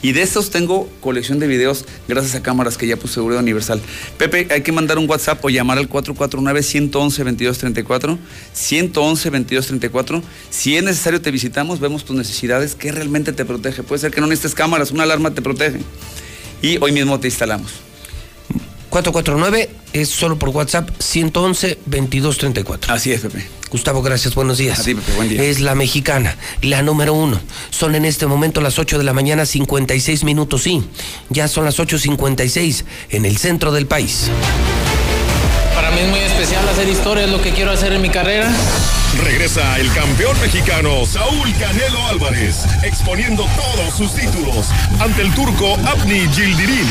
[0.00, 3.80] Y de estos tengo colección de videos gracias a cámaras que ya puso Seguridad Universal.
[4.16, 8.16] Pepe, hay que mandar un WhatsApp o llamar al 449-111-2234.
[8.54, 10.22] 111-2234.
[10.50, 13.82] Si es necesario, te visitamos, vemos tus necesidades, qué realmente te protege.
[13.82, 15.80] Puede ser que no necesites cámaras, una alarma te protege.
[16.62, 17.87] Y hoy mismo te instalamos.
[18.90, 22.92] 449 es solo por WhatsApp 111 2234.
[22.92, 23.46] Así es, Pepe.
[23.70, 24.80] Gustavo, gracias, buenos días.
[24.80, 25.42] A ti, Pepe, buen día.
[25.42, 27.40] Es la mexicana, la número uno.
[27.70, 30.82] Son en este momento las 8 de la mañana, 56 minutos, sí.
[31.28, 34.30] Ya son las 8.56 en el centro del país.
[35.74, 38.50] Para mí es muy especial hacer historia, es lo que quiero hacer en mi carrera.
[39.22, 44.66] Regresa el campeón mexicano Saúl Canelo Álvarez, exponiendo todos sus títulos
[44.98, 46.86] ante el turco Abni Gildirim.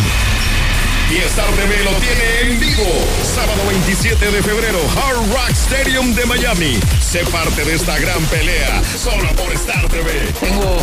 [1.10, 2.84] Y Star TV lo tiene en vivo.
[3.24, 6.78] Sábado 27 de febrero, Hard Rock Stadium de Miami.
[7.02, 10.34] Sé parte de esta gran pelea, solo por Star TV.
[10.42, 10.78] Tengo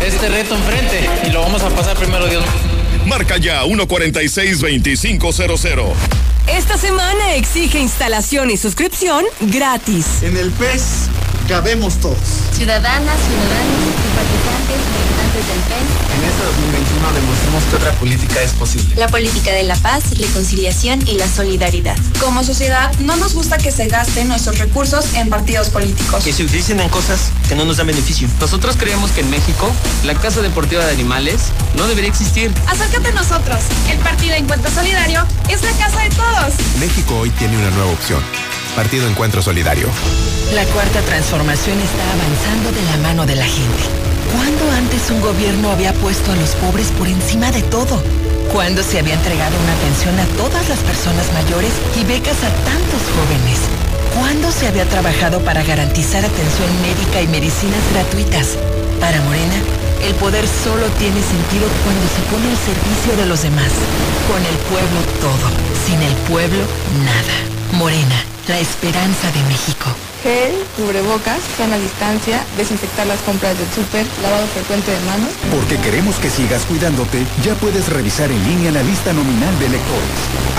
[0.00, 2.42] este reto enfrente y lo vamos a pasar primero Dios.
[3.04, 5.92] Marca ya 146-2500.
[6.46, 10.22] Esta semana exige instalación y suscripción gratis.
[10.22, 11.10] En el PES
[11.48, 12.16] cabemos todos.
[12.52, 14.45] Ciudadanas, ciudadanos, PEN.
[15.46, 18.96] En este 2021 demostremos que otra política es posible.
[18.96, 21.96] La política de la paz, reconciliación y la solidaridad.
[22.20, 26.24] Como sociedad, no nos gusta que se gasten nuestros recursos en partidos políticos.
[26.24, 28.28] Que se utilicen en cosas que no nos dan beneficio.
[28.40, 29.70] Nosotros creemos que en México
[30.04, 32.52] la Casa Deportiva de Animales no debería existir.
[32.66, 33.60] Acércate a nosotros.
[33.88, 36.54] El Partido Encuentro Solidario es la casa de todos.
[36.80, 38.20] México hoy tiene una nueva opción.
[38.76, 39.88] Partido Encuentro Solidario.
[40.52, 43.82] La cuarta transformación está avanzando de la mano de la gente.
[44.36, 48.02] ¿Cuándo antes un gobierno había puesto a los pobres por encima de todo?
[48.52, 53.00] ¿Cuándo se había entregado una pensión a todas las personas mayores y becas a tantos
[53.16, 53.64] jóvenes?
[54.14, 58.58] ¿Cuándo se había trabajado para garantizar atención médica y medicinas gratuitas?
[59.00, 59.56] Para Morena,
[60.04, 63.72] el poder solo tiene sentido cuando se pone al servicio de los demás.
[64.28, 65.48] Con el pueblo todo,
[65.88, 66.60] sin el pueblo
[67.08, 67.55] nada.
[67.72, 69.86] Morena, la esperanza de México.
[70.22, 75.30] Gel, cubrebocas, sana distancia, desinfectar las compras del súper, lavado frecuente de manos.
[75.52, 80.08] Porque queremos que sigas cuidándote, ya puedes revisar en línea la lista nominal de electores.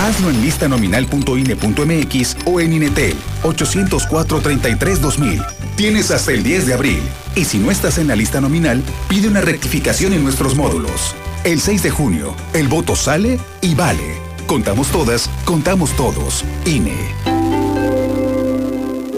[0.00, 5.46] Hazlo en listanominal.ine.mx o en Inetel 804-33-2000.
[5.76, 7.02] Tienes hasta el 10 de abril.
[7.34, 11.14] Y si no estás en la lista nominal, pide una rectificación en nuestros módulos.
[11.44, 14.27] El 6 de junio, el voto sale y vale.
[14.48, 16.42] Contamos todas, contamos todos.
[16.64, 17.37] INE.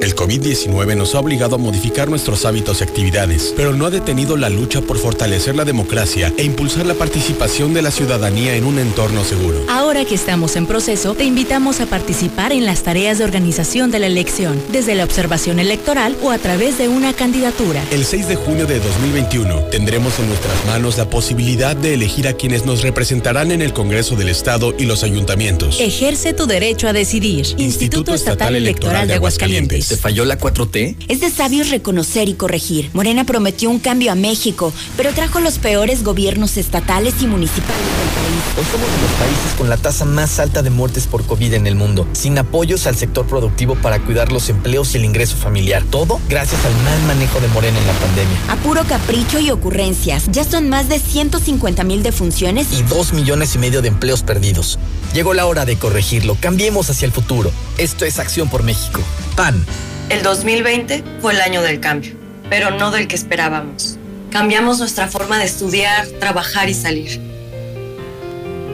[0.00, 4.38] El COVID-19 nos ha obligado a modificar nuestros hábitos y actividades, pero no ha detenido
[4.38, 8.78] la lucha por fortalecer la democracia e impulsar la participación de la ciudadanía en un
[8.78, 9.62] entorno seguro.
[9.68, 13.98] Ahora que estamos en proceso, te invitamos a participar en las tareas de organización de
[13.98, 17.84] la elección, desde la observación electoral o a través de una candidatura.
[17.90, 22.32] El 6 de junio de 2021 tendremos en nuestras manos la posibilidad de elegir a
[22.32, 25.78] quienes nos representarán en el Congreso del Estado y los ayuntamientos.
[25.78, 27.46] Ejerce tu derecho a decidir.
[27.58, 29.89] Instituto Estatal Electoral de Aguascalientes.
[29.90, 30.94] ¿Te falló la 4T?
[31.08, 32.90] Es de sabios reconocer y corregir.
[32.94, 38.08] Morena prometió un cambio a México, pero trajo los peores gobiernos estatales y municipales del
[38.14, 38.40] país.
[38.56, 41.66] Hoy somos de los países con la tasa más alta de muertes por COVID en
[41.66, 45.82] el mundo, sin apoyos al sector productivo para cuidar los empleos y el ingreso familiar.
[45.90, 48.38] Todo gracias al mal manejo de Morena en la pandemia.
[48.48, 53.56] A puro capricho y ocurrencias, ya son más de 150 mil defunciones y 2 millones
[53.56, 54.78] y medio de empleos perdidos.
[55.14, 56.36] Llegó la hora de corregirlo.
[56.40, 57.50] Cambiemos hacia el futuro.
[57.76, 59.00] Esto es Acción por México.
[59.34, 59.64] PAN.
[60.10, 62.14] El 2020 fue el año del cambio,
[62.48, 63.96] pero no del que esperábamos.
[64.32, 67.20] Cambiamos nuestra forma de estudiar, trabajar y salir.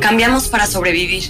[0.01, 1.25] Cambiamos para sobrevivir,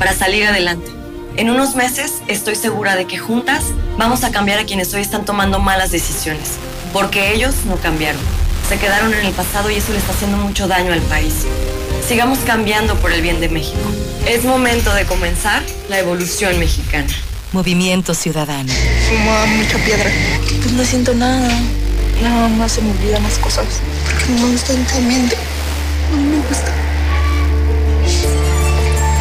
[0.00, 0.90] para salir adelante.
[1.36, 3.66] En unos meses estoy segura de que juntas
[3.96, 6.56] vamos a cambiar a quienes hoy están tomando malas decisiones,
[6.92, 8.20] porque ellos no cambiaron.
[8.68, 11.46] Se quedaron en el pasado y eso le está haciendo mucho daño al país.
[12.08, 13.88] Sigamos cambiando por el bien de México.
[14.26, 17.14] Es momento de comenzar la evolución mexicana.
[17.52, 18.72] Movimiento Ciudadano.
[19.08, 20.10] Fumaba mucha piedra.
[20.62, 21.50] Pues no siento nada.
[22.22, 23.66] Nada más se me olvidan las cosas.
[24.04, 25.36] Porque no me están temiendo.
[26.10, 26.72] No me gusta.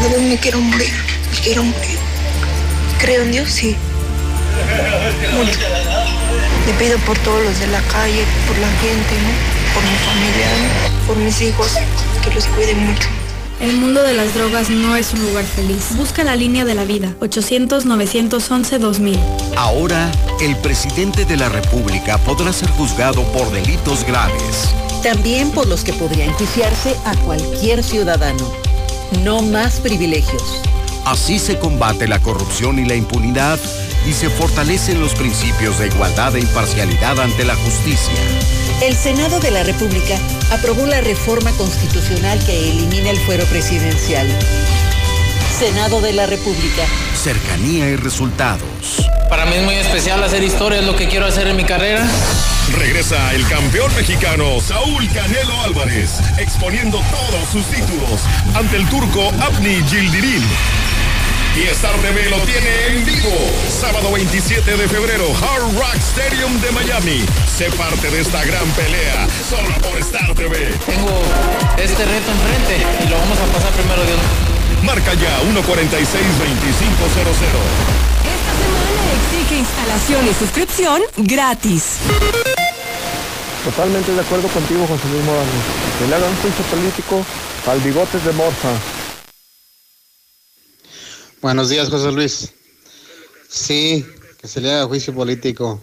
[0.01, 0.93] De vez me quiero morir.
[1.31, 1.99] Me quiero morir.
[2.99, 3.75] Creo en Dios, sí.
[5.33, 5.59] Mucho.
[6.67, 9.73] Le pido por todos los de la calle, por la gente, ¿no?
[9.73, 10.91] Por mi familia, ¿no?
[11.07, 11.73] por mis hijos,
[12.23, 13.07] que los cuiden mucho.
[13.61, 15.95] El mundo de las drogas no es un lugar feliz.
[15.95, 17.13] Busca la línea de la vida.
[17.19, 19.19] 800-911-2000.
[19.55, 20.11] Ahora,
[20.41, 24.73] el presidente de la República podrá ser juzgado por delitos graves.
[25.03, 28.51] También por los que podría enjuiciarse a cualquier ciudadano.
[29.23, 30.59] No más privilegios.
[31.05, 33.59] Así se combate la corrupción y la impunidad
[34.05, 38.13] y se fortalecen los principios de igualdad e imparcialidad ante la justicia.
[38.81, 40.17] El Senado de la República
[40.51, 44.27] aprobó la reforma constitucional que elimina el fuero presidencial.
[45.57, 46.83] Senado de la República.
[47.13, 49.07] Cercanía y resultados.
[49.29, 52.05] Para mí es muy especial hacer historia, es lo que quiero hacer en mi carrera.
[52.75, 58.21] Regresa el campeón mexicano Saúl Canelo Álvarez, exponiendo todos sus títulos
[58.55, 60.41] ante el turco Abni Gildirim.
[61.53, 63.35] Y Star TV lo tiene en vivo.
[63.67, 67.25] Sábado 27 de febrero, Hard Rock Stadium de Miami.
[67.45, 70.71] Sé parte de esta gran pelea solo por Star TV.
[70.85, 71.11] Tengo
[71.77, 74.19] este reto enfrente y lo vamos a pasar primero Dios.
[74.83, 75.51] Marca ya 146-2500.
[78.31, 81.97] Esta semana exige instalación y suscripción gratis.
[83.65, 85.51] Totalmente de acuerdo contigo, José Luis Morales.
[85.99, 87.25] Que le hagan juicio político
[87.67, 89.00] al bigotes de Morza.
[91.41, 92.51] Buenos días, José Luis.
[93.49, 94.05] Sí,
[94.39, 95.81] que se le haga juicio político.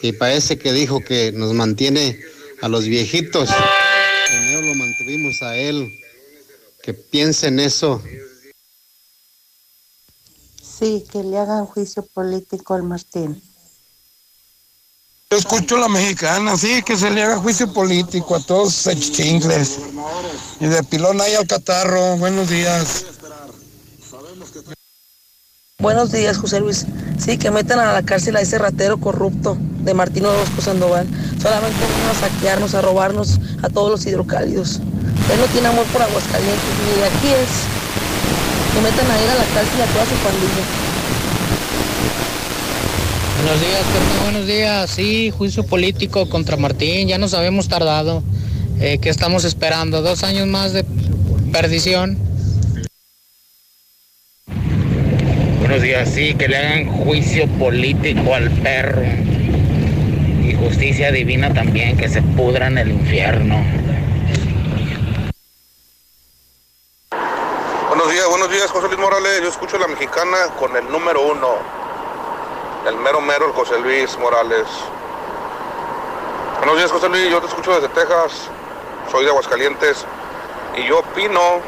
[0.00, 2.20] Y parece que dijo que nos mantiene
[2.60, 3.50] a los viejitos.
[4.28, 5.88] Primero lo mantuvimos a él.
[6.84, 8.00] Que piense en eso.
[10.62, 13.42] Sí, que le hagan juicio político al Martín.
[15.32, 19.78] Yo escucho la mexicana, sí, que se le haga juicio político a todos esos chingles.
[20.60, 22.16] Y de pilón ahí al catarro.
[22.18, 23.06] Buenos días.
[25.82, 26.86] Buenos días, José Luis.
[27.18, 31.08] Sí, que metan a la cárcel a ese ratero corrupto de Martín Orozco Sandoval.
[31.42, 34.76] Solamente vino a saquearnos, a robarnos a todos los hidrocálidos.
[34.76, 37.66] Él no tiene amor por Aguascalientes, ni de aquí es.
[38.72, 40.64] Que metan a ir a la cárcel a toda su pandilla.
[43.42, 43.82] Buenos días,
[44.22, 44.88] buenos días.
[44.88, 48.22] Sí, juicio político contra Martín, ya nos habíamos tardado.
[48.78, 50.00] Eh, ¿Qué estamos esperando?
[50.00, 50.84] ¿Dos años más de
[51.50, 52.31] perdición?
[55.62, 59.02] Buenos días, sí, que le hagan juicio político al perro.
[60.42, 63.64] Y justicia divina también, que se pudra en el infierno.
[67.88, 69.40] Buenos días, buenos días, José Luis Morales.
[69.40, 71.50] Yo escucho a la mexicana con el número uno.
[72.88, 74.66] El mero mero, el José Luis Morales.
[76.58, 77.30] Buenos días, José Luis.
[77.30, 78.50] Yo te escucho desde Texas.
[79.12, 80.04] Soy de Aguascalientes.
[80.76, 81.60] Y yo opino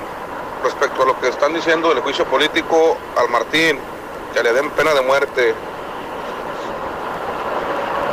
[0.65, 3.79] respecto a lo que están diciendo del juicio político al Martín,
[4.33, 5.55] que le den pena de muerte.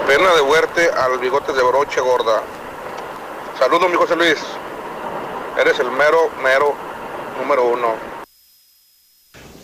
[0.05, 2.43] Pena de muerte al bigote de broche gorda.
[3.57, 4.37] Saludos, mi José Luis.
[5.59, 6.75] Eres el mero, mero
[7.39, 7.95] número uno.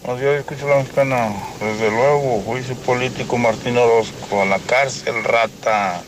[0.03, 1.33] Buenos días, escucho la mexicana.
[1.59, 6.01] Desde luego, juicio político Martín Orozco, a la cárcel, rata.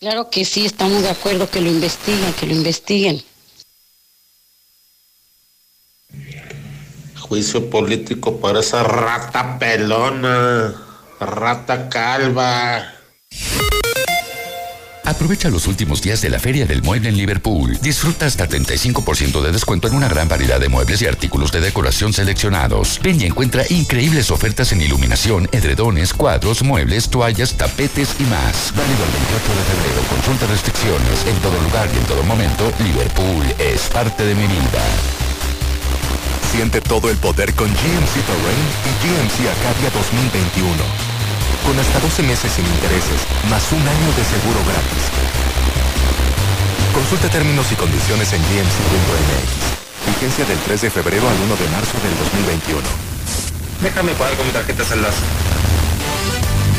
[0.00, 3.22] Claro que sí, estamos de acuerdo que lo investiguen, que lo investiguen.
[7.32, 10.74] Juicio político para esa rata pelona,
[11.18, 12.92] rata calva.
[15.02, 17.78] Aprovecha los últimos días de la Feria del Mueble en Liverpool.
[17.80, 22.12] Disfruta hasta 35% de descuento en una gran variedad de muebles y artículos de decoración
[22.12, 23.00] seleccionados.
[23.02, 28.74] Ven y encuentra increíbles ofertas en iluminación, edredones, cuadros, muebles, toallas, tapetes y más.
[28.76, 30.08] Válido el 28 de febrero.
[30.10, 31.26] Consulta restricciones.
[31.26, 35.21] En todo lugar y en todo momento, Liverpool es parte de mi vida.
[36.52, 41.12] Siente todo el poder con GMC Terrain y GMC Acadia 2021
[41.64, 45.04] con hasta 12 meses sin intereses, más un año de seguro gratis.
[46.92, 49.48] Consulta términos y condiciones en gmc.mx.
[50.06, 52.82] Vigencia del 3 de febrero al 1 de marzo del 2021.
[53.80, 55.14] Déjame pagar con mi tarjeta Saldas.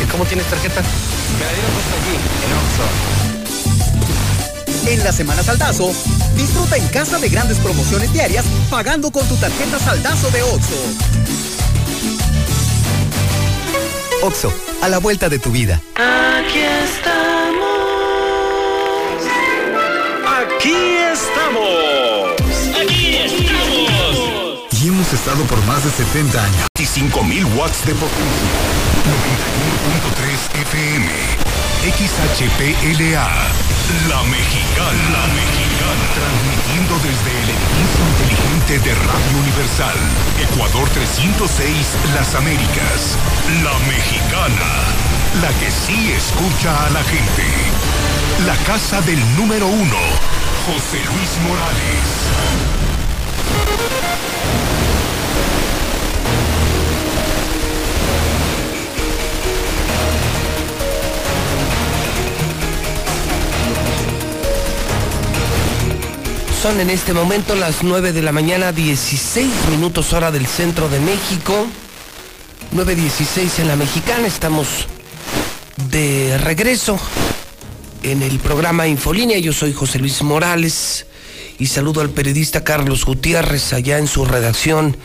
[0.04, 0.82] ¿Y cómo tienes tarjeta?
[0.82, 3.33] Me la dieron justo allí, en Oxxo.
[4.86, 5.92] En la Semana Saldazo,
[6.36, 10.76] disfruta en casa de grandes promociones diarias pagando con tu tarjeta Saldazo de Oxxo.
[14.24, 15.82] Oxo, a la vuelta de tu vida.
[15.96, 17.64] Aquí estamos.
[20.28, 20.76] Aquí
[21.12, 22.36] estamos.
[22.82, 24.74] Aquí estamos.
[24.82, 26.68] Y hemos estado por más de 70 años.
[26.78, 28.50] 25.000 watts de potencia.
[30.54, 31.63] 91.3 FM.
[31.84, 33.28] XHPLA.
[34.08, 35.04] La Mexicana.
[35.12, 36.06] La Mexicana.
[36.16, 39.98] Transmitiendo desde el edificio inteligente de Radio Universal.
[40.40, 43.18] Ecuador 306, Las Américas.
[43.64, 44.72] La Mexicana.
[45.42, 47.44] La que sí escucha a la gente.
[48.46, 50.00] La casa del número uno.
[50.66, 52.64] José Luis Morales.
[66.64, 71.02] Son en este momento las 9 de la mañana, 16 minutos hora del centro de
[71.02, 71.68] México.
[72.74, 74.26] 9.16 en la mexicana.
[74.26, 74.88] Estamos
[75.92, 76.98] de regreso
[78.02, 79.40] en el programa Infolínea.
[79.40, 81.06] Yo soy José Luis Morales
[81.60, 84.96] y saludo al periodista Carlos Gutiérrez allá en su redacción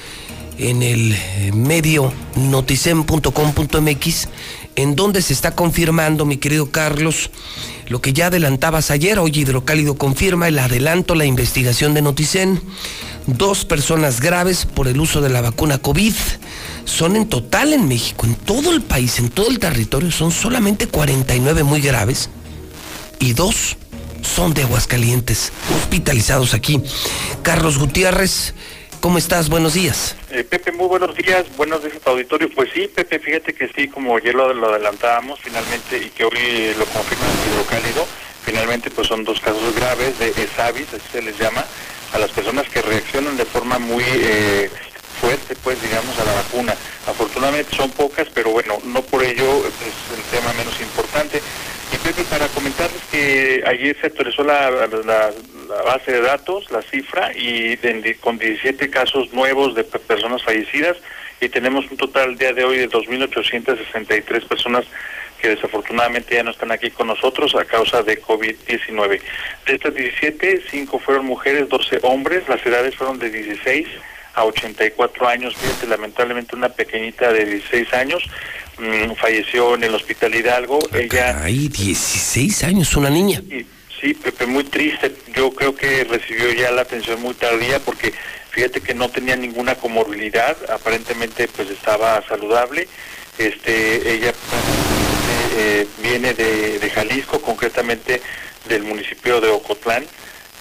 [0.58, 1.16] en el
[1.54, 4.28] medio noticen.com.mx
[4.78, 7.30] en donde se está confirmando, mi querido Carlos,
[7.88, 12.62] lo que ya adelantabas ayer, hoy Hidrocálido confirma el adelanto, la investigación de Noticen.
[13.26, 16.14] Dos personas graves por el uso de la vacuna COVID.
[16.84, 20.86] Son en total en México, en todo el país, en todo el territorio, son solamente
[20.86, 22.30] 49 muy graves
[23.18, 23.76] y dos
[24.22, 26.80] son de Aguascalientes, hospitalizados aquí.
[27.42, 28.54] Carlos Gutiérrez,
[29.00, 29.48] ¿Cómo estás?
[29.48, 30.16] Buenos días.
[30.30, 31.44] Eh, Pepe, muy buenos días.
[31.56, 32.50] Buenos días auditorio.
[32.54, 36.84] Pues sí, Pepe, fíjate que sí, como ayer lo, adelantábamos finalmente y que hoy lo
[36.86, 38.06] confirma el hidrocálido,
[38.44, 41.64] finalmente pues son dos casos graves de ESAVIS, así se les llama,
[42.12, 44.70] a las personas que reaccionan de forma muy eh,
[45.20, 46.74] fuerte, pues digamos, a la vacuna.
[47.06, 51.40] Afortunadamente son pocas, pero bueno, no por ello es el tema menos importante.
[51.92, 54.70] Y Pepe, para comentarles que ayer se actualizó la,
[55.68, 57.76] base de datos, la cifra, y
[58.20, 60.96] con 17 casos nuevos de personas fallecidas,
[61.40, 64.84] y tenemos un total el día de hoy de 2.863 personas
[65.40, 69.20] que desafortunadamente ya no están aquí con nosotros a causa de COVID-19.
[69.66, 73.86] De estas 17, 5 fueron mujeres, 12 hombres, las edades fueron de 16
[74.34, 78.24] a 84 años, fíjate, lamentablemente una pequeñita de 16 años,
[78.78, 80.78] Mm, falleció en el hospital Hidalgo.
[80.94, 81.42] Ella.
[81.42, 83.42] Hay 16 años, una niña.
[84.00, 85.14] Sí, Pepe, muy triste.
[85.34, 88.12] Yo creo que recibió ya la atención muy tardía porque
[88.50, 92.88] fíjate que no tenía ninguna comorbilidad, aparentemente pues estaba saludable.
[93.38, 94.32] Este, ella
[95.56, 98.20] eh, viene de, de Jalisco, concretamente
[98.68, 100.04] del municipio de Ocotlán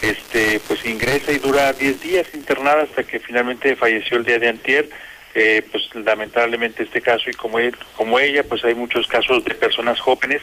[0.02, 4.50] este pues ingresa y dura 10 días internada hasta que finalmente falleció el día de
[4.50, 4.90] antier
[5.40, 9.54] eh, pues lamentablemente este caso y como, él, como ella, pues hay muchos casos de
[9.54, 10.42] personas jóvenes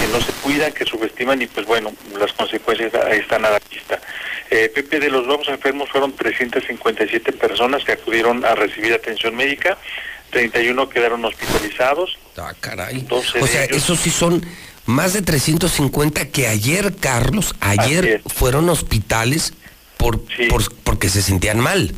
[0.00, 3.60] que no se cuidan, que subestiman y pues bueno, las consecuencias ahí están a la
[3.70, 4.00] vista.
[4.50, 9.78] Eh, Pepe, de los nuevos enfermos fueron 357 personas que acudieron a recibir atención médica,
[10.30, 12.18] 31 quedaron hospitalizados.
[12.36, 13.06] Ah, caray.
[13.10, 14.44] o sea, esos sí son
[14.86, 19.54] más de 350 que ayer, Carlos, ayer fueron hospitales
[19.98, 21.94] por, por, porque se sentían mal.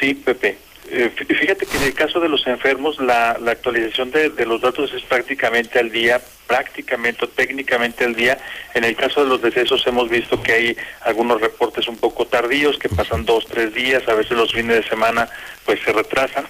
[0.00, 0.56] Sí, Pepe.
[0.94, 5.02] Eh, fíjate que en el caso de los enfermos la, actualización de, los datos es
[5.04, 8.36] prácticamente al día, prácticamente o técnicamente al día.
[8.74, 12.78] En el caso de los decesos hemos visto que hay algunos reportes un poco tardíos
[12.78, 15.30] que pasan dos, tres días, a veces los fines de semana
[15.64, 16.44] pues se retrasan.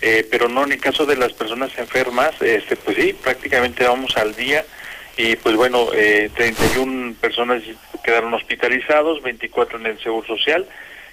[0.00, 4.16] Eh, pero no en el caso de las personas enfermas, este, pues sí, prácticamente vamos
[4.16, 4.64] al día
[5.16, 7.64] y pues bueno, eh, 31 personas
[8.04, 10.68] quedaron hospitalizados, 24 en el Seguro Social,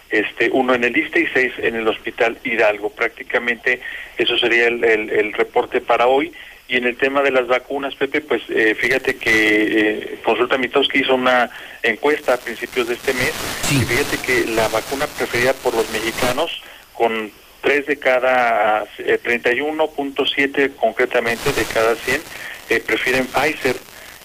[0.09, 2.89] este, uno en el ISTE y seis en el Hospital Hidalgo.
[2.89, 3.81] Prácticamente
[4.17, 6.33] eso sería el, reporte para hoy.
[6.67, 10.99] Y en el tema de las vacunas, Pepe, pues eh, fíjate que eh, Consulta Mitowski
[10.99, 11.51] hizo una
[11.83, 13.33] encuesta a principios de este mes
[13.71, 16.63] y fíjate que la vacuna preferida por los mexicanos
[16.93, 17.31] con
[17.65, 22.21] 3 de cada, eh, 31.7 concretamente de cada 100,
[22.69, 23.75] eh, prefieren Pfizer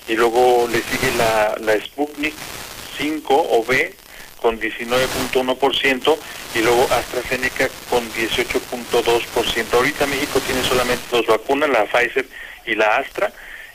[0.08, 2.34] y luego le sigue la, la Sputnik
[2.98, 3.94] 5 o B
[4.40, 6.18] con 19.1%
[6.54, 9.72] y luego AstraZeneca con 18.2%.
[9.72, 12.26] Ahorita México tiene solamente dos vacunas, la Pfizer
[12.66, 13.32] y la Astra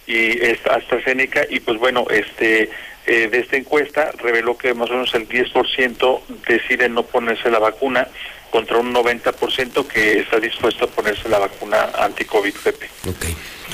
[0.08, 2.70] y AstraZeneca y pues bueno, este
[3.08, 7.60] eh, de esta encuesta reveló que más o menos el 10% decide no ponerse la
[7.60, 8.08] vacuna
[8.50, 12.90] contra un 90% que está dispuesto a ponerse la vacuna anti-COVID, Pepe.
[13.08, 13.26] Ok,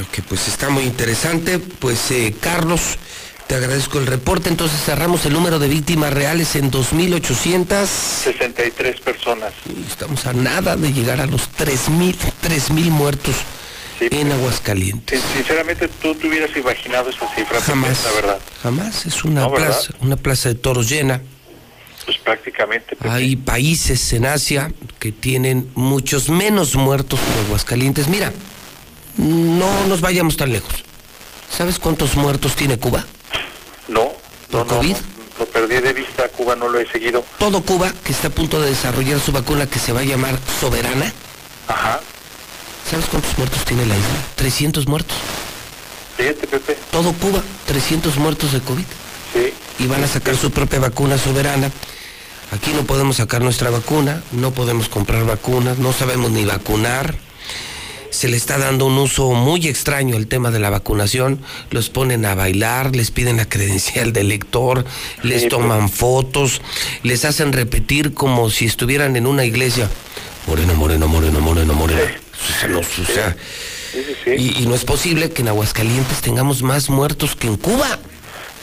[0.02, 1.60] ok, pues está muy interesante.
[1.60, 2.98] Pues eh, Carlos,
[3.48, 4.50] te agradezco el reporte.
[4.50, 7.86] Entonces cerramos el número de víctimas reales en 2.800.
[7.86, 9.54] 63 personas.
[9.68, 13.36] Y estamos a nada de llegar a los 3.000, 3.000 muertos
[14.00, 15.22] en Aguascalientes.
[15.22, 17.62] Sin- Sinceramente, ¿tú te hubieras imaginado esa cifra?
[17.62, 18.04] Jamás.
[18.06, 18.40] La verdad.
[18.64, 19.68] Jamás, es una, No, ¿verdad?
[19.68, 21.22] plaza, una plaza de toros llena.
[22.06, 22.96] Pues prácticamente.
[22.96, 23.10] Pepe.
[23.10, 28.08] Hay países en Asia que tienen muchos menos muertos que Aguascalientes.
[28.08, 28.34] Mira,
[29.18, 30.74] no nos vayamos tan lejos.
[31.56, 33.06] ¿Sabes cuántos muertos tiene Cuba?
[33.88, 34.12] No, no,
[34.50, 34.92] ¿Por no, COVID?
[34.96, 34.98] no,
[35.40, 37.24] lo perdí de vista, Cuba no lo he seguido.
[37.40, 40.38] Todo Cuba, que está a punto de desarrollar su vacuna que se va a llamar
[40.60, 41.12] Soberana.
[41.68, 42.00] Ajá.
[42.90, 44.16] ¿Sabes cuántos muertos tiene la isla?
[44.36, 45.16] 300 muertos.
[46.18, 46.78] Fíjate, Pepe.
[46.92, 48.86] Todo Cuba, 300 muertos de COVID.
[49.34, 49.54] Sí.
[49.80, 51.72] Y van a sacar su propia vacuna soberana.
[52.52, 57.16] Aquí no podemos sacar nuestra vacuna, no podemos comprar vacunas, no sabemos ni vacunar.
[58.12, 61.40] Se le está dando un uso muy extraño al tema de la vacunación.
[61.72, 64.86] Los ponen a bailar, les piden la credencial de lector,
[65.24, 66.62] les toman fotos,
[67.02, 69.90] les hacen repetir como si estuvieran en una iglesia.
[70.46, 72.02] Morena, morena, morena, morena, morena.
[72.02, 73.36] O sea, no, o sea,
[74.38, 78.00] y, y no es posible que en Aguascalientes tengamos más muertos que en Cuba.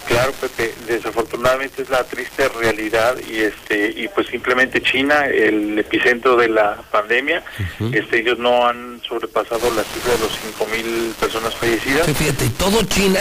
[0.09, 6.35] Claro, Pepe, desafortunadamente es la triste realidad y este y pues simplemente China, el epicentro
[6.37, 7.45] de la pandemia,
[7.93, 12.07] este ellos no han sobrepasado la cifra de los 5000 personas fallecidas.
[12.07, 13.21] Sí, Fíjate, todo China,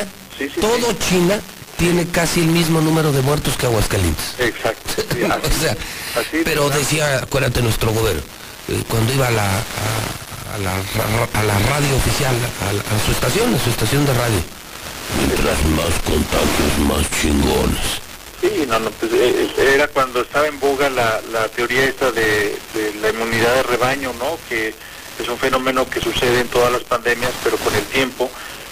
[0.61, 1.41] todo China
[1.75, 4.35] tiene casi el mismo número de muertos que Aguascalientes.
[4.39, 4.83] Exacto.
[5.17, 5.75] O sea,
[6.15, 8.21] así, pero decía, acuérdate nuestro gobierno,
[8.69, 10.71] eh, cuando iba a la, a, a la,
[11.33, 14.56] a la radio oficial, a, a su estación, a su estación de radio.
[15.15, 18.01] Mientras más contagios, más chingones.
[18.41, 22.11] Sí, no, no, pues eh, eh, era cuando estaba en boga la, la teoría esta
[22.11, 24.37] de, de la inmunidad de rebaño, ¿no?
[24.47, 24.75] Que
[25.19, 28.29] es un fenómeno que sucede en todas las pandemias, pero con el tiempo,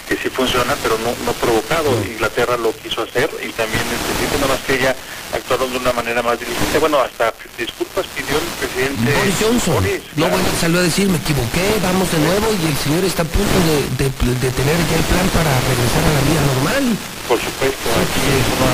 [0.07, 1.89] que sí funciona, pero no, no provocado.
[2.05, 4.95] Inglaterra lo quiso hacer y también necesita nada más que ella
[5.33, 6.77] actuaron de una manera más diligente.
[6.79, 9.75] Bueno, hasta disculpas pidió el presidente Boris Johnson.
[9.81, 13.23] Boris, No, bueno, salió a decir, me equivoqué, vamos de nuevo y el señor está
[13.25, 16.83] a punto de, de- de tener ya el plan para regresar a la vida normal.
[17.25, 18.69] Por supuesto, aquí es una...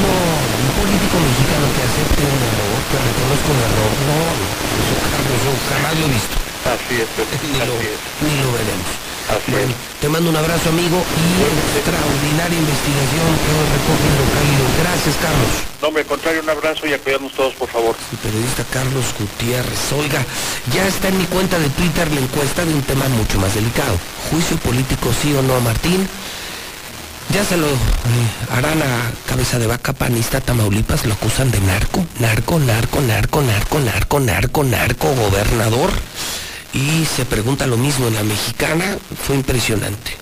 [0.00, 4.18] No, un político mexicano que acepte un error, que reconozca un error, no,
[4.80, 6.36] eso, Carlos, yo jamás lo he visto.
[6.60, 8.00] Así es, Pepe, ni, lo, así es.
[8.24, 8.88] ni lo veremos.
[9.28, 14.64] Así Bueno, te mando un abrazo, amigo, y extraordinaria investigación que hoy recoge Hidrocálido.
[14.82, 15.52] Gracias, Carlos.
[15.82, 17.96] No, hombre, al contrario, un abrazo y a cuidarnos todos, por favor.
[18.12, 19.92] El periodista Carlos Gutiérrez.
[19.92, 20.24] Oiga,
[20.72, 23.98] ya está en mi cuenta de Twitter la encuesta de un tema mucho más delicado.
[24.30, 26.08] ¿Juicio político sí o no a Martín?
[27.32, 27.70] Ya se lo eh,
[28.50, 33.78] harán a cabeza de vaca panista Tamaulipas, lo acusan de narco, narco, narco, narco, narco,
[33.78, 35.90] narco, narco, narco, gobernador.
[36.72, 40.12] Y se pregunta lo mismo en la mexicana, fue impresionante.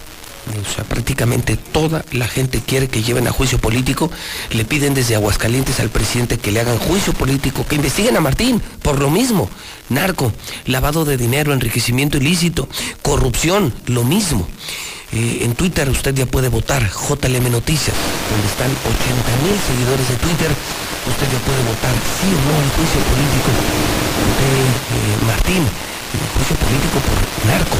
[0.49, 4.11] O sea, prácticamente toda la gente quiere que lleven a juicio político.
[4.51, 8.63] Le piden desde Aguascalientes al presidente que le hagan juicio político, que investiguen a Martín
[8.83, 9.51] por lo mismo.
[9.91, 10.33] Narco,
[10.65, 12.69] lavado de dinero, enriquecimiento ilícito,
[13.03, 14.49] corrupción, lo mismo.
[15.13, 17.97] Eh, en Twitter usted ya puede votar JLM Noticias,
[18.31, 18.97] donde están 80
[19.45, 20.51] mil seguidores de Twitter.
[21.09, 23.51] Usted ya puede votar sí o no al juicio político
[24.37, 25.65] de eh, Martín,
[26.15, 27.17] el juicio político por
[27.47, 27.77] narco,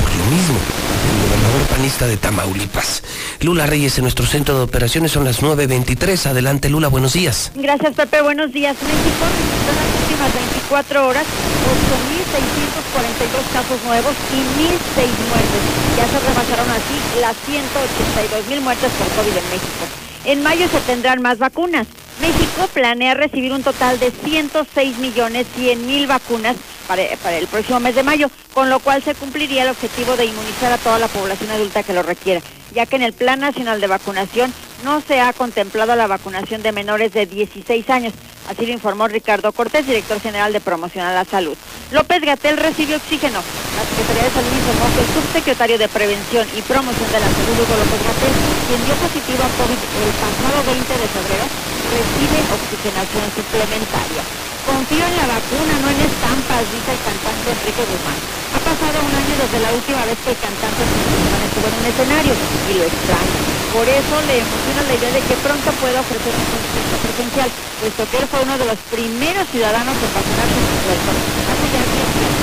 [0.00, 3.02] por lo mismo, el gobernador panista de Tamaulipas.
[3.40, 6.26] Lula Reyes en nuestro centro de operaciones son las 9.23.
[6.26, 7.52] Adelante Lula, buenos días.
[7.54, 8.22] Gracias, Pepe.
[8.22, 8.76] Buenos días.
[8.80, 9.26] México
[9.68, 15.62] en las últimas 24 horas 8.642 casos nuevos y 1.006 muertes.
[15.96, 19.84] Ya se rebasaron así las 182.000 muertes por COVID en México.
[20.24, 21.86] En mayo se tendrán más vacunas.
[22.20, 26.56] México planea recibir un total de 106 millones 100 mil vacunas
[26.90, 30.72] para, el próximo mes de mayo, con lo cual se cumpliría el objetivo de inmunizar
[30.72, 32.40] a toda la población adulta que lo requiera,
[32.74, 34.52] ya que en el Plan Nacional de Vacunación
[34.82, 38.12] no se ha contemplado la vacunación de menores de 16 años.
[38.48, 41.56] Así lo informó Ricardo Cortés, director general de Promoción a la Salud.
[41.92, 43.38] López Gatel recibió oxígeno.
[43.38, 47.54] La Secretaría de Salud informó que el subsecretario de Prevención y Promoción de la Salud,
[47.54, 48.36] Hugo López Gatell,
[48.66, 51.46] quien dio positivo a COVID el pasado 20 de febrero,
[51.94, 54.49] recibe oxigenación suplementaria.
[54.70, 58.18] Confío en la vacuna, no en estampas, dice el cantante Enrique Guzmán.
[58.54, 62.34] Ha pasado un año desde la última vez que el cantante estuvo en un escenario
[62.70, 63.40] y lo extraña.
[63.74, 67.50] Por eso le emociona la idea de que pronto pueda ofrecer un concierto presencial,
[67.82, 71.26] puesto que él fue uno de los primeros ciudadanos en vacunarse contra el COVID.
[71.50, 72.34] Hace ya 10 días.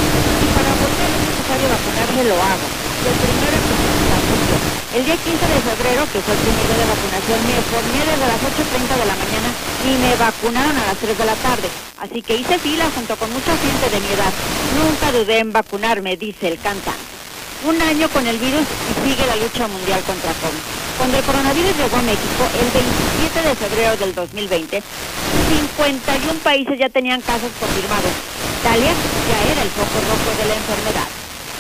[0.44, 2.68] Y para volver es necesario vacunarse, lo hago.
[3.08, 3.77] El primero en.
[4.95, 8.27] El día 15 de febrero, que fue el primer día de vacunación, me formé desde
[8.27, 9.49] las 8.30 de la mañana
[9.85, 11.67] y me vacunaron a las 3 de la tarde.
[11.99, 14.34] Así que hice fila junto con mucha gente de mi edad.
[14.79, 17.17] Nunca dudé en vacunarme, dice el cantante.
[17.65, 20.63] Un año con el virus y sigue la lucha mundial contra COVID.
[20.97, 26.89] Cuando el coronavirus llegó a México, el 27 de febrero del 2020, 51 países ya
[26.89, 28.13] tenían casos confirmados.
[28.61, 31.07] Italia ya era el foco rojo de la enfermedad.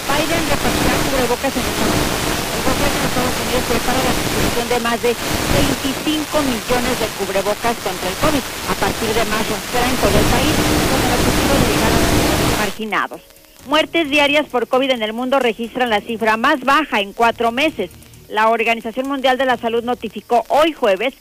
[0.07, 1.61] Biden repartirá cubrebocas en.
[1.61, 2.36] El
[2.77, 8.17] de Estados Unidos prepara la distribución de más de 25 millones de cubrebocas contra el
[8.21, 9.53] COVID a partir de marzo.
[9.71, 10.53] Será en todo el país
[10.89, 13.21] con el objetivo de llegar a los marginados.
[13.67, 17.89] Muertes diarias por COVID en el mundo registran la cifra más baja en cuatro meses.
[18.29, 21.13] La Organización Mundial de la Salud notificó hoy jueves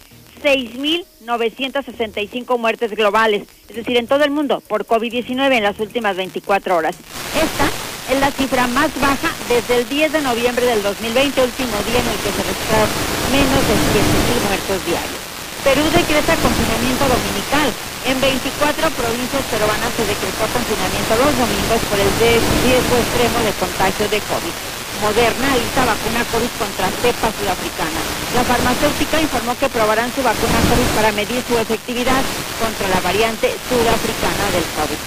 [0.42, 6.76] 6.965 muertes globales, es decir, en todo el mundo, por COVID-19 en las últimas 24
[6.76, 6.96] horas.
[7.34, 7.70] Esta
[8.12, 12.08] es la cifra más baja desde el 10 de noviembre del 2020, último día en
[12.08, 12.88] el que se registraron
[13.32, 15.26] menos de 7.000 muertos diarios.
[15.66, 17.74] Perú decreta confinamiento dominical.
[18.06, 22.06] En 24 provincias peruanas se decretó confinamiento los domingos por el
[22.62, 24.75] riesgo extremo de contagio de COVID.
[25.01, 28.01] Moderna lista vacuna COVID contra cepa sudafricana.
[28.32, 32.24] La farmacéutica informó que probarán su vacuna COVID para medir su efectividad
[32.56, 35.01] contra la variante sudafricana del COVID.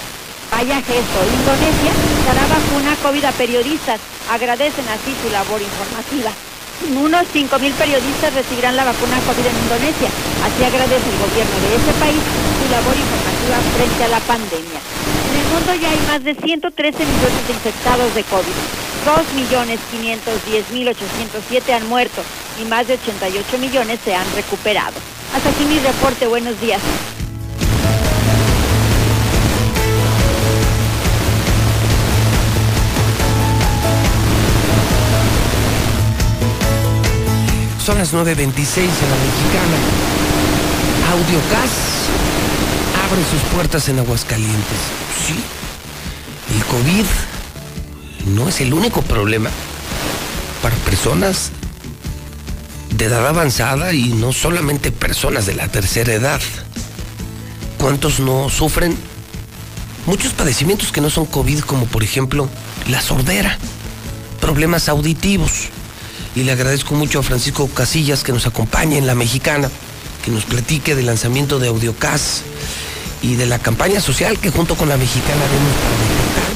[0.53, 1.94] Vaya gesto, Indonesia
[2.26, 3.99] dará vacuna COVID a periodistas.
[4.30, 6.32] Agradecen así su labor informativa.
[6.86, 10.10] Unos 5.000 periodistas recibirán la vacuna COVID en Indonesia.
[10.45, 12.22] Así agradece el gobierno de ese país
[12.61, 14.80] su labor informativa frente a la pandemia.
[14.80, 18.89] En el mundo ya hay más de 113 millones de infectados de COVID.
[19.05, 22.21] 2.510.807 han muerto
[22.61, 24.95] y más de 88 millones se han recuperado.
[25.34, 26.27] Hasta aquí mi reporte.
[26.27, 26.81] Buenos días.
[37.85, 39.77] Son las 9.26 en la mexicana.
[41.11, 41.71] Audiocas
[43.03, 44.77] abre sus puertas en Aguascalientes.
[45.26, 45.43] Sí,
[46.55, 47.05] el COVID
[48.25, 49.49] no es el único problema
[50.61, 51.51] para personas
[52.95, 56.41] de edad avanzada y no solamente personas de la tercera edad.
[57.77, 58.97] ¿Cuántos no sufren
[60.05, 62.49] muchos padecimientos que no son COVID, como por ejemplo
[62.89, 63.57] la sordera,
[64.41, 65.69] problemas auditivos?
[66.35, 69.69] Y le agradezco mucho a Francisco Casillas que nos acompañe en La Mexicana,
[70.23, 72.41] que nos platique del lanzamiento de Audiocas
[73.21, 75.41] y de la campaña social que junto con La Mexicana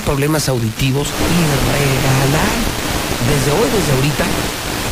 [0.06, 1.40] problemas auditivos y
[1.72, 2.54] regalar
[3.28, 4.26] desde hoy, desde ahorita,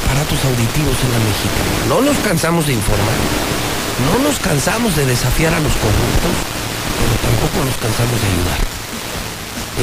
[0.03, 1.71] aparatos auditivos en La Mexicana.
[1.87, 3.19] No nos cansamos de informar,
[4.07, 6.35] no nos cansamos de desafiar a los corruptos,
[6.97, 8.61] pero tampoco nos cansamos de ayudar.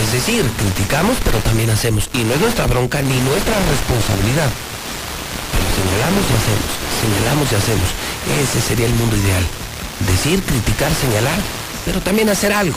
[0.02, 2.08] Es decir, criticamos, pero también hacemos.
[2.12, 4.50] Y no es nuestra bronca ni nuestra responsabilidad
[5.78, 6.70] señalamos y hacemos,
[7.02, 7.88] señalamos y hacemos.
[8.42, 9.44] Ese sería el mundo ideal.
[10.06, 11.38] Decir, criticar, señalar,
[11.84, 12.76] pero también hacer algo.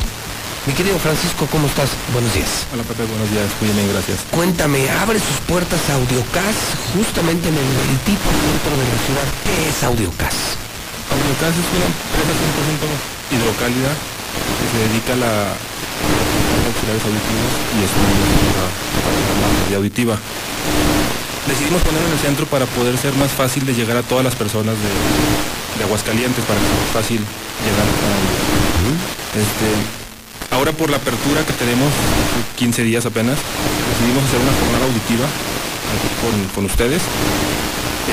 [0.67, 1.89] Mi querido Francisco, ¿cómo estás?
[2.13, 2.69] Buenos días.
[2.69, 4.21] Hola Pepe, buenos días, muy bien, gracias.
[4.29, 6.53] Cuéntame, abre sus puertas a Audiocas
[6.93, 9.25] justamente en el tipo centro de la ciudad.
[9.41, 10.61] ¿Qué es Audiocas?
[11.09, 15.33] Audiocas es una empresa 100% hidrocálida que se dedica a la
[16.69, 20.13] auxiliares auditivos y es una auditiva
[21.47, 24.35] decidimos ponerlo en el centro para poder ser más fácil de llegar a todas las
[24.35, 24.91] personas de,
[25.79, 28.13] de Aguascalientes, para que sea más fácil llegar a cada
[29.41, 30.00] Este,
[30.51, 31.91] ahora por la apertura que tenemos,
[32.57, 33.39] 15 días apenas,
[33.89, 35.25] decidimos hacer una jornada auditiva
[36.21, 37.01] con, con ustedes,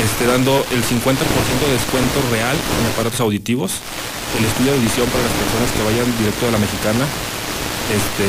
[0.03, 3.83] este, dando el 50% de descuento real en aparatos auditivos,
[4.39, 7.05] el estudio de audición para las personas que vayan directo a la mexicana,
[7.91, 8.27] este,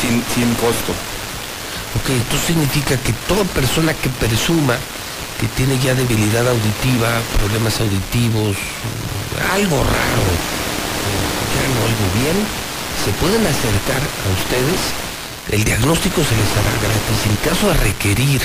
[0.00, 0.94] sin, sin costo.
[1.98, 4.78] Ok, esto significa que toda persona que presuma
[5.40, 7.08] que tiene ya debilidad auditiva,
[7.40, 8.56] problemas auditivos,
[9.52, 10.26] algo raro,
[12.20, 12.36] bien,
[13.04, 14.80] se pueden acercar a ustedes,
[15.52, 17.26] el diagnóstico se les hará gratis.
[17.26, 18.40] En caso de requerir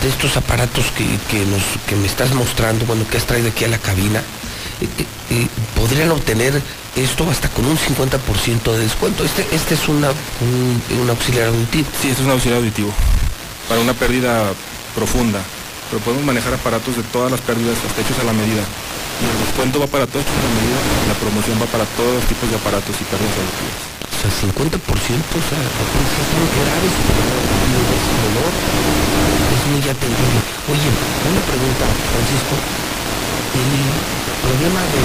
[0.00, 3.68] de estos aparatos que, nos, que me estás mostrando, bueno, que has traído aquí a
[3.68, 4.20] la cabina,
[4.80, 5.46] eh, eh,
[5.76, 6.60] podrían obtener
[6.96, 9.24] esto hasta con un 50% de descuento.
[9.24, 10.10] Este, este es una,
[10.40, 11.88] un, un auxiliar auditivo.
[12.00, 12.92] Sí, este es un auxiliar auditivo
[13.68, 14.52] para una pérdida
[14.94, 15.40] profunda,
[15.90, 18.62] pero podemos manejar aparatos de todas las pérdidas hasta hechos a la medida.
[19.22, 22.26] Y el descuento va para todos hechos a la la promoción va para todos los
[22.26, 23.78] tipos de aparatos y pérdidas auditivas.
[24.02, 30.38] O sea, 50%, o sea, es muy grave su dolor, es muy atendible.
[30.74, 32.54] Oye, una pregunta, Francisco,
[33.62, 33.70] ¿el
[34.42, 35.02] problema de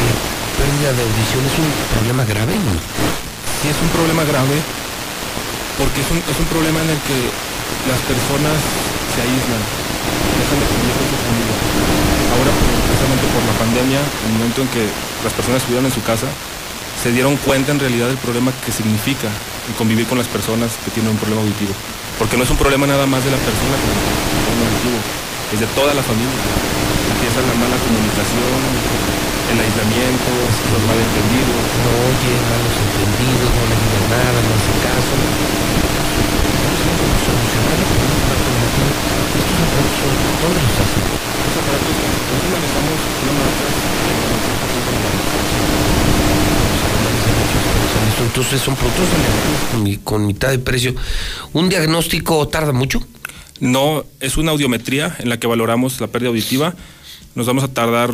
[0.58, 2.58] pérdida de audición es un problema grave?
[3.62, 4.58] Sí, es un problema grave
[5.78, 7.30] porque es un, es un problema en el que
[7.86, 8.58] las personas
[9.14, 9.62] se aíslan,
[10.42, 12.07] dejan de convivir con su familia.
[12.38, 12.54] Ahora,
[12.86, 14.86] precisamente por la pandemia, en el momento en que
[15.26, 16.30] las personas estuvieron en su casa,
[17.02, 19.30] se dieron cuenta en realidad del problema que significa
[19.78, 21.74] convivir con las personas que tienen un problema auditivo.
[22.22, 25.00] Porque no es un problema nada más de la persona con el problema auditivo,
[25.54, 26.42] es de toda la familia.
[27.18, 28.62] Empieza la mala comunicación,
[29.50, 31.62] el aislamiento, los malentendidos.
[31.82, 35.16] No oye, malos entendidos, no le digan nada, no hace caso.
[37.26, 37.97] Solucionar.
[41.48, 41.96] Estos aparatos,
[43.24, 43.66] una marca
[48.24, 49.06] entonces son productos
[49.72, 50.96] con, mi- con mitad de precio.
[51.54, 53.00] ¿Un diagnóstico tarda mucho?
[53.60, 56.74] No, es una audiometría en la que valoramos la pérdida auditiva.
[57.36, 58.12] Nos vamos a tardar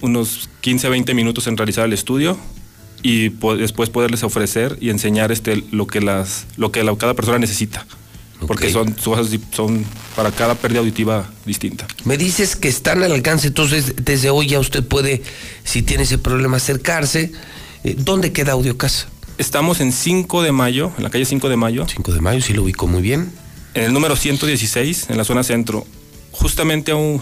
[0.00, 2.38] unos 15 a 20 minutos en realizar el estudio
[3.02, 7.38] y después poderles ofrecer y enseñar este, lo que, las, lo que la- cada persona
[7.38, 7.86] necesita.
[8.46, 9.84] Porque son, son,
[10.16, 11.86] para cada pérdida auditiva distinta.
[12.04, 15.22] Me dices que están al alcance, entonces desde hoy ya usted puede,
[15.64, 17.32] si tiene ese problema, acercarse.
[17.84, 19.08] Eh, ¿Dónde queda Audiocasa?
[19.38, 21.86] Estamos en 5 de mayo, en la calle 5 de mayo.
[21.88, 23.32] 5 de mayo, sí lo ubico muy bien.
[23.74, 25.84] En el número 116, en la zona centro,
[26.30, 27.20] justamente a un,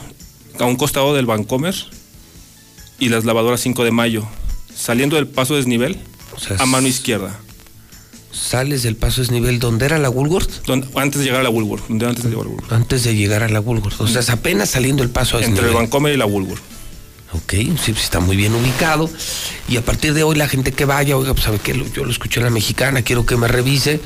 [0.58, 1.74] a un costado del Bancomer
[2.98, 4.28] y las lavadoras 5 de mayo,
[4.74, 5.98] saliendo del paso desnivel
[6.38, 7.38] sea, a mano izquierda.
[8.32, 10.68] Sales del paso desnivel, ¿dónde era la Woolworth?
[10.94, 12.72] Antes de llegar a la Woolworth, antes de llegar a la Woolworth.
[12.72, 14.00] Antes de llegar a la Woolworth.
[14.00, 15.74] O sea, es apenas saliendo el paso Entre el desnivel.
[15.74, 16.62] Bancomer y la Woolworth.
[17.34, 19.08] Ok, sí, pues está muy bien ubicado.
[19.66, 22.10] Y a partir de hoy la gente que vaya, oiga, pues sabe que yo lo
[22.10, 24.00] escuché en la mexicana, quiero que me revise,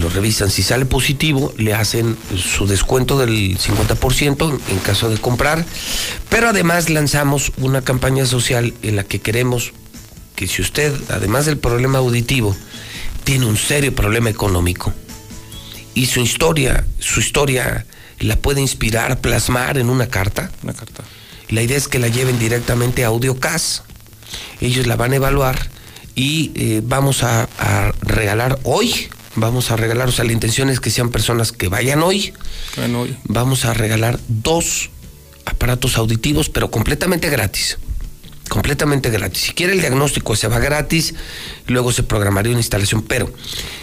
[0.00, 0.48] lo revisan.
[0.48, 5.64] Si sale positivo, le hacen su descuento del 50% en caso de comprar.
[6.28, 9.72] Pero además lanzamos una campaña social en la que queremos
[10.36, 12.56] que si usted, además del problema auditivo,
[13.28, 14.90] tiene un serio problema económico
[15.92, 17.84] y su historia, su historia
[18.20, 20.50] la puede inspirar, plasmar en una carta.
[20.62, 21.04] Una carta.
[21.50, 23.84] La idea es que la lleven directamente a AudioCast.
[24.62, 25.68] Ellos la van a evaluar
[26.14, 29.10] y eh, vamos a, a regalar hoy.
[29.34, 32.32] Vamos a regalar, o sea, la intención es que sean personas que vayan hoy.
[32.74, 33.14] Que ven hoy.
[33.24, 34.88] Vamos a regalar dos
[35.44, 37.76] aparatos auditivos, pero completamente gratis.
[38.48, 39.42] Completamente gratis.
[39.42, 41.14] Si quiere el diagnóstico, se va gratis,
[41.66, 43.02] luego se programaría una instalación.
[43.02, 43.30] Pero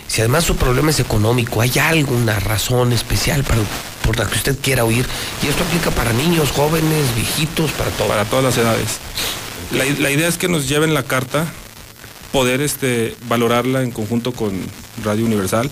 [0.08, 3.62] si además su problema es económico, hay alguna razón especial para,
[4.04, 5.06] por la que usted quiera oír,
[5.44, 8.08] y esto aplica para niños, jóvenes, viejitos, para todo.
[8.08, 9.00] Para todas las edades.
[9.72, 11.46] La, la idea es que nos lleven la carta,
[12.32, 14.52] poder este, valorarla en conjunto con
[15.04, 15.70] Radio Universal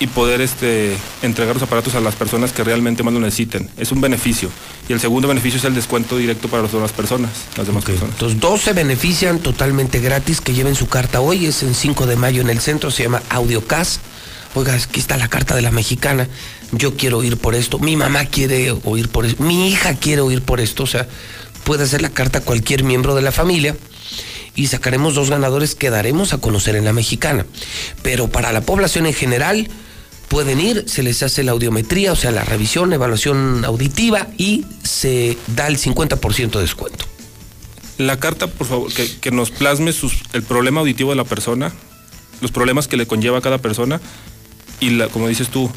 [0.00, 3.68] y poder este, entregar los aparatos a las personas que realmente más lo necesiten.
[3.76, 4.50] Es un beneficio.
[4.88, 7.30] Y el segundo beneficio es el descuento directo para las demás personas.
[7.56, 8.14] Las demás personas.
[8.14, 12.16] Entonces, dos se benefician totalmente gratis, que lleven su carta hoy, es en 5 de
[12.16, 14.00] mayo en el centro, se llama AudioCast.
[14.54, 16.26] Oiga, aquí está la carta de la mexicana,
[16.72, 20.40] yo quiero oír por esto, mi mamá quiere oír por esto, mi hija quiere oír
[20.40, 21.06] por esto, o sea,
[21.64, 23.76] puede hacer la carta cualquier miembro de la familia
[24.58, 27.46] y sacaremos dos ganadores que daremos a conocer en la mexicana.
[28.02, 29.68] Pero para la población en general,
[30.26, 35.38] pueden ir, se les hace la audiometría, o sea, la revisión, evaluación auditiva y se
[35.54, 37.04] da el 50% de descuento.
[37.98, 39.92] La carta, por favor, que, que nos plasme
[40.32, 41.72] el problema auditivo de la persona,
[42.40, 44.00] los problemas que le conlleva a cada persona
[44.80, 45.70] y, como dices tú,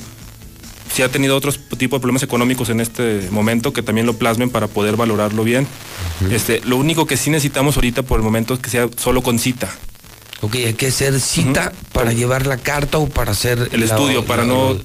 [0.93, 4.49] si ha tenido otros tipo de problemas económicos en este momento, que también lo plasmen
[4.49, 5.67] para poder valorarlo bien.
[6.31, 9.39] este, lo único que sí necesitamos ahorita por el momento es que sea solo con
[9.39, 9.69] cita.
[10.41, 14.25] Ok, hay que hacer cita para llevar la carta o para hacer El la- estudio,
[14.25, 14.77] para la- no,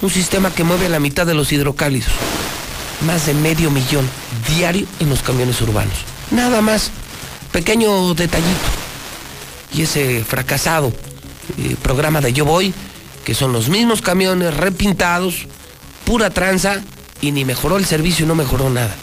[0.00, 2.12] un sistema que mueve a la mitad de los hidrocálidos.
[3.02, 4.08] Más de medio millón
[4.48, 5.94] diario en los camiones urbanos.
[6.30, 6.90] Nada más.
[7.52, 8.68] Pequeño detallito.
[9.72, 10.92] Y ese fracasado
[11.58, 12.74] eh, programa de Yo Voy,
[13.24, 15.46] que son los mismos camiones repintados,
[16.04, 16.82] pura tranza,
[17.20, 18.94] y ni mejoró el servicio y no mejoró nada.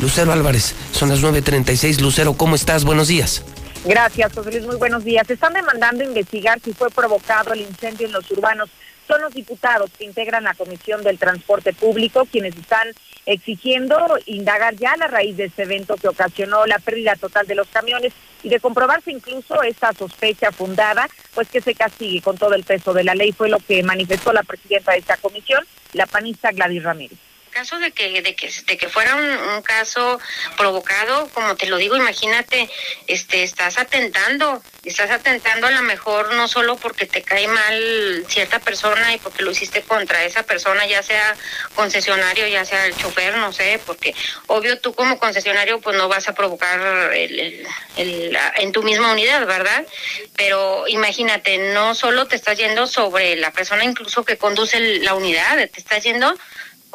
[0.00, 2.00] Lucero Álvarez, son las 9.36.
[2.00, 2.84] Lucero, ¿cómo estás?
[2.84, 3.42] Buenos días.
[3.84, 4.66] Gracias, José Luis.
[4.66, 5.28] Muy buenos días.
[5.30, 8.68] Están demandando investigar si fue provocado el incendio en los urbanos.
[9.06, 12.88] Son los diputados que integran la Comisión del Transporte Público quienes están
[13.24, 13.96] exigiendo
[14.26, 18.12] indagar ya la raíz de este evento que ocasionó la pérdida total de los camiones
[18.42, 22.92] y de comprobarse incluso esta sospecha fundada, pues que se castigue con todo el peso
[22.92, 23.32] de la ley.
[23.32, 27.18] Fue lo que manifestó la presidenta de esta comisión, la panista Gladys Ramírez
[27.56, 30.20] caso de que de que de que fuera un, caso
[30.58, 32.68] provocado como te lo digo imagínate
[33.06, 38.58] este estás atentando estás atentando a lo mejor no solo porque te cae mal cierta
[38.58, 41.34] persona y porque lo hiciste contra esa persona ya sea
[41.74, 44.14] concesionario ya sea el chofer no sé porque
[44.48, 47.66] obvio tú como concesionario pues no vas a provocar el,
[47.96, 49.82] el, en tu misma unidad verdad
[50.36, 55.56] pero imagínate no solo te estás yendo sobre la persona incluso que conduce la unidad
[55.56, 56.36] te estás yendo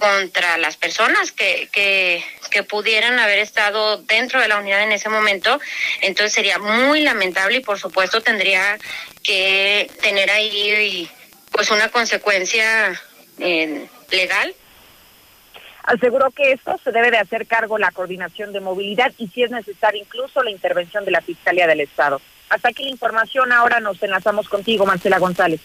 [0.02, 5.10] contra las personas que, que, que, pudieran haber estado dentro de la unidad en ese
[5.10, 5.60] momento.
[6.02, 8.80] Entonces sería muy lamentable y por supuesto tendría
[9.24, 11.08] que tener ahí
[11.52, 13.00] pues una consecuencia
[13.38, 14.56] eh, legal.
[15.84, 19.52] Aseguró que esto se debe de hacer cargo la coordinación de movilidad y si es
[19.52, 22.20] necesario incluso la intervención de la Fiscalía del Estado.
[22.50, 25.62] Hasta aquí la información, ahora nos enlazamos contigo, Marcela González.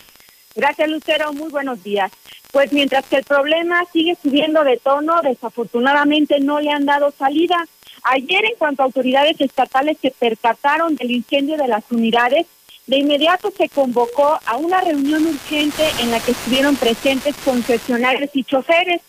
[0.55, 1.33] Gracias, Lucero.
[1.33, 2.13] Muy buenos días.
[2.57, 7.67] Pues mientras que el problema sigue subiendo de tono, desafortunadamente no le han dado salida.
[8.03, 12.47] Ayer, en cuanto a autoridades estatales se percataron del incendio de las unidades,
[12.87, 18.43] de inmediato se convocó a una reunión urgente en la que estuvieron presentes concesionarios y
[18.43, 19.03] choferes.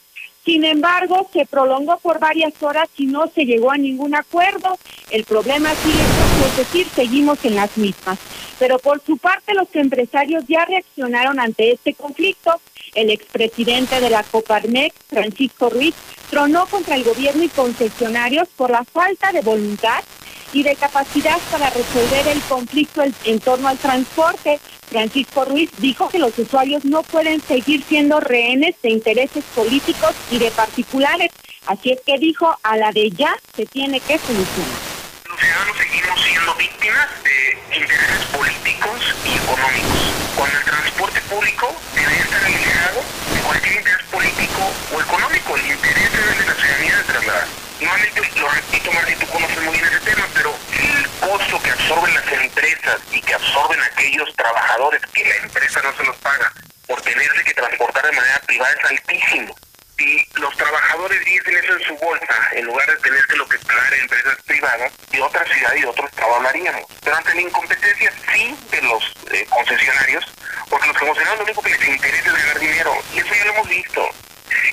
[0.44, 4.78] Sin embargo, se prolongó por varias horas y no se llegó a ningún acuerdo.
[5.10, 6.04] El problema sigue,
[6.50, 8.20] es decir, seguimos en las mismas.
[8.60, 12.60] Pero por su parte, los empresarios ya reaccionaron ante este conflicto.
[12.98, 15.94] El expresidente de la Coparmex, Francisco Ruiz,
[16.32, 20.04] tronó contra el gobierno y concesionarios por la falta de voluntad
[20.52, 24.60] y de capacidad para resolver el conflicto en torno al transporte.
[24.90, 30.40] Francisco Ruiz dijo que los usuarios no pueden seguir siendo rehenes de intereses políticos y
[30.40, 31.30] de particulares.
[31.68, 34.98] Así es que dijo, a la de ya se tiene que solucionar.
[35.30, 40.18] Los ciudadanos seguimos siendo víctimas de intereses políticos y económicos.
[40.36, 46.12] Cuando el transporte público debe estar alejado de cualquier interés político o económico, el interés
[46.12, 47.48] de la ciudadanía de trasladar.
[47.80, 52.14] Nuevamente lo repito, Martín, tú conoces muy bien ese tema, pero el costo que absorben
[52.14, 56.52] las empresas y que absorben aquellos trabajadores que la empresa no se los paga
[56.88, 59.56] por tenerse que transportar de manera privada es altísimo.
[59.98, 63.58] Si los trabajadores diesen eso en su bolsa, en lugar de tener que lo que
[63.60, 66.86] pagar empresas privadas, de otra ciudad y de otro estado hablaríamos.
[67.04, 70.26] Pero ante la incompetencia sí de los eh, concesionarios,
[70.70, 73.54] porque los concesionarios lo único que les interesa es ganar dinero, y eso ya lo
[73.54, 74.10] hemos visto.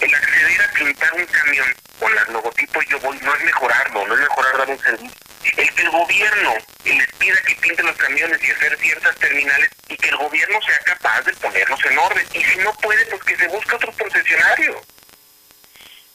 [0.00, 1.66] El acceder a pintar un camión
[1.98, 5.18] con el logotipo Yo Voy no es mejorarlo, no es mejorar dar un servicio.
[5.56, 9.96] El que el gobierno les pida que pinten los camiones y hacer ciertas terminales y
[9.96, 12.26] que el gobierno sea capaz de ponerlos en orden.
[12.32, 14.80] Y si no puede, pues que se busque otro concesionario.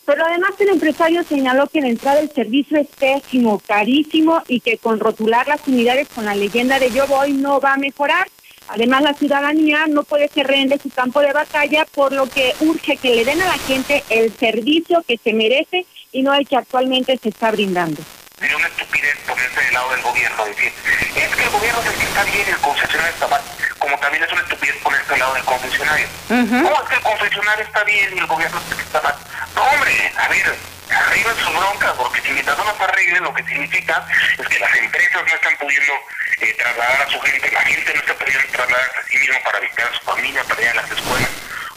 [0.10, 4.80] Pero además el empresario señaló que la entrada del servicio es pésimo, carísimo y que
[4.80, 8.28] con rotular las unidades con la leyenda de Yo Voy no va a mejorar.
[8.70, 12.54] Además, la ciudadanía no puede ser rehén de su campo de batalla, por lo que
[12.62, 16.48] urge que le den a la gente el servicio que se merece y no el
[16.48, 18.02] que actualmente se está brindando.
[18.40, 20.74] Sería una estupidez ponerse del lado del gobierno, decir,
[21.16, 23.42] es que el gobierno es el que está bien y el concesionario está mal.
[23.78, 26.08] Como también es una estupidez ponerse del lado del concesionario.
[26.28, 29.16] ¿Cómo es que el concesionario está bien y el gobierno es el que está mal?
[29.56, 30.56] No, hombre, a ver,
[30.90, 34.08] arreglen su bronca, porque si mientras no las arreglen, lo que significa
[34.38, 35.94] es que las empresas no están pudiendo
[36.40, 39.60] eh, trasladar a su gente, la gente no está pudiendo trasladarse a sí mismo para
[39.60, 41.30] visitar a su familia, para ir a las escuelas,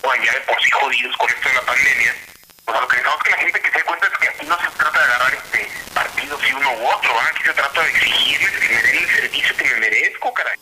[0.03, 2.15] o allá de por sí jodidos con esto de la pandemia.
[2.65, 4.59] Pues lo que necesitamos que la gente que se dé cuenta es que aquí no
[4.61, 7.31] se trata de agarrar este partido si uno u otro, ¿verdad?
[7.35, 10.59] aquí se trata de exigirles que me den el servicio que me merezco, caray.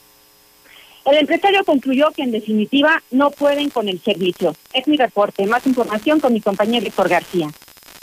[1.05, 4.55] El empresario concluyó que en definitiva no pueden con el servicio.
[4.73, 5.47] Es mi reporte.
[5.47, 7.49] Más información con mi compañero Víctor García.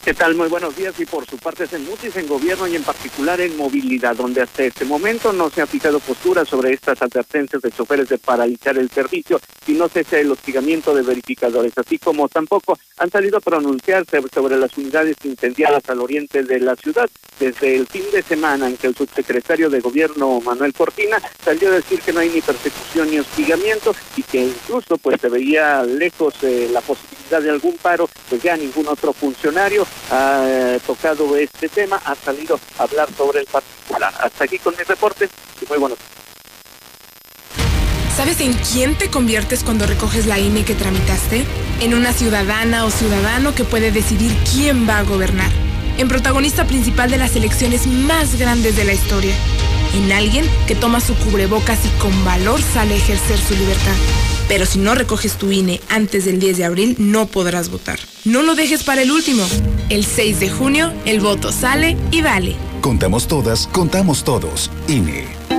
[0.08, 0.34] ¿Qué tal?
[0.36, 3.42] Muy buenos días y por su parte es en MUTIS, en gobierno y en particular
[3.42, 7.70] en movilidad, donde hasta este momento no se ha fijado postura sobre estas advertencias de
[7.70, 12.78] choferes de paralizar el servicio y no cese el hostigamiento de verificadores, así como tampoco
[12.96, 17.10] han salido a pronunciarse sobre las unidades incendiadas al oriente de la ciudad.
[17.38, 21.72] Desde el fin de semana en que el subsecretario de gobierno Manuel Cortina salió a
[21.72, 26.34] decir que no hay ni persecución ni hostigamiento y que incluso pues se veía lejos
[26.42, 32.00] eh, la posibilidad de algún paro, pues ya ningún otro funcionario ha tocado este tema,
[32.04, 34.12] ha salido a hablar sobre el particular.
[34.20, 35.28] Hasta aquí con mi reporte
[35.60, 35.98] y muy buenos
[38.18, 41.44] ¿Sabes en quién te conviertes cuando recoges la INE que tramitaste?
[41.80, 45.52] En una ciudadana o ciudadano que puede decidir quién va a gobernar.
[45.98, 49.36] En protagonista principal de las elecciones más grandes de la historia.
[49.94, 53.94] En alguien que toma su cubrebocas y con valor sale a ejercer su libertad.
[54.48, 57.98] Pero si no recoges tu INE antes del 10 de abril, no podrás votar.
[58.24, 59.44] No lo dejes para el último.
[59.90, 62.56] El 6 de junio, el voto sale y vale.
[62.80, 64.70] Contamos todas, contamos todos.
[64.88, 65.57] INE.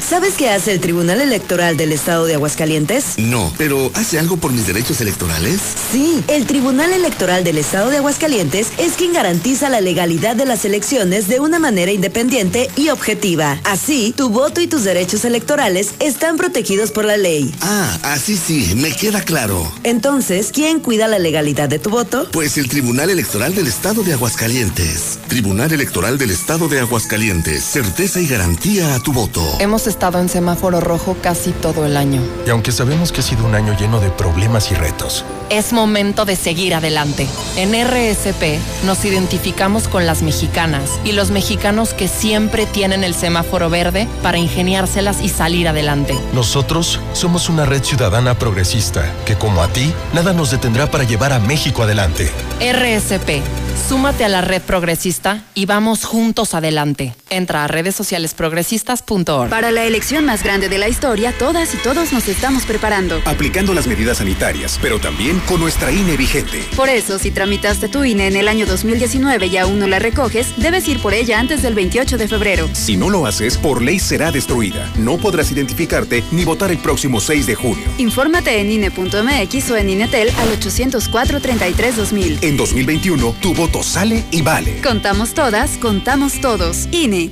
[0.00, 3.18] ¿Sabes qué hace el Tribunal Electoral del Estado de Aguascalientes?
[3.18, 5.60] No, pero ¿hace algo por mis derechos electorales?
[5.90, 10.64] Sí, el Tribunal Electoral del Estado de Aguascalientes es quien garantiza la legalidad de las
[10.64, 13.60] elecciones de una manera independiente y objetiva.
[13.64, 17.52] Así, tu voto y tus derechos electorales están protegidos por la ley.
[17.60, 19.70] Ah, así sí, me queda claro.
[19.82, 22.28] Entonces, ¿quién cuida la legalidad de tu voto?
[22.30, 25.18] Pues el Tribunal Electoral del Estado de Aguascalientes.
[25.26, 27.64] Tribunal Electoral del Estado de Aguascalientes.
[27.64, 29.42] Certeza y garantía a tu voto.
[29.58, 32.20] Hemos estado en semáforo rojo casi todo el año.
[32.46, 36.24] Y aunque sabemos que ha sido un año lleno de problemas y retos, Es momento
[36.24, 37.28] de seguir adelante.
[37.56, 43.70] En RSP nos identificamos con las mexicanas y los mexicanos que siempre tienen el semáforo
[43.70, 46.14] verde para ingeniárselas y salir adelante.
[46.34, 51.32] nosotros somos una red ciudadana progresista que como a ti, nada nos detendrá para llevar
[51.32, 52.30] a México adelante.
[52.60, 53.42] RSP,
[53.88, 57.14] súmate a la red progresista y vamos juntos adelante.
[57.30, 59.50] Entra a redes sociales progresistas.org.
[59.50, 63.20] Para la elección más grande de la historia, todas y todos nos estamos preparando.
[63.26, 66.62] Aplicando las medidas sanitarias, pero también con nuestra INE vigente.
[66.74, 70.54] Por eso, si tramitaste tu INE en el año 2019 y aún no la recoges,
[70.56, 72.70] debes ir por ella antes del 28 de febrero.
[72.72, 74.90] Si no lo haces, por ley será destruida.
[74.96, 77.84] No podrás identificarte ni votar el próximo 6 de junio.
[77.98, 82.38] Infórmate en INE.mx o en INETEL al 804-33-2000.
[82.40, 84.80] En 2021, tu voto sale y vale.
[84.80, 86.88] Contamos todas, contamos todos.
[86.92, 87.30] INE.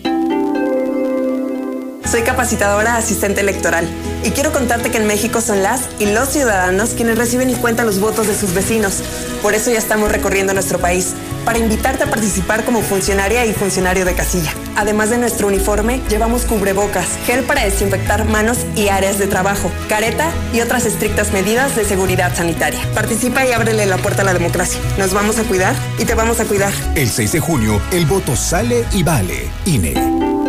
[2.10, 3.88] Soy capacitadora asistente electoral
[4.22, 7.86] y quiero contarte que en México son las y los ciudadanos quienes reciben y cuentan
[7.86, 9.02] los votos de sus vecinos.
[9.42, 14.04] Por eso ya estamos recorriendo nuestro país para invitarte a participar como funcionaria y funcionario
[14.04, 14.52] de casilla.
[14.76, 20.30] Además de nuestro uniforme, llevamos cubrebocas, gel para desinfectar manos y áreas de trabajo, careta
[20.52, 22.80] y otras estrictas medidas de seguridad sanitaria.
[22.94, 24.80] Participa y ábrele la puerta a la democracia.
[24.98, 26.72] Nos vamos a cuidar y te vamos a cuidar.
[26.94, 29.50] El 6 de junio, el voto sale y vale.
[29.64, 30.43] INE.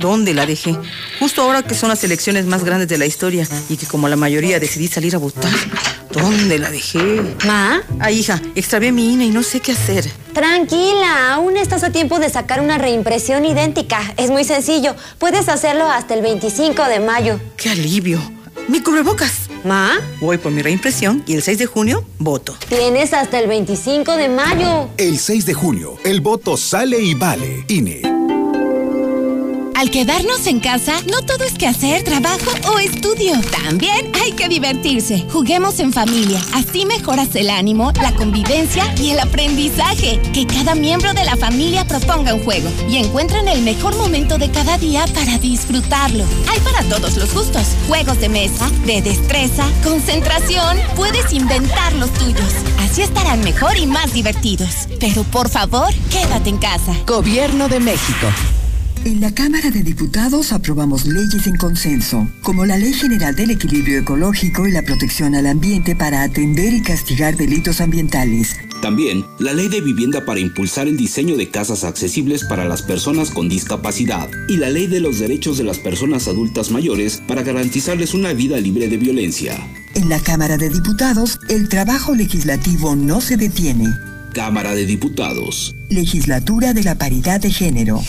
[0.00, 0.74] ¿Dónde la dejé?
[1.18, 4.16] Justo ahora que son las elecciones más grandes de la historia y que como la
[4.16, 5.52] mayoría decidí salir a votar.
[6.10, 7.36] ¿Dónde la dejé?
[7.46, 7.82] ¿Ma?
[7.98, 10.10] Ay, hija, extravié mi INE y no sé qué hacer.
[10.32, 14.14] Tranquila, aún estás a tiempo de sacar una reimpresión idéntica.
[14.16, 14.96] Es muy sencillo.
[15.18, 17.38] Puedes hacerlo hasta el 25 de mayo.
[17.58, 18.20] ¡Qué alivio!
[18.68, 19.50] ¡Mi cubrebocas!
[19.64, 20.00] Ma.
[20.22, 22.56] Voy por mi reimpresión y el 6 de junio voto.
[22.70, 24.88] Tienes hasta el 25 de mayo.
[24.96, 27.66] El 6 de junio, el voto sale y vale.
[27.68, 28.19] INE.
[29.80, 33.32] Al quedarnos en casa, no todo es que hacer, trabajo o estudio.
[33.64, 35.24] También hay que divertirse.
[35.32, 36.38] Juguemos en familia.
[36.52, 40.20] Así mejoras el ánimo, la convivencia y el aprendizaje.
[40.34, 44.50] Que cada miembro de la familia proponga un juego y encuentren el mejor momento de
[44.50, 46.24] cada día para disfrutarlo.
[46.50, 47.68] Hay para todos los gustos.
[47.88, 50.76] Juegos de mesa, de destreza, concentración.
[50.94, 52.52] Puedes inventar los tuyos.
[52.80, 54.88] Así estarán mejor y más divertidos.
[55.00, 56.94] Pero por favor, quédate en casa.
[57.06, 58.26] Gobierno de México.
[59.04, 63.98] En la Cámara de Diputados aprobamos leyes en consenso, como la Ley General del Equilibrio
[64.00, 68.56] Ecológico y la Protección al Ambiente para atender y castigar delitos ambientales.
[68.82, 73.30] También la Ley de Vivienda para impulsar el diseño de casas accesibles para las personas
[73.30, 78.12] con discapacidad y la Ley de los Derechos de las Personas Adultas Mayores para garantizarles
[78.12, 79.56] una vida libre de violencia.
[79.94, 83.86] En la Cámara de Diputados, el trabajo legislativo no se detiene.
[84.34, 85.74] Cámara de Diputados.
[85.88, 88.02] Legislatura de la Paridad de Género.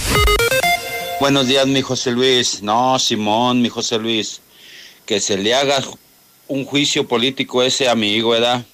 [1.21, 2.63] Buenos días, mi José Luis.
[2.63, 4.41] No, Simón, mi José Luis.
[5.05, 5.79] Que se le haga
[6.47, 8.65] un juicio político ese amigo, ¿verdad?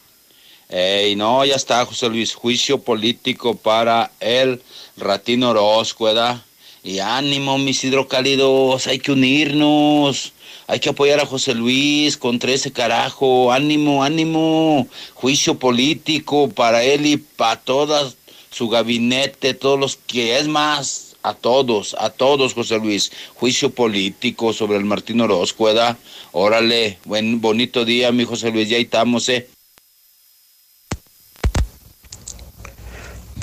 [0.69, 2.33] Ey, no, ya está, José Luis.
[2.33, 4.61] Juicio político para el
[4.95, 6.41] Ratino Orozco, ¿verdad?
[6.85, 8.87] Y ánimo, mis hidrocálidos.
[8.87, 10.31] Hay que unirnos.
[10.67, 13.51] Hay que apoyar a José Luis contra ese carajo.
[13.51, 14.87] Ánimo, ánimo.
[15.15, 18.15] Juicio político para él y para todas
[18.51, 23.11] su gabinete, todos los que es más a todos, a todos, José Luis.
[23.35, 25.97] Juicio político sobre el Martín Orozco, ¿verdad?
[26.31, 29.47] Órale, buen, bonito día, mi José Luis, ya estamos, ¿eh?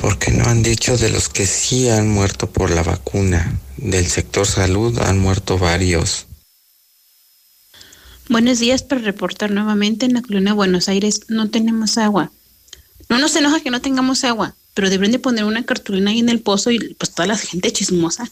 [0.00, 3.58] Porque no han dicho de los que sí han muerto por la vacuna.
[3.76, 6.26] Del sector salud han muerto varios.
[8.28, 12.32] Buenos días para reportar nuevamente en la colonia de Buenos Aires no tenemos agua.
[13.10, 16.28] No nos enoja que no tengamos agua, pero deberían de poner una cartulina ahí en
[16.28, 18.30] el pozo y pues toda la gente chismosa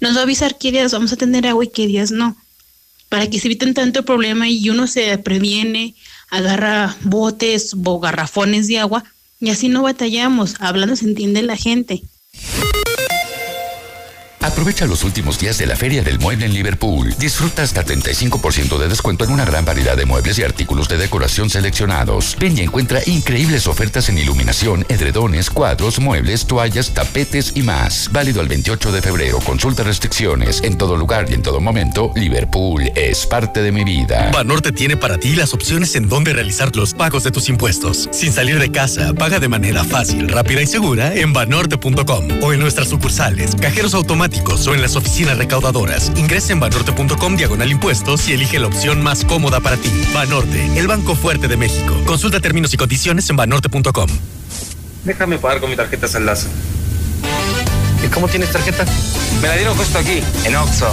[0.00, 2.36] nos va a avisar qué días vamos a tener agua y qué días no,
[3.08, 5.94] para que se eviten tanto problema y uno se previene,
[6.30, 9.04] agarra botes o garrafones de agua
[9.40, 12.02] y así no batallamos, hablando se entiende la gente.
[14.44, 17.14] Aprovecha los últimos días de la Feria del Mueble en Liverpool.
[17.18, 21.48] Disfruta hasta 35% de descuento en una gran variedad de muebles y artículos de decoración
[21.48, 22.36] seleccionados.
[22.38, 28.10] Ven y encuentra increíbles ofertas en iluminación, edredones, cuadros, muebles, toallas, tapetes y más.
[28.12, 29.38] Válido el 28 de febrero.
[29.40, 30.60] Consulta restricciones.
[30.62, 34.30] En todo lugar y en todo momento, Liverpool es parte de mi vida.
[34.30, 38.10] Banorte tiene para ti las opciones en donde realizar los pagos de tus impuestos.
[38.12, 42.60] Sin salir de casa, paga de manera fácil, rápida y segura en banorte.com o en
[42.60, 44.33] nuestras sucursales, cajeros automáticos
[44.66, 46.10] o en las oficinas recaudadoras.
[46.16, 49.90] Ingresa en banorte.com diagonal impuestos y elige la opción más cómoda para ti.
[50.12, 51.94] Banorte, el banco fuerte de México.
[52.06, 54.08] Consulta términos y condiciones en banorte.com.
[55.04, 56.48] Déjame pagar con mi tarjeta Saldazo.
[58.04, 58.84] ¿Y cómo tienes tarjeta?
[59.40, 60.92] Me la dieron justo aquí, en Oxxo.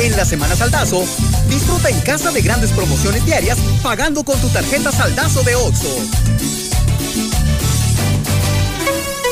[0.00, 1.04] En la semana Saldazo,
[1.48, 5.88] disfruta en casa de grandes promociones diarias pagando con tu tarjeta Saldazo de Oxxo.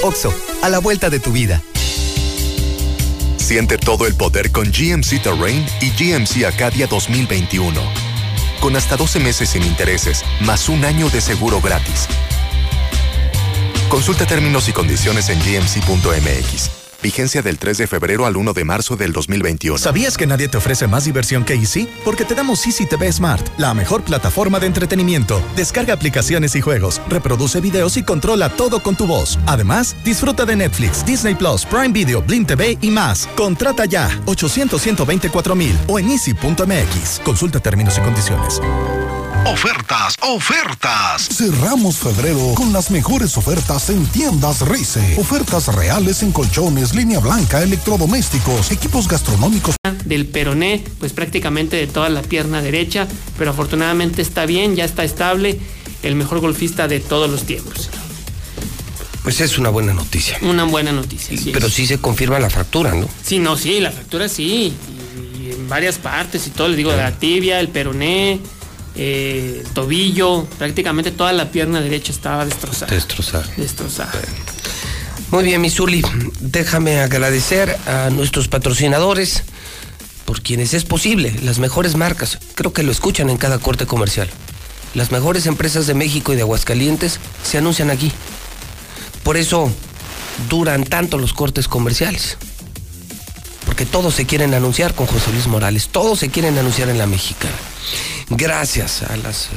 [0.02, 1.62] Oxo, a la vuelta de tu vida.
[3.52, 7.78] Siente todo el poder con GMC Terrain y GMC Acadia 2021.
[8.60, 12.08] Con hasta 12 meses sin intereses, más un año de seguro gratis.
[13.90, 16.81] Consulta términos y condiciones en gmc.mx.
[17.02, 19.78] Vigencia del 3 de febrero al 1 de marzo del 2021.
[19.78, 21.88] ¿Sabías que nadie te ofrece más diversión que Easy?
[22.04, 25.42] Porque te damos Easy TV Smart, la mejor plataforma de entretenimiento.
[25.56, 29.38] Descarga aplicaciones y juegos, reproduce videos y controla todo con tu voz.
[29.46, 33.28] Además, disfruta de Netflix, Disney Plus, Prime Video, Blim TV y más.
[33.36, 37.20] Contrata ya 800 124 mil o en easy.mx.
[37.24, 38.60] Consulta términos y condiciones.
[39.46, 41.28] Ofertas, ofertas.
[41.28, 45.16] Cerramos febrero con las mejores ofertas en tiendas Rice.
[45.18, 49.74] Ofertas reales en colchones, línea blanca, electrodomésticos, equipos gastronómicos.
[50.04, 55.02] Del peroné, pues prácticamente de toda la pierna derecha, pero afortunadamente está bien, ya está
[55.02, 55.58] estable,
[56.04, 57.90] el mejor golfista de todos los tiempos.
[59.24, 60.38] Pues es una buena noticia.
[60.42, 61.36] Una buena noticia.
[61.36, 63.08] Sí pero sí se confirma la fractura, ¿no?
[63.24, 64.72] Sí, no, sí, la fractura sí.
[65.40, 68.38] Y, en varias partes y todo, les digo, la tibia, el peroné
[68.96, 72.92] eh, tobillo, prácticamente toda la pierna derecha estaba destrozada.
[72.92, 73.46] Destrozada.
[73.56, 74.12] Destrozada.
[75.30, 76.02] Muy bien, Misuli,
[76.40, 79.44] déjame agradecer a nuestros patrocinadores
[80.26, 84.28] por quienes es posible, las mejores marcas, creo que lo escuchan en cada corte comercial.
[84.94, 88.12] Las mejores empresas de México y de Aguascalientes se anuncian aquí.
[89.22, 89.70] Por eso
[90.48, 92.36] duran tanto los cortes comerciales.
[93.64, 97.06] Porque todos se quieren anunciar con José Luis Morales, todos se quieren anunciar en la
[97.06, 97.54] mexicana.
[98.30, 99.48] Gracias a las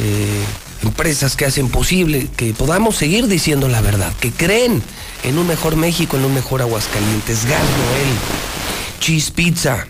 [0.00, 0.44] eh,
[0.82, 4.82] empresas que hacen posible que podamos seguir diciendo la verdad, que creen
[5.24, 7.44] en un mejor México, en un mejor Aguascalientes.
[7.44, 8.08] Gas Noel,
[9.00, 9.86] Cheese Pizza,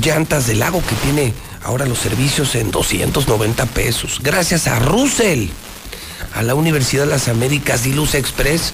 [0.00, 1.32] Llantas del Lago que tiene
[1.64, 4.20] ahora los servicios en 290 pesos.
[4.22, 5.48] Gracias a Russell,
[6.34, 8.72] a la Universidad de las Américas, Diluz Express,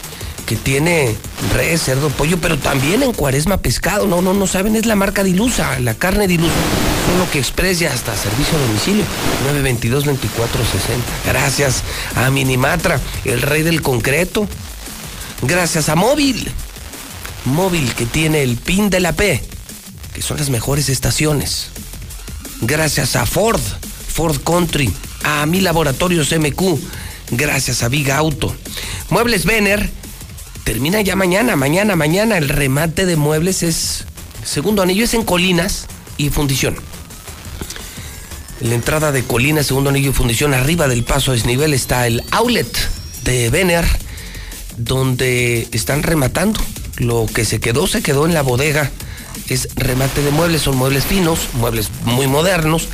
[0.48, 1.14] que tiene
[1.52, 4.06] res, cerdo, pollo, pero también en cuaresma pescado.
[4.06, 6.54] No, no, no saben, es la marca Dilusa, la carne Dilusa.
[7.06, 9.04] Solo que Express ya hasta servicio a domicilio.
[9.62, 10.16] 922-2460.
[11.26, 11.82] Gracias
[12.16, 14.48] a Minimatra, el rey del concreto.
[15.42, 16.50] Gracias a Móvil.
[17.44, 19.42] Móvil que tiene el PIN de la P,
[20.14, 21.68] que son las mejores estaciones.
[22.62, 24.90] Gracias a Ford, Ford Country,
[25.24, 26.78] a mi laboratorios MQ,
[27.32, 28.54] gracias a Big Auto.
[29.10, 29.90] Muebles Vener,
[30.68, 32.36] termina ya mañana, mañana, mañana.
[32.36, 34.04] El remate de muebles es,
[34.44, 35.86] segundo anillo es en Colinas
[36.18, 36.76] y Fundición.
[38.60, 42.22] La entrada de Colinas, segundo anillo y Fundición, arriba del paso a desnivel está el
[42.32, 42.68] outlet
[43.24, 43.86] de Vener,
[44.76, 46.60] donde están rematando.
[46.98, 48.90] Lo que se quedó, se quedó en la bodega
[49.48, 52.88] es remate de muebles, son muebles finos, muebles muy modernos,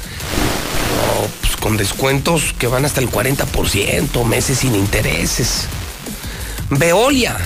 [1.40, 5.66] pues, con descuentos que van hasta el 40%, meses sin intereses.
[6.70, 7.36] Veolia,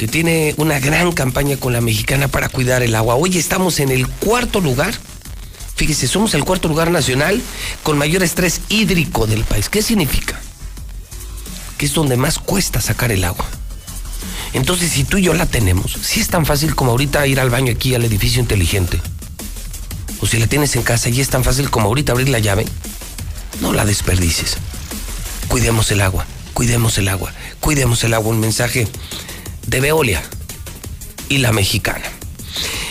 [0.00, 3.16] que tiene una gran campaña con la mexicana para cuidar el agua.
[3.16, 4.94] Hoy estamos en el cuarto lugar.
[5.76, 7.42] Fíjese, somos el cuarto lugar nacional
[7.82, 9.68] con mayor estrés hídrico del país.
[9.68, 10.40] ¿Qué significa?
[11.76, 13.44] Que es donde más cuesta sacar el agua.
[14.54, 17.50] Entonces, si tú y yo la tenemos, si es tan fácil como ahorita ir al
[17.50, 18.98] baño aquí al edificio inteligente,
[20.22, 22.64] o si la tienes en casa y es tan fácil como ahorita abrir la llave,
[23.60, 24.56] no la desperdices.
[25.48, 28.30] Cuidemos el agua, cuidemos el agua, cuidemos el agua.
[28.30, 28.88] Un mensaje
[29.70, 30.22] de Veolia
[31.28, 32.04] y la mexicana.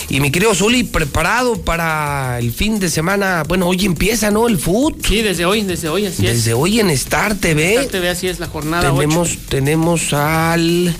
[0.07, 3.43] Y mi querido Zuli, preparado para el fin de semana.
[3.47, 4.47] Bueno, hoy empieza, ¿no?
[4.47, 4.95] El food.
[5.05, 6.37] Sí, desde hoy, desde hoy, así es.
[6.37, 7.75] Desde hoy en Star TV.
[7.75, 10.95] Star TV, así es, la jornada tenemos, Tenemos al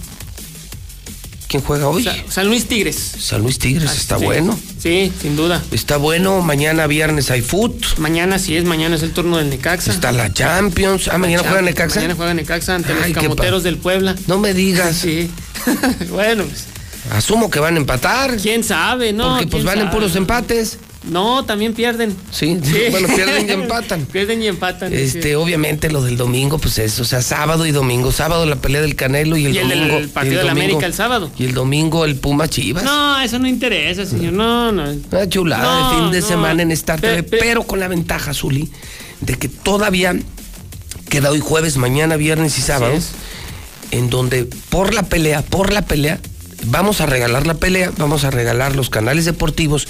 [1.50, 2.08] ¿Quién juega hoy?
[2.30, 2.96] San Luis Tigres.
[3.18, 4.58] San Luis Tigres, está bueno.
[4.78, 5.64] Sí, sin duda.
[5.72, 6.42] Está bueno.
[6.42, 7.98] Mañana viernes hay foot.
[7.98, 9.92] Mañana sí es, mañana es el turno del Necaxa.
[9.92, 11.08] Está la Champions.
[11.08, 11.96] Ah, mañana juega Necaxa.
[11.96, 14.16] Mañana juega Necaxa ante los camoteros del Puebla.
[14.28, 14.96] No me digas.
[14.96, 15.32] Sí.
[16.12, 16.66] bueno, pues.
[17.14, 18.38] Asumo que van a empatar.
[18.38, 19.30] ¿Quién sabe, no?
[19.30, 20.78] Porque pues van en puros empates.
[21.04, 22.16] No, también pierden.
[22.32, 22.60] Sí,
[22.92, 24.06] bueno, pierden y empatan.
[24.12, 24.94] pierden y empatan.
[24.94, 28.12] Este, obviamente lo del domingo, pues es, o sea, sábado y domingo.
[28.12, 29.98] Sábado la pelea del Canelo y el domingo.
[29.98, 31.32] El, partido de la América el sábado.
[31.38, 32.84] Y el domingo el Puma Chivas.
[32.84, 34.34] No, eso no interesa, señor.
[34.34, 34.84] No, no.
[35.12, 38.70] Una chulada de fin de semana en Star TV, pero con la ventaja, Zuli,
[39.22, 40.16] de que todavía
[41.10, 42.94] queda hoy jueves, mañana, viernes y sábado,
[43.92, 46.20] en donde por la pelea, por la pelea,
[46.66, 49.88] vamos a regalar la pelea, vamos a regalar los canales deportivos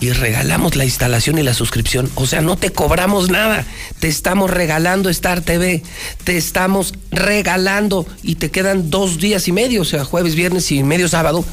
[0.00, 2.10] y regalamos la instalación y la suscripción.
[2.14, 3.66] O sea, no te cobramos nada.
[3.98, 5.82] Te estamos regalando Star TV.
[6.24, 10.82] Te estamos regalando y te quedan dos días y medio, o sea, jueves, viernes y
[10.82, 11.44] medio sábado.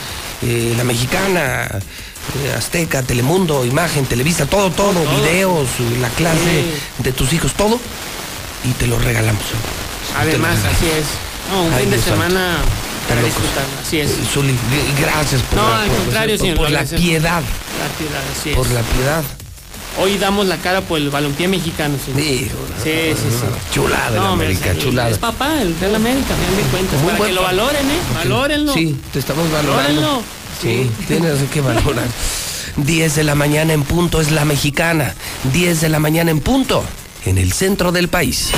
[0.42, 5.68] eh, La Mexicana, eh, Azteca, Telemundo, Imagen, Televisa, todo, todo, videos,
[6.02, 6.66] la clase
[6.98, 7.80] de tus hijos, todo,
[8.64, 9.44] y te lo regalamos.
[10.16, 11.06] Además, así es.
[11.52, 12.58] No, un Ay, fin de semana
[13.08, 13.64] para disfrutar.
[13.86, 14.12] Así es.
[14.34, 14.54] Zuli,
[15.00, 18.50] gracias por No, la, al por- contrario, por- señor, por la piedad, La piedad, así
[18.50, 18.56] es.
[18.56, 19.24] por la piedad.
[20.00, 21.96] hoy damos la cara por el balompié mexicano.
[22.06, 22.50] Sí, sí,
[22.84, 23.14] sí.
[23.16, 23.74] sí.
[23.74, 25.10] Chulada el América, es, chulada.
[25.10, 27.00] Es papá, el Real América, fin de cuentas.
[27.00, 28.00] Muy para buen que lo valoren, ¿eh?
[28.16, 28.74] Valórenlo.
[28.74, 29.76] Sí, te estamos valorando.
[30.02, 30.24] Valórenlo.
[30.62, 32.08] Sí, tienes que valorar.
[32.78, 35.16] 10 de la mañana en punto es la mexicana.
[35.54, 36.84] 10 de la mañana en punto
[37.26, 38.50] en el centro del país.